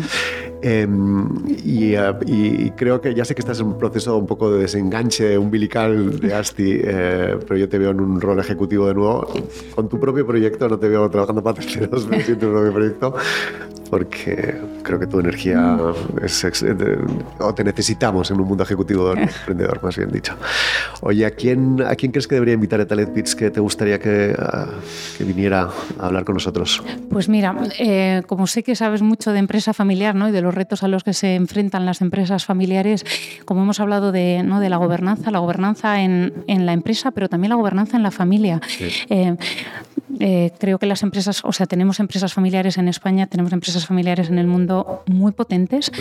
Em, 0.62 1.28
eh, 1.66 2.14
y, 2.26 2.70
creo 2.72 3.02
que 3.02 3.14
ya 3.14 3.26
sé 3.26 3.36
que 3.36 3.42
estás 3.42 3.60
en 3.60 3.68
un 3.68 3.78
proceso 3.78 4.13
un 4.18 4.28
poco 4.28 4.52
de 4.52 4.62
desenganche 4.62 5.38
umbilical 5.38 6.20
de 6.20 6.34
Asti, 6.34 6.80
eh, 6.84 7.38
pero 7.48 7.58
yo 7.58 7.70
te 7.70 7.78
veo 7.78 7.92
en 7.92 8.00
un 8.00 8.22
rol 8.22 8.40
ejecutivo 8.40 8.88
de 8.88 8.94
nuevo. 8.94 9.28
Con 9.76 9.90
tu 9.90 10.00
propio 10.00 10.26
proyecto, 10.26 10.68
no 10.68 10.78
te 10.78 10.88
veo 10.88 11.10
trabajando 11.10 11.44
para 11.44 11.56
terceros, 11.56 12.06
pero 12.10 12.22
en 12.22 12.40
tu 12.40 12.52
propio 12.52 12.74
proyecto 12.74 13.16
porque 13.94 14.56
creo 14.82 15.00
que 15.00 15.06
tu 15.06 15.20
energía 15.20 15.78
es, 16.20 16.44
o 17.38 17.54
te 17.54 17.64
necesitamos 17.64 18.32
en 18.32 18.42
un 18.42 18.48
mundo 18.48 18.64
ejecutivo 18.64 19.14
emprendedor, 19.14 19.84
más 19.84 19.96
bien 19.96 20.12
dicho. 20.12 20.34
Oye, 21.02 21.28
¿a 21.28 21.30
quién, 21.30 21.80
¿a 21.80 21.96
quién 21.96 22.12
crees 22.12 22.28
que 22.28 22.34
debería 22.34 22.56
invitar 22.56 22.82
a 22.82 22.88
Talent 22.88 23.14
Bits 23.14 23.36
que 23.36 23.52
te 23.52 23.60
gustaría 23.60 24.00
que, 24.00 24.36
ah, 24.36 24.66
que, 25.16 25.24
viniera 25.24 25.70
a 26.00 26.08
hablar 26.08 26.26
con 26.26 26.34
nosotros? 26.34 26.82
Pues 27.12 27.30
mira, 27.30 27.56
eh, 27.78 28.24
como 28.26 28.48
sé 28.48 28.64
que 28.64 28.76
sabes 28.76 29.04
mucho 29.04 29.32
de 29.32 29.38
empresa 29.38 29.76
familiar 29.76 30.16
¿no? 30.16 30.28
y 30.28 30.32
de 30.32 30.42
los 30.42 30.56
retos 30.56 30.82
a 30.82 30.88
los 30.88 31.04
que 31.04 31.14
se 31.14 31.36
enfrentan 31.36 31.86
las 31.86 32.02
empresas 32.02 32.46
familiares, 32.46 33.06
como 33.46 33.62
hemos 33.62 33.80
hablado 33.80 34.03
de, 34.12 34.44
¿no? 34.44 34.60
de 34.60 34.70
la 34.70 34.78
gobernanza, 34.78 35.32
la 35.32 35.40
gobernanza 35.40 36.02
en, 36.02 36.34
en, 36.48 36.66
la 36.66 36.74
empresa, 36.74 37.12
pero 37.12 37.30
también 37.30 37.50
la 37.50 37.56
gobernanza 37.56 37.98
en 37.98 38.04
la 38.04 38.12
familia. 38.12 38.62
Eh, 39.10 39.36
eh, 40.20 40.52
creo 40.60 40.80
que 40.80 40.86
las 40.86 41.04
empresas, 41.04 41.42
o 41.44 41.52
sea, 41.54 41.66
tenemos 41.66 42.00
empresas 42.00 42.34
familiares 42.34 42.78
en 42.78 42.88
España, 42.88 43.28
tenemos 43.28 43.54
empresas 43.54 43.86
familiares 43.86 44.30
en 44.30 44.40
el 44.40 44.48
mundo 44.48 45.04
muy 45.08 45.32
potentes, 45.32 45.92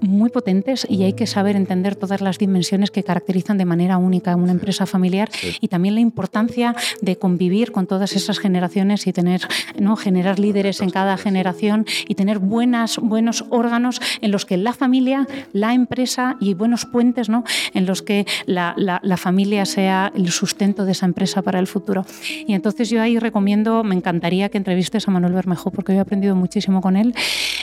muy 0.00 0.30
potentes, 0.30 0.86
y 0.88 1.04
hay 1.04 1.12
que 1.12 1.26
saber 1.26 1.56
entender 1.56 1.96
todas 1.96 2.20
las 2.20 2.38
dimensiones 2.38 2.90
que 2.90 3.02
caracterizan 3.02 3.58
de 3.58 3.64
manera 3.64 3.98
única 3.98 4.36
una 4.36 4.52
empresa 4.52 4.86
familiar 4.86 5.28
y 5.60 5.68
también 5.68 5.94
la 5.94 6.00
importancia 6.00 6.74
de 7.00 7.16
convivir 7.16 7.72
con 7.72 7.86
todas 7.86 8.12
esas 8.14 8.38
generaciones 8.38 9.06
y 9.06 9.12
tener, 9.12 9.42
¿no? 9.78 9.96
generar 9.96 10.38
líderes 10.38 10.80
en 10.80 10.90
cada 10.90 11.16
generación 11.16 11.86
y 12.08 12.14
tener 12.14 12.38
buenas, 12.38 12.98
buenos 12.98 13.44
órganos 13.50 14.00
en 14.20 14.30
los 14.30 14.44
que 14.44 14.56
la 14.56 14.72
familia, 14.72 15.26
la 15.52 15.74
empresa 15.74 16.36
y 16.40 16.54
buenos 16.54 16.84
puentes 16.84 17.28
¿no? 17.28 17.44
en 17.74 17.86
los 17.86 18.02
que 18.02 18.26
la, 18.46 18.74
la, 18.76 19.16
familia 19.16 19.64
sea 19.64 20.12
el 20.14 20.30
sustento 20.30 20.84
de 20.84 20.92
esa 20.92 21.06
empresa 21.06 21.42
para 21.42 21.58
el 21.58 21.66
futuro. 21.66 22.04
Y 22.46 22.52
entonces 22.52 22.90
yo 22.90 23.00
ahí 23.00 23.18
recomiendo, 23.18 23.35
me 23.40 23.94
encantaría 23.94 24.48
que 24.48 24.58
entrevistes 24.58 25.06
a 25.08 25.10
Manuel 25.10 25.34
Bermejo 25.34 25.70
porque 25.70 25.92
yo 25.92 25.98
he 25.98 26.02
aprendido 26.02 26.34
muchísimo 26.34 26.80
con 26.80 26.96
él. 26.96 27.14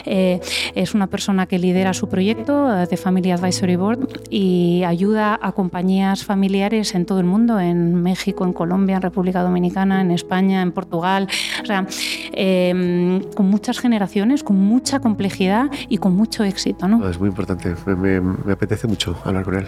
Eh, 0.06 0.40
es 0.76 0.94
una 0.94 1.08
persona 1.08 1.46
que 1.46 1.60
lidera 1.60 1.94
su 1.94 2.10
proyecto 2.10 2.68
de 2.68 2.98
Family 2.98 3.32
Advisory 3.32 3.76
Board 3.76 4.08
y 4.30 4.84
ayuda 4.86 5.40
a 5.42 5.52
compañías 5.54 6.26
familiares 6.26 6.94
en 6.96 7.06
todo 7.06 7.20
el 7.20 7.26
mundo, 7.26 7.60
en 7.60 7.96
México, 7.96 8.44
en 8.46 8.54
Colombia, 8.54 8.98
en 8.98 9.02
República 9.02 9.42
Dominicana, 9.42 10.02
en 10.02 10.12
España, 10.12 10.62
en 10.62 10.72
Portugal, 10.72 11.28
o 11.62 11.66
sea, 11.66 11.88
em, 12.34 13.22
con 13.36 13.48
muchas 13.48 13.80
generaciones, 13.80 14.44
con 14.44 14.58
mucha 14.58 15.00
complejidad 15.00 15.70
y 15.90 15.98
con 15.98 16.16
mucho 16.16 16.44
éxito. 16.44 16.88
¿no? 16.88 17.08
Es 17.08 17.20
muy 17.20 17.30
importante, 17.30 17.76
me, 17.86 18.52
apetece 18.52 18.88
mucho 18.88 19.18
hablar 19.24 19.44
con 19.44 19.56
él. 19.56 19.68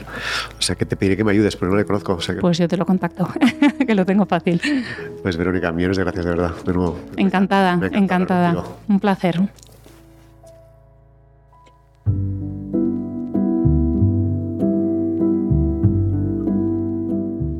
O 0.57 0.61
sea, 0.61 0.75
que 0.75 0.85
te 0.85 0.95
pediré 0.95 1.17
que 1.17 1.23
me 1.23 1.31
ayudes, 1.31 1.55
pero 1.55 1.71
no 1.71 1.77
le 1.77 1.85
conozco. 1.85 2.17
Pues 2.41 2.57
yo 2.57 2.67
te 2.67 2.77
lo 2.77 2.85
contacto, 2.85 3.27
que 3.87 3.95
lo 3.95 4.05
tengo 4.05 4.25
fácil. 4.25 4.61
Pues 5.21 5.37
Verónica, 5.37 5.71
millones 5.71 5.94
de 5.95 6.03
gracias 6.03 6.25
de 6.25 6.31
verdad, 6.31 6.51
de 6.65 6.73
nuevo. 6.73 6.99
Encantada, 7.17 7.79
encantada. 7.91 8.63
Un 8.87 8.99
placer. 8.99 9.41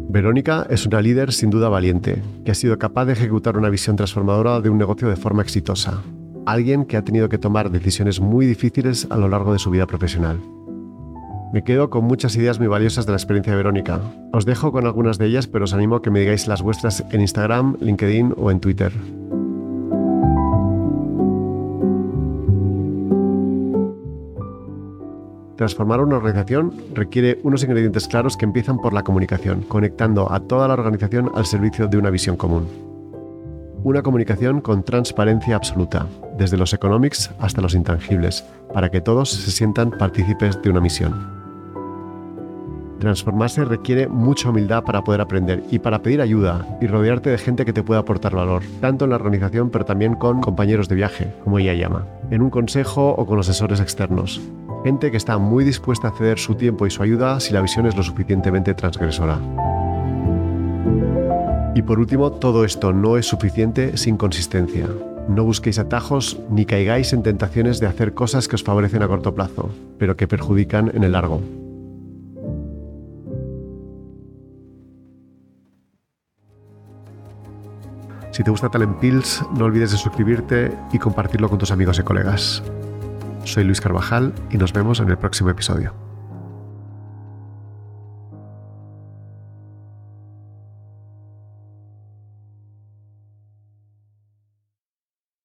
Verónica 0.10 0.66
es 0.70 0.86
una 0.86 1.02
líder 1.02 1.34
sin 1.34 1.50
duda 1.50 1.68
valiente, 1.68 2.24
que 2.46 2.52
ha 2.52 2.56
sido 2.56 2.80
capaz 2.80 3.04
de 3.04 3.14
ejecutar 3.14 3.58
una 3.58 3.70
visión 3.70 3.98
transformadora 3.98 4.62
de 4.62 4.70
un 4.70 4.78
negocio 4.78 5.10
de 5.10 5.18
forma 5.18 5.42
exitosa. 5.42 6.02
Alguien 6.46 6.86
que 6.86 6.96
ha 6.96 7.04
tenido 7.04 7.28
que 7.28 7.38
tomar 7.38 7.70
decisiones 7.70 8.22
muy 8.22 8.46
difíciles 8.46 9.08
a 9.10 9.18
lo 9.18 9.28
largo 9.28 9.52
de 9.52 9.60
su 9.60 9.72
vida 9.72 9.86
profesional. 9.88 10.40
Me 11.54 11.64
quedo 11.64 11.90
con 11.90 12.04
muchas 12.04 12.36
ideas 12.36 12.60
muy 12.60 12.68
valiosas 12.68 13.06
de 13.06 13.12
la 13.12 13.18
experiencia 13.18 13.54
de 13.54 13.58
Verónica. 13.58 14.02
Os 14.34 14.46
dejo 14.46 14.72
con 14.72 14.86
algunas 14.86 15.18
de 15.18 15.28
ellas, 15.28 15.48
pero 15.48 15.64
os 15.66 15.74
animo 15.74 15.96
a 15.96 16.02
que 16.02 16.12
me 16.12 16.20
digáis 16.20 16.48
las 16.48 16.62
vuestras 16.62 17.04
en 17.12 17.22
Instagram, 17.22 17.78
LinkedIn 17.80 18.34
o 18.38 18.52
en 18.52 18.60
Twitter. 18.60 18.92
Transformar 25.56 26.02
una 26.02 26.18
organización 26.18 26.74
requiere 26.94 27.40
unos 27.44 27.64
ingredientes 27.64 28.10
claros 28.10 28.36
que 28.36 28.44
empiezan 28.44 28.78
por 28.80 28.92
la 28.92 29.04
comunicación, 29.04 29.62
conectando 29.62 30.32
a 30.32 30.42
toda 30.42 30.68
la 30.68 30.74
organización 30.74 31.32
al 31.34 31.46
servicio 31.46 31.88
de 31.88 31.98
una 31.98 32.10
visión 32.10 32.36
común. 32.36 32.68
Una 33.84 34.02
comunicación 34.02 34.60
con 34.60 34.84
transparencia 34.84 35.56
absoluta, 35.56 36.08
desde 36.38 36.58
los 36.58 36.74
economics 36.74 37.32
hasta 37.40 37.62
los 37.62 37.76
intangibles, 37.76 38.44
para 38.74 38.90
que 38.90 39.00
todos 39.00 39.30
se 39.30 39.52
sientan 39.52 39.92
partícipes 39.92 40.62
de 40.62 40.70
una 40.70 40.82
misión. 40.82 41.35
Transformarse 43.00 43.66
requiere 43.66 44.08
mucha 44.08 44.50
humildad 44.50 44.84
para 44.84 45.04
poder 45.04 45.22
aprender 45.22 45.64
y 45.70 45.80
para 45.80 46.02
pedir 46.02 46.22
ayuda 46.22 46.66
y 46.82 46.88
rodearte 46.88 47.30
de 47.30 47.38
gente 47.38 47.66
que 47.66 47.74
te 47.74 47.84
pueda 47.84 48.00
aportar 48.00 48.36
valor, 48.36 48.64
tanto 48.80 49.06
en 49.06 49.12
la 49.12 49.18
organización 49.18 49.70
pero 49.70 49.86
también 49.86 50.16
con 50.16 50.42
compañeros 50.42 50.88
de 50.88 50.96
viaje, 50.96 51.34
como 51.44 51.60
ella 51.60 51.74
llama, 51.74 52.06
en 52.32 52.42
un 52.42 52.50
consejo 52.50 53.10
o 53.10 53.26
con 53.26 53.40
asesores 53.40 53.82
externos. 53.82 54.42
Gente 54.84 55.12
que 55.12 55.18
está 55.18 55.38
muy 55.38 55.64
dispuesta 55.64 56.10
a 56.10 56.12
ceder 56.12 56.40
su 56.40 56.56
tiempo 56.56 56.86
y 56.86 56.92
su 56.92 57.04
ayuda 57.04 57.40
si 57.40 57.54
la 57.54 57.62
visión 57.62 57.86
es 57.86 57.96
lo 57.98 58.04
suficientemente 58.04 58.74
transgresora. 58.74 59.40
Y 61.74 61.82
por 61.82 62.00
último, 62.00 62.32
todo 62.32 62.64
esto 62.64 62.94
no 62.94 63.18
es 63.18 63.26
suficiente 63.26 63.98
sin 63.98 64.16
consistencia. 64.16 64.88
No 65.28 65.44
busquéis 65.44 65.80
atajos 65.80 66.40
ni 66.50 66.66
caigáis 66.66 67.12
en 67.12 67.24
tentaciones 67.24 67.80
de 67.80 67.88
hacer 67.88 68.14
cosas 68.14 68.48
que 68.48 68.56
os 68.56 68.64
favorecen 68.64 69.04
a 69.04 69.08
corto 69.08 69.36
plazo, 69.36 69.70
pero 69.98 70.16
que 70.16 70.28
perjudican 70.28 70.92
en 70.94 71.04
el 71.04 71.12
largo. 71.14 71.42
Si 78.36 78.44
te 78.44 78.52
gusta 78.52 78.68
Talent 78.68 79.00
Pills, 79.00 79.42
no 79.58 79.64
olvides 79.64 79.92
de 79.92 79.98
suscribirte 79.98 80.78
y 80.92 81.00
compartirlo 81.00 81.48
con 81.48 81.58
tus 81.58 81.72
amigos 81.72 82.00
y 82.00 82.04
colegas. 82.04 82.62
Soy 83.46 83.64
Luis 83.64 83.80
Carvajal 83.80 84.34
y 84.52 84.58
nos 84.58 84.74
vemos 84.74 85.00
en 85.00 85.08
el 85.08 85.18
próximo 85.18 85.52
episodio. 85.52 86.05